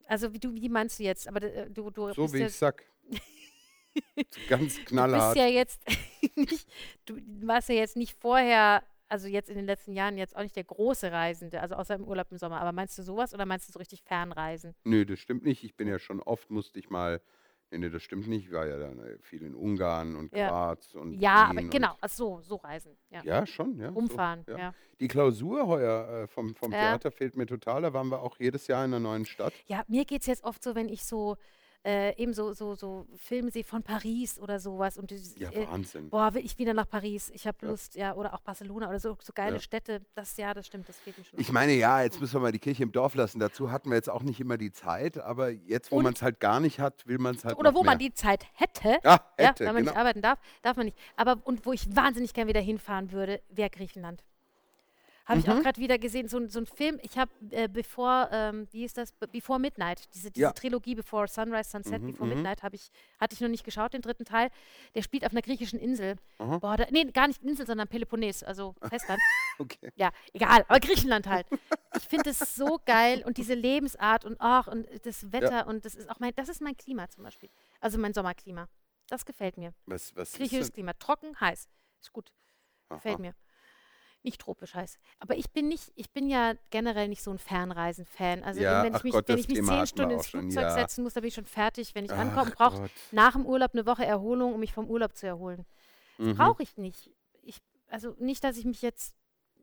also 0.06 0.34
wie 0.34 0.40
du, 0.40 0.54
wie 0.54 0.70
meinst 0.70 1.00
du 1.00 1.04
jetzt? 1.04 1.28
Aber 1.28 1.42
äh, 1.42 1.70
du, 1.70 1.90
du 1.92 2.12
So 2.14 2.32
wie 2.34 2.44
ich 2.44 2.54
sag. 2.54 2.84
Ganz 4.50 4.76
du 4.76 4.80
bist 4.80 4.86
knallhart. 4.86 5.36
ja 5.38 5.48
jetzt 5.48 5.82
nicht, 6.36 6.68
du 7.06 7.18
warst 7.42 7.70
ja 7.70 7.76
jetzt 7.76 7.96
nicht 7.96 8.14
vorher, 8.20 8.84
also 9.08 9.28
jetzt 9.28 9.50
in 9.50 9.56
den 9.56 9.66
letzten 9.66 9.94
Jahren 9.94 10.18
jetzt 10.18 10.36
auch 10.36 10.44
nicht 10.44 10.56
der 10.56 10.64
große 10.66 11.12
Reisende, 11.12 11.62
also 11.62 11.76
außer 11.76 11.96
im 11.96 12.04
Urlaub 12.08 12.28
im 12.32 12.38
Sommer. 12.38 12.60
Aber 12.62 12.72
meinst 12.72 12.98
du 12.98 13.04
sowas 13.04 13.34
oder 13.34 13.46
meinst 13.46 13.68
du 13.68 13.74
so 13.74 13.80
richtig 13.80 14.04
Fernreisen? 14.04 14.76
Nö, 14.84 15.06
das 15.06 15.20
stimmt 15.20 15.44
nicht. 15.44 15.64
Ich 15.64 15.76
bin 15.76 15.88
ja 15.88 16.00
schon 16.00 16.22
oft, 16.22 16.50
musste 16.52 16.80
ich 16.80 16.90
mal. 16.90 17.22
Nee, 17.70 17.80
nee, 17.80 17.90
das 17.90 18.02
stimmt 18.02 18.28
nicht. 18.28 18.46
Ich 18.46 18.52
war 18.54 18.66
ja 18.66 18.78
dann 18.78 19.00
äh, 19.00 19.18
viel 19.22 19.44
in 19.44 19.54
Ungarn 19.54 20.16
und 20.16 20.34
Ja. 20.34 20.50
Graz 20.50 20.96
und. 20.96 21.14
Ja, 21.20 21.50
Wien 21.50 21.58
aber 21.58 21.68
genau, 21.70 21.98
ach 22.00 22.10
so, 22.10 22.40
so 22.42 22.56
Reisen. 22.56 22.96
Ja. 23.10 23.22
ja, 23.24 23.46
schon, 23.46 23.78
ja. 23.78 23.92
so, 23.92 23.98
Umfahren, 24.00 24.46
ja. 24.48 24.58
ja. 24.58 24.74
Die 25.00 25.08
Klausur 25.08 25.68
heuer 25.68 26.24
äh, 26.24 26.28
vom, 26.28 26.56
vom. 26.56 26.72
Theater 26.72 27.12
fehlt 27.12 27.36
mir 27.36 27.46
total. 27.46 27.82
Da 27.82 27.94
waren 27.94 28.08
wir 28.08 28.22
auch 28.22 28.40
jedes 28.40 28.68
Jahr 28.68 28.86
in 28.86 28.94
einer 28.94 29.02
neuen 29.02 29.26
Stadt. 29.26 29.54
Ja, 29.66 29.84
mir 29.88 30.06
geht 30.06 30.22
es 30.22 30.28
jetzt 30.28 30.44
oft 30.44 30.64
so, 30.64 30.76
wenn 30.76 30.88
ich 30.88 31.04
so 31.04 31.36
äh, 31.88 32.22
eben 32.22 32.34
so, 32.34 32.52
so, 32.52 32.76
so 32.76 33.08
Filme 33.16 33.50
sehe 33.50 33.64
von 33.64 33.82
Paris 33.82 34.38
oder 34.40 34.60
sowas 34.60 34.98
und 34.98 35.10
dieses, 35.10 35.38
Ja, 35.40 35.50
äh, 35.52 35.66
Wahnsinn. 35.70 36.10
boah, 36.10 36.34
will 36.34 36.44
ich 36.44 36.58
wieder 36.58 36.74
nach 36.74 36.90
Paris. 36.90 37.32
Ich 37.34 37.48
habe 37.48 37.58
Ja. 37.62 37.70
Lust, 37.70 37.96
ja, 37.96 38.14
oder 38.14 38.34
auch 38.34 38.42
Barcelona 38.42 38.90
oder 38.90 39.00
so, 39.00 39.16
so 39.24 39.32
geile 39.34 39.56
Ja. 39.56 39.60
Städte. 39.62 40.02
Das, 40.14 40.36
ja, 40.36 40.54
das 40.54 40.68
stimmt, 40.68 40.90
das 40.90 41.00
fehlt 41.00 41.18
mir 41.18 41.24
schon. 41.24 41.40
Ich 41.40 41.50
meine, 41.52 41.72
ja, 41.74 42.02
jetzt 42.04 42.20
müssen 42.20 42.34
wir 42.36 42.42
mal 42.42 42.52
die 42.52 42.60
Kirche 42.60 42.84
im 42.84 42.92
Dorf 42.92 43.16
lassen. 43.16 43.40
Dazu 43.40 43.72
hatten 43.72 43.90
wir 43.90 43.96
jetzt 43.96 44.10
auch 44.10 44.24
nicht 44.24 44.42
immer 44.42 44.58
die 44.58 44.74
Zeit, 44.74 45.18
aber 45.18 45.50
jetzt, 45.50 45.90
wo 45.92 46.02
man 46.02 46.14
es 46.14 46.22
halt 46.22 46.42
gar 46.42 46.60
nicht 46.60 46.80
hat, 46.82 47.08
will 47.08 47.20
man 47.20 47.36
es 47.36 47.46
halt 47.46 47.58
oder 47.58 47.74
wo 47.74 47.84
man 47.86 47.98
mehr. 47.98 48.10
die 48.10 48.14
Zeit 48.14 48.46
hätte, 48.56 48.98
Ja, 49.06 49.22
ja, 49.40 49.48
hätte, 49.48 49.60
wenn 49.66 49.74
man 49.74 49.76
genau. 49.84 49.92
nicht 49.92 49.98
arbeiten 49.98 50.22
darf, 50.22 50.40
darf 50.64 50.76
man 50.76 50.88
nicht. 50.88 50.98
Aber 51.16 51.38
und 51.46 51.66
wo 51.66 51.72
ich 51.72 51.96
wahnsinnig 51.96 52.34
gern 52.34 52.50
wieder 52.50 52.60
hinfahren 52.60 53.14
würde, 53.14 53.42
wäre 53.50 53.70
Griechenland. 53.70 54.24
Habe 55.28 55.40
ich 55.42 55.50
auch 55.50 55.56
Mhm. 55.56 55.62
gerade 55.64 55.82
wieder 55.82 55.98
gesehen, 55.98 56.30
so, 56.30 56.38
ein- 56.38 56.48
so 56.50 56.60
ein 56.60 56.66
Film, 56.66 57.00
ich 57.02 57.18
habe 57.18 57.30
äh, 57.52 57.68
Before, 57.68 58.30
ähm, 58.32 58.68
wie 58.72 58.86
ist 58.86 58.98
das, 58.98 59.12
Be- 59.12 59.28
Before 59.28 59.60
Midnight, 59.60 60.04
diese, 60.14 60.32
diese 60.32 60.42
Ja. 60.44 60.52
Trilogie 60.54 60.96
Before 60.96 61.28
Sunrise, 61.28 61.70
Sunset, 61.70 62.02
Mhm, 62.02 62.08
Before 62.14 62.30
mhm. 62.30 62.36
Midnight, 62.36 62.64
habe 62.64 62.78
ich, 62.78 62.90
hatte 63.20 63.34
ich 63.34 63.42
noch 63.42 63.50
nicht 63.50 63.66
geschaut, 63.66 63.94
den 63.94 64.02
dritten 64.02 64.24
Teil. 64.24 64.50
Der 64.96 65.02
spielt 65.02 65.26
auf 65.26 65.32
einer 65.32 65.42
griechischen 65.42 65.80
Insel. 65.80 66.16
Aha. 66.38 66.60
Boah, 66.60 66.78
da, 66.78 66.86
nee, 66.92 67.04
gar 67.12 67.28
nicht 67.28 67.44
Insel, 67.44 67.68
sondern 67.68 67.90
Peloponnes, 67.90 68.42
also 68.44 68.74
Festland. 69.16 69.20
Okay. 69.60 69.92
Ja, 69.96 70.12
egal, 70.34 70.64
aber 70.70 70.80
Griechenland 70.80 71.28
halt. 71.28 71.46
Ich 71.98 72.04
finde 72.08 72.30
es 72.30 72.40
so 72.56 72.80
geil 72.86 73.24
und 73.26 73.38
diese 73.38 73.54
Lebensart 73.54 74.24
und 74.24 74.38
ach 74.40 74.68
und 74.68 74.88
das 75.06 75.32
Wetter 75.34 75.68
und 75.68 75.84
das 75.84 75.96
ist 75.96 76.10
auch 76.10 76.20
mein, 76.20 76.34
das 76.36 76.48
ist 76.48 76.62
mein 76.62 76.78
Klima 76.78 77.10
zum 77.10 77.24
Beispiel. 77.24 77.50
Also 77.82 77.98
mein 77.98 78.14
Sommerklima. 78.14 78.70
Das 79.10 79.26
gefällt 79.26 79.58
mir. 79.58 79.74
Was, 79.86 80.16
was 80.16 80.34
Griechisches? 80.34 80.72
Klima. 80.72 80.94
Trocken, 80.94 81.38
heiß. 81.40 81.68
Ist 82.02 82.14
gut. 82.14 82.32
Gefällt 82.90 83.16
Aha. 83.16 83.22
mir. 83.22 83.34
Nicht 84.28 84.42
tropisch 84.42 84.74
heiß. 84.74 85.00
Aber 85.20 85.38
ich 85.38 85.52
bin 85.52 85.70
nicht, 85.70 85.90
ich 85.96 86.12
bin 86.12 86.28
ja 86.28 86.56
generell 86.70 87.08
nicht 87.08 87.24
so 87.24 87.32
ein 87.32 87.38
Fernreisen-Fan. 87.38 88.44
Also 88.44 88.60
Ja, 88.60 88.84
wenn 88.84 88.94
ich 88.94 89.04
mich, 89.04 89.14
Gott, 89.14 89.30
wenn 89.30 89.38
das 89.38 89.46
ich 89.46 89.48
mich 89.48 89.56
Thema 89.60 89.78
zehn 89.78 89.88
Stunden 89.88 90.12
ins 90.12 90.28
Flugzeug 90.28 90.64
ja. 90.64 90.74
setzen 90.74 91.04
muss, 91.06 91.14
dann 91.14 91.22
bin 91.22 91.30
ich 91.30 91.34
schon 91.34 91.46
fertig. 91.46 91.96
Wenn 91.96 92.04
ich 92.04 92.12
Ach 92.12 92.18
ankomme, 92.18 92.52
brauche 92.52 92.90
nach 93.14 93.32
dem 93.32 93.46
Urlaub 93.46 93.72
eine 93.72 93.86
Woche 93.86 94.06
Erholung, 94.06 94.54
um 94.54 94.60
mich 94.60 94.74
vom 94.74 94.90
Urlaub 94.90 95.16
zu 95.16 95.28
erholen. 95.28 95.66
Mhm. 96.18 96.36
Brauche 96.36 96.62
ich 96.62 96.76
nicht. 96.76 97.10
Ich, 97.42 97.62
also 97.88 98.18
nicht, 98.20 98.44
dass 98.44 98.58
ich 98.58 98.66
mich 98.66 98.82
jetzt. 98.82 99.16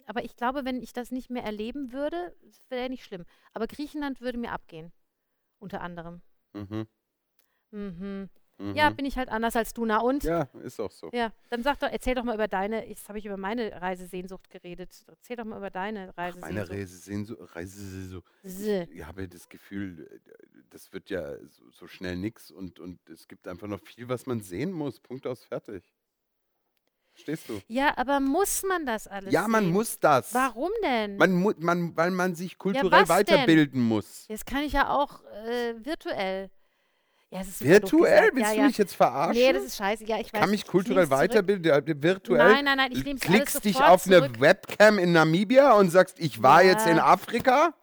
Aber 0.07 0.25
ich 0.25 0.35
glaube, 0.35 0.65
wenn 0.65 0.83
ich 0.83 0.95
das 0.95 1.11
nicht 1.11 1.29
mehr 1.29 1.45
erleben 1.45 1.93
würde, 1.93 2.35
wäre 2.71 2.89
nicht 2.89 3.05
schlimm. 3.05 3.27
Aber 3.53 3.67
Griechenland 3.67 4.23
würde 4.23 4.39
mir 4.39 4.53
abgehen. 4.53 4.93
Unter 5.59 5.83
anderem. 5.83 6.23
Mhm. 6.55 6.87
Mhm. 7.71 8.31
Mhm. 8.59 8.77
Ja, 8.77 8.91
bin 8.91 9.05
ich 9.05 9.17
halt 9.19 9.31
anders 9.31 9.57
als 9.57 9.75
du. 9.75 9.85
Na 9.85 9.99
und? 10.01 10.23
ja, 10.23 10.43
ist 10.63 10.79
auch 10.81 10.91
so. 10.93 11.11
Ja, 11.13 11.33
dann 11.51 11.63
sag 11.65 11.81
doch, 11.81 11.89
erzähl 11.91 12.15
doch 12.15 12.23
mal 12.23 12.35
über 12.35 12.47
deine, 12.47 12.89
jetzt 12.89 13.09
habe 13.09 13.19
ich 13.19 13.27
über 13.27 13.37
meine 13.37 13.73
Reisesehnsucht 13.83 14.49
geredet. 14.49 14.91
Erzähl 15.09 15.35
doch 15.37 15.45
mal 15.45 15.57
über 15.59 15.71
deine 15.71 16.17
Reisesehnsucht. 16.17 16.55
Meine 16.55 16.71
Reisesehnsucht, 16.71 17.57
Reisesehnsucht. 17.57 18.33
S- 18.45 18.61
Ich 18.93 19.05
habe 19.05 19.27
das 19.27 19.49
Gefühl, 19.49 20.21
das 20.71 20.93
wird 20.93 21.11
ja 21.11 21.37
so, 21.49 21.69
so 21.71 21.87
schnell 21.89 22.17
nix 22.17 22.51
und, 22.53 22.79
und 22.79 23.01
es 23.11 23.27
gibt 23.27 23.49
einfach 23.49 23.67
noch 23.67 23.81
viel, 23.81 24.09
was 24.09 24.27
man 24.27 24.41
sehen 24.41 24.71
muss. 24.71 25.01
Punkt 25.01 25.27
aus, 25.27 25.43
fertig. 25.45 25.83
Verstehst 27.13 27.49
du? 27.49 27.61
Ja, 27.69 27.97
aber 27.97 28.19
muss 28.19 28.63
man 28.65 28.87
das 28.87 29.07
alles 29.07 29.33
Ja, 29.33 29.47
man 29.47 29.65
sehen? 29.65 29.73
muss 29.73 29.99
das. 30.01 30.35
Warum 30.35 30.71
denn? 30.83 31.17
Man, 31.17 31.33
mu 31.33 31.53
man, 31.59 31.97
weil 31.97 32.11
man 32.11 32.35
sich 32.35 32.59
kulturell 32.59 33.01
denn? 33.01 33.09
weiterbilden 33.09 33.81
muss. 33.81 34.27
das 34.29 34.45
kann 34.45 34.63
ich 34.63 34.73
ja 34.73 34.91
auch 34.91 35.23
äh, 35.47 35.75
virtuell. 35.85 36.51
Ja, 37.35 37.41
Virtuell? 37.59 38.31
Willst 38.33 38.51
ja, 38.51 38.55
du 38.55 38.61
ja. 38.61 38.67
mich 38.69 38.79
jetzt 38.79 38.95
verarschen? 38.95 39.43
Nee, 39.43 39.53
das 39.53 39.65
ist 39.65 39.77
scheiße. 39.77 40.05
Ja, 40.05 40.21
ich 40.21 40.33
weiß. 40.33 40.41
kann 40.41 40.51
mich 40.51 40.61
ich 40.61 40.67
kulturell 40.69 41.11
weiterbilden, 41.11 42.01
virtuell. 42.01 42.39
Nein, 42.39 42.65
nein, 42.65 42.77
nein, 42.77 42.93
ich 42.93 43.05
nehm's 43.05 43.23
alles 43.23 43.35
Klickst 43.35 43.65
dich 43.65 43.83
auf 43.83 44.07
eine 44.07 44.19
zurück. 44.19 44.41
Webcam 44.41 45.01
in 45.01 45.13
Namibia 45.13 45.73
und 45.73 45.91
sagst, 45.91 46.21
ich 46.21 46.45
war 46.45 46.63
jetzt 46.63 46.87
in 46.87 47.01
Afrika? 47.01 47.75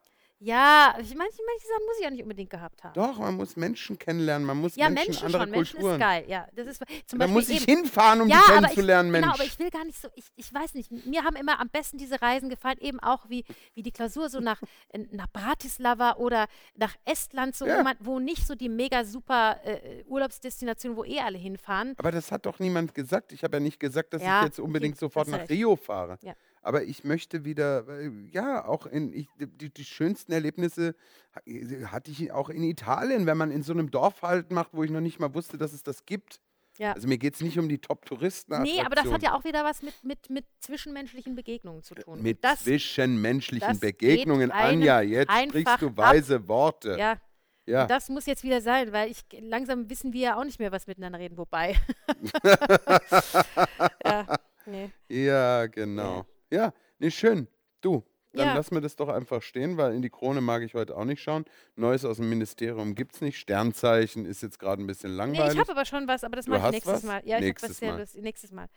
Ja, 0.43 0.95
ich 0.99 1.09
meine, 1.15 1.29
manche 1.29 1.67
Sachen 1.67 1.85
muss 1.85 1.97
ich 1.99 2.03
ja 2.03 2.09
nicht 2.09 2.23
unbedingt 2.23 2.49
gehabt 2.49 2.83
haben. 2.83 2.93
Doch, 2.95 3.19
man 3.19 3.35
muss 3.35 3.55
Menschen 3.55 3.99
kennenlernen, 3.99 4.47
man 4.47 4.57
muss 4.57 4.75
Ja, 4.75 4.89
Menschen, 4.89 5.09
Menschen 5.11 5.25
andere 5.27 5.43
schon. 5.43 5.51
Menschen 5.51 5.75
Kulturen. 5.79 5.93
ist 5.93 5.99
geil. 5.99 6.23
Ja, 6.27 6.47
das 6.55 6.65
ist 6.67 6.83
zum 7.05 7.19
Da 7.19 7.27
muss 7.27 7.47
ich 7.49 7.67
eben, 7.67 7.81
hinfahren, 7.83 8.21
um 8.21 8.27
ja, 8.27 8.37
die 8.37 8.41
aber 8.53 8.55
ich, 8.57 8.61
kennenzulernen, 8.63 9.11
Mensch. 9.11 9.23
genau, 9.23 9.35
aber 9.35 9.43
ich 9.43 9.59
will 9.59 9.69
gar 9.69 9.85
nicht 9.85 10.01
so, 10.01 10.07
ich, 10.15 10.25
ich 10.35 10.51
weiß 10.51 10.73
nicht, 10.73 10.89
mir 11.05 11.23
haben 11.23 11.35
immer 11.35 11.59
am 11.59 11.69
besten 11.69 11.99
diese 11.99 12.19
Reisen 12.23 12.49
gefallen, 12.49 12.79
eben 12.79 12.99
auch 12.99 13.29
wie, 13.29 13.45
wie 13.75 13.83
die 13.83 13.91
Klausur 13.91 14.29
so 14.29 14.39
nach, 14.39 14.59
nach 15.11 15.27
Bratislava 15.31 16.13
oder 16.15 16.47
nach 16.75 16.95
Estland, 17.05 17.55
so, 17.55 17.67
Ja. 17.67 17.77
wo, 17.77 17.83
man, 17.83 17.95
wo 17.99 18.17
nicht 18.17 18.47
so 18.47 18.55
die 18.55 18.69
mega 18.69 19.05
super 19.05 19.59
äh, 19.63 20.03
Urlaubsdestinationen, 20.07 20.97
wo 20.97 21.03
eh 21.03 21.19
alle 21.19 21.37
hinfahren. 21.37 21.93
Aber 21.99 22.11
das 22.11 22.31
hat 22.31 22.47
doch 22.47 22.57
niemand 22.57 22.95
gesagt. 22.95 23.31
Ich 23.31 23.43
habe 23.43 23.57
ja 23.57 23.59
nicht 23.59 23.79
gesagt, 23.79 24.11
dass 24.13 24.23
Ja, 24.23 24.39
ich 24.39 24.45
jetzt 24.45 24.59
okay, 24.59 24.65
unbedingt 24.65 24.97
sofort 24.97 25.27
hast 25.27 25.27
du 25.27 25.31
nach 25.33 25.41
recht. 25.41 25.51
Rio 25.51 25.75
fahre. 25.75 26.17
Ja. 26.23 26.33
Aber 26.61 26.83
ich 26.83 27.03
möchte 27.03 27.43
wieder, 27.43 27.87
äh, 27.87 28.11
ja, 28.31 28.65
auch 28.65 28.85
in, 28.85 29.11
ich, 29.13 29.27
die, 29.39 29.69
die 29.73 29.83
schönsten 29.85 30.31
Erlebnisse 30.31 30.95
ha- 31.35 31.87
hatte 31.91 32.11
ich 32.11 32.31
auch 32.31 32.49
in 32.49 32.63
Italien, 32.63 33.25
wenn 33.25 33.37
man 33.37 33.49
in 33.51 33.63
so 33.63 33.73
einem 33.73 33.89
Dorf 33.89 34.21
halt 34.21 34.51
macht, 34.51 34.69
wo 34.73 34.83
ich 34.83 34.91
noch 34.91 35.01
nicht 35.01 35.19
mal 35.19 35.33
wusste, 35.33 35.57
dass 35.57 35.73
es 35.73 35.81
das 35.83 36.05
gibt. 36.05 36.39
Ja. 36.77 36.93
Also 36.93 37.07
mir 37.07 37.17
geht 37.17 37.35
es 37.35 37.41
nicht 37.41 37.59
um 37.59 37.67
die 37.67 37.79
Top-Touristen. 37.79 38.61
Nee, 38.61 38.81
aber 38.81 38.95
das 38.95 39.11
hat 39.11 39.21
ja 39.21 39.33
auch 39.35 39.43
wieder 39.43 39.63
was 39.63 39.81
mit, 39.81 39.93
mit, 40.03 40.29
mit 40.29 40.45
zwischenmenschlichen 40.59 41.35
Begegnungen 41.35 41.83
zu 41.83 41.95
tun. 41.95 42.21
Mit 42.21 42.43
das, 42.43 42.63
zwischenmenschlichen 42.63 43.67
das 43.67 43.79
Begegnungen, 43.79 44.51
Anja, 44.51 45.01
jetzt 45.01 45.31
sprichst 45.31 45.81
du 45.81 45.87
ab. 45.87 45.97
weise 45.97 46.47
Worte. 46.47 46.95
ja, 46.97 47.17
Ja. 47.65 47.85
das 47.87 48.07
muss 48.09 48.25
jetzt 48.25 48.43
wieder 48.43 48.61
sein, 48.61 48.91
weil 48.93 49.11
ich 49.11 49.21
langsam 49.41 49.89
wissen 49.89 50.13
wir 50.13 50.21
ja 50.21 50.39
auch 50.39 50.43
nicht 50.45 50.59
mehr, 50.59 50.71
was 50.71 50.87
miteinander 50.87 51.19
reden, 51.19 51.37
wobei. 51.37 51.75
ja, 54.05 54.37
nee. 54.65 54.89
Ja, 55.09 55.67
genau. 55.67 56.25
Ja, 56.51 56.73
nee, 56.99 57.09
schön. 57.11 57.47
Du, 57.81 58.03
dann 58.33 58.47
Ja. 58.47 58.53
lassen 58.55 58.75
wir 58.75 58.81
das 58.81 58.95
doch 58.95 59.09
einfach 59.09 59.41
stehen, 59.41 59.77
weil 59.77 59.93
in 59.95 60.01
die 60.01 60.09
Krone 60.09 60.41
mag 60.41 60.61
ich 60.63 60.73
heute 60.73 60.95
auch 60.95 61.05
nicht 61.05 61.21
schauen. 61.21 61.45
Neues 61.75 62.05
aus 62.05 62.17
dem 62.17 62.29
Ministerium 62.29 62.93
gibt 62.95 63.15
es 63.15 63.21
nicht. 63.21 63.37
Sternzeichen 63.37 64.25
ist 64.25 64.41
jetzt 64.43 64.59
gerade 64.59 64.81
ein 64.81 64.87
bisschen 64.87 65.11
Nee, 65.11 65.17
langweilig. 65.17 65.53
ich 65.53 65.59
habe 65.59 65.71
aber 65.71 65.85
schon 65.85 66.07
was, 66.07 66.23
aber 66.23 66.35
das 66.35 66.47
mache 66.47 66.67
ich 66.67 66.71
nächstes 66.73 66.93
was? 66.93 67.03
Mal. 67.03 67.21
Ja, 67.25 67.25
ich 67.25 67.33
habe 67.35 67.45
Nächstes 67.45 67.69
was 67.71 67.77
sehr 68.13 68.21
nächstes 68.21 68.51
Mal. 68.51 68.67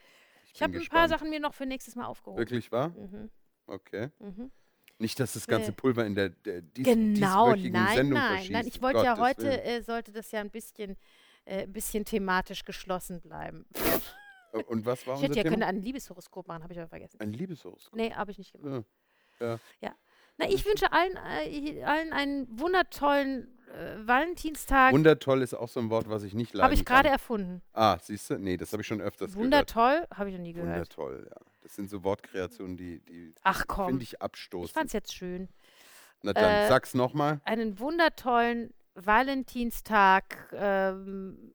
Ich 0.53 0.61
bin 0.61 0.69
habe 0.69 0.79
ein 0.79 0.89
paar. 0.89 1.09
Sachen 1.09 1.31
mir 1.31 1.41
noch 1.41 1.53
für 1.55 1.67
nächstes 1.67 1.97
Mal 1.97 2.07
aufgehoben. 2.07 2.39
Wirklich 2.39 2.71
wahr? 2.73 2.91
Mhm. 2.91 3.31
Okay. 3.67 4.09
Mhm. 4.21 4.51
Nicht, 4.99 5.19
dass 5.19 5.33
das 5.33 5.49
ganze 5.49 5.71
Nee. 5.71 5.77
Pulver 5.77 6.07
in 6.07 6.15
der, 6.15 6.29
der 6.29 6.63
dies, 6.63 6.85
Genau, 6.85 7.47
dieswöchigen 7.55 7.73
nein, 7.73 7.97
Sendung 7.97 8.19
nein, 8.19 8.29
verschießt. 8.35 8.53
nein. 8.53 8.67
Ich 8.69 8.81
wollte 8.81 9.03
ja 9.03 9.19
heute, 9.19 9.63
äh, 9.65 9.83
sollte 9.83 10.13
das 10.13 10.31
ja 10.31 10.41
ein 10.41 10.51
bisschen, 10.51 10.97
äh, 11.45 11.63
ein 11.65 11.73
bisschen 11.73 12.05
thematisch 12.05 12.65
geschlossen 12.65 13.21
bleiben. 13.21 13.67
Äh, 14.55 14.63
Und 14.65 14.87
was 14.87 15.07
war 15.07 15.17
Ich 15.17 15.23
hätte 15.23 15.31
unser 15.33 15.41
ja 15.41 15.43
können 15.45 15.61
Thema? 15.61 15.67
ein 15.69 15.83
Liebeshoroskop 15.83 16.49
machen, 16.49 16.63
habe 16.63 16.73
ich 16.73 16.79
aber 16.79 16.89
vergessen. 16.89 17.21
Ein 17.21 17.33
Liebeshoroskop. 17.33 17.95
Nee, 17.97 18.13
habe 18.13 18.31
ich 18.31 18.39
nicht 18.39 18.53
gemacht. 18.53 18.85
Ja. 19.41 19.59
Na, 20.37 20.49
ich 20.49 20.65
wünsche 20.67 20.93
allen, 20.93 21.17
äh, 21.17 21.83
allen 21.85 22.13
einen 22.13 22.59
wundertollen 22.59 23.57
äh, 23.73 24.07
Valentinstag. 24.07 24.93
Wundertoll 24.93 25.43
ist 25.43 25.55
auch 25.55 25.69
so 25.69 25.79
ein 25.81 25.91
Wort, 25.91 26.09
was 26.09 26.23
ich 26.25 26.35
nicht 26.35 26.55
leiden 26.55 26.65
Habe 26.65 26.75
ich 26.75 26.85
gerade 26.85 27.09
erfunden. 27.09 27.63
Ah, 27.73 27.99
siehst 28.01 28.31
du? 28.31 28.39
Nee, 28.39 28.57
das 28.57 28.73
habe 28.73 28.83
ich 28.83 28.87
schon 28.87 29.01
öfters 29.01 29.31
gehört. 29.33 29.45
Wundertoll, 29.45 30.07
habe 30.13 30.31
ich 30.31 30.37
noch 30.37 30.43
nie 30.43 30.53
gehört. 30.53 30.71
Wundertoll, 30.71 31.29
ja. 31.31 31.37
Das 31.63 31.75
sind 31.77 31.89
so 31.89 32.03
Wortkreationen, 32.05 32.77
die, 32.77 33.01
die 33.01 33.33
finde 33.87 34.03
ich 34.03 34.13
ich 34.15 34.23
abstoßend. 34.23 34.75
fand 34.75 34.87
es 34.89 34.93
jetzt 34.93 35.15
schön. 35.15 35.49
Na 36.23 36.33
dann, 36.33 36.45
äh, 36.65 36.69
sag's 36.69 36.95
nochmal. 36.95 37.41
Einen 37.45 37.79
wundertollen 37.79 38.75
Valentinstag. 38.95 40.53
Ähm, 40.53 41.53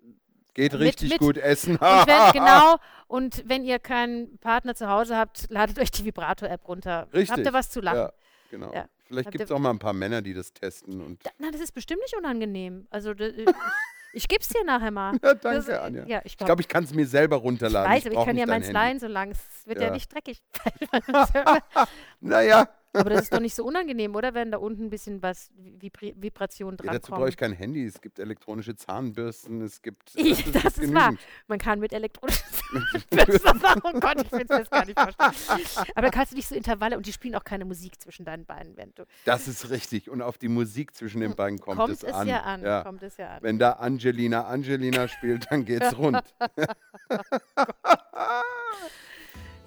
Geht 0.59 0.73
mit- 0.73 0.81
richtig 0.81 1.09
mit- 1.11 1.19
gut 1.19 1.37
essen. 1.37 1.75
und 1.77 1.81
wenn, 1.81 2.31
genau, 2.33 2.77
und 3.07 3.43
wenn 3.47 3.63
ihr 3.63 3.79
keinen 3.79 4.37
Partner 4.39 4.75
zu 4.75 4.87
Hause 4.89 5.15
habt, 5.17 5.45
ladet 5.49 5.79
euch 5.79 5.91
die 5.91 6.05
Vibrator-App 6.05 6.67
runter. 6.67 6.97
Habt 7.01 7.13
Richtig, 7.13 7.45
ihr 7.45 7.53
was 7.53 7.69
zu 7.69 7.79
lachen? 7.81 7.97
Ja, 7.97 8.11
genau. 8.51 8.73
Ja. 8.73 8.85
Vielleicht 9.07 9.25
Habt 9.27 9.37
gibt 9.37 9.45
es 9.45 9.51
auch 9.51 9.59
mal 9.59 9.71
ein 9.71 9.79
paar 9.79 9.93
Männer, 9.93 10.21
die 10.21 10.33
das 10.33 10.53
testen. 10.53 11.01
Und 11.01 11.25
Da, 11.25 11.31
na, 11.39 11.49
das 11.49 11.61
ist 11.61 11.71
bestimmt 11.71 12.01
nicht 12.01 12.15
unangenehm. 12.15 12.85
Also, 12.91 13.11
ich, 13.13 13.47
ich 14.13 14.27
gebe 14.27 14.41
es 14.41 14.49
dir 14.49 14.63
nachher 14.65 14.91
mal. 14.91 15.13
ja, 15.23 15.33
danke, 15.33 15.65
Das, 15.65 15.69
Anja. 15.79 16.05
Ja, 16.05 16.19
ich 16.19 16.25
Ich 16.33 16.37
glaube, 16.37 16.47
glaube, 16.49 16.61
ich 16.61 16.67
kann 16.67 16.83
es 16.83 16.93
mir 16.93 17.07
selber 17.07 17.37
ich 17.37 17.43
runterladen. 17.43 17.91
weiß, 17.91 18.03
aber 18.03 18.11
ich 18.11 18.15
brauch 18.17 18.25
kann 18.27 18.37
ja 18.37 18.45
meins 18.45 18.69
leihen, 18.71 18.99
solange 18.99 19.31
es 19.31 19.39
wird 19.65 19.79
ja, 19.79 19.87
Ja. 19.87 19.93
nicht 19.93 20.13
dreckig. 20.13 20.43
Naja, 22.21 22.67
aber 22.99 23.09
das 23.09 23.23
ist 23.23 23.33
doch 23.33 23.39
nicht 23.39 23.55
so 23.55 23.65
unangenehm, 23.65 24.15
oder? 24.15 24.33
Wenn 24.33 24.51
da 24.51 24.57
unten 24.57 24.85
ein 24.85 24.89
bisschen 24.89 25.21
was 25.21 25.49
Vibri 25.55 26.13
Vibration 26.17 26.77
ja, 26.83 26.93
dazu 26.93 27.11
brauche 27.11 27.29
ich 27.29 27.37
kein 27.37 27.53
Handy. 27.53 27.85
Es 27.85 27.99
gibt 28.01 28.19
elektronische 28.19 28.75
Zahnbürsten, 28.75 29.61
es 29.61 29.81
gibt. 29.81 30.11
Ich, 30.15 30.45
es 30.45 30.51
das 30.51 30.63
gibt 30.75 30.77
ist 30.85 30.93
wahr. 30.93 31.13
Man 31.47 31.57
kann 31.59 31.79
mit 31.79 31.93
elektronischen 31.93 32.43
Zahnbürsten. 33.11 33.61
Oh 33.83 33.99
Gott, 33.99 34.21
ich 34.23 34.31
will 34.31 34.45
das 34.45 34.69
gar 34.69 34.85
nicht 34.85 34.99
vorstellen. 34.99 35.65
Aber 35.95 36.01
da 36.07 36.09
kannst 36.09 36.31
du 36.33 36.35
nicht 36.35 36.47
so 36.47 36.55
Intervalle 36.55 36.97
und 36.97 37.05
die 37.05 37.13
spielen 37.13 37.35
auch 37.35 37.43
keine 37.43 37.65
Musik 37.65 37.99
zwischen 38.01 38.25
deinen 38.25 38.45
Beinen, 38.45 38.75
wenn 38.77 38.91
du. 38.95 39.03
Das 39.25 39.47
ist 39.47 39.69
richtig. 39.69 40.09
Und 40.09 40.21
auf 40.21 40.37
die 40.37 40.47
Musik 40.49 40.93
zwischen 40.95 41.21
den 41.21 41.35
beiden 41.35 41.59
kommt, 41.59 41.77
Kommt 41.77 41.93
es, 41.93 42.03
es 42.03 42.13
an. 42.13 42.27
ja 42.27 42.41
an. 42.41 42.61
Ja. 42.61 42.83
Kommt 42.83 43.01
es 43.03 43.17
ja 43.17 43.29
an. 43.35 43.39
Wenn 43.41 43.57
da 43.59 43.73
Angelina 43.73 44.45
Angelina 44.45 45.07
spielt, 45.07 45.47
dann 45.51 45.65
geht's 45.65 45.97
rund. 45.97 46.21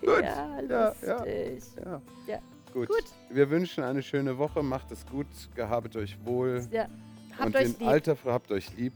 Gut. 0.00 0.22
Ja, 0.24 0.60
Ja, 0.60 0.94
ja. 1.02 1.16
lustig. 1.16 1.62
Ja. 1.84 2.02
Ja. 2.26 2.38
Gut. 2.72 2.88
Gut. 2.88 3.04
Wir 3.30 3.50
wünschen 3.50 3.84
eine 3.84 4.02
schöne 4.02 4.38
Woche. 4.38 4.62
Macht 4.62 4.90
es 4.90 5.04
gut. 5.06 5.26
Gehabet 5.54 5.96
euch 5.96 6.16
wohl. 6.24 6.66
Ja. 6.70 6.88
Habt 7.38 7.46
und 7.46 7.56
euch 7.56 7.64
in 7.64 7.78
lieb. 7.78 7.88
alter 7.88 8.16
habt 8.24 8.50
euch 8.50 8.76
lieb. 8.76 8.94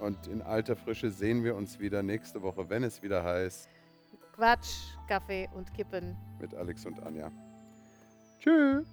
Und 0.00 0.26
in 0.26 0.42
alter 0.42 0.76
Frische 0.76 1.10
sehen 1.10 1.42
wir 1.42 1.56
uns 1.56 1.78
wieder 1.80 2.02
nächste 2.02 2.42
Woche, 2.42 2.68
wenn 2.68 2.84
es 2.84 3.02
wieder 3.02 3.24
heißt, 3.24 3.68
Quatsch, 4.34 4.92
Kaffee 5.08 5.48
und 5.54 5.72
Kippen. 5.72 6.14
mit 6.38 6.54
Alex 6.54 6.84
und 6.84 7.00
Anja. 7.02 7.30
Tschüss. 8.38 8.86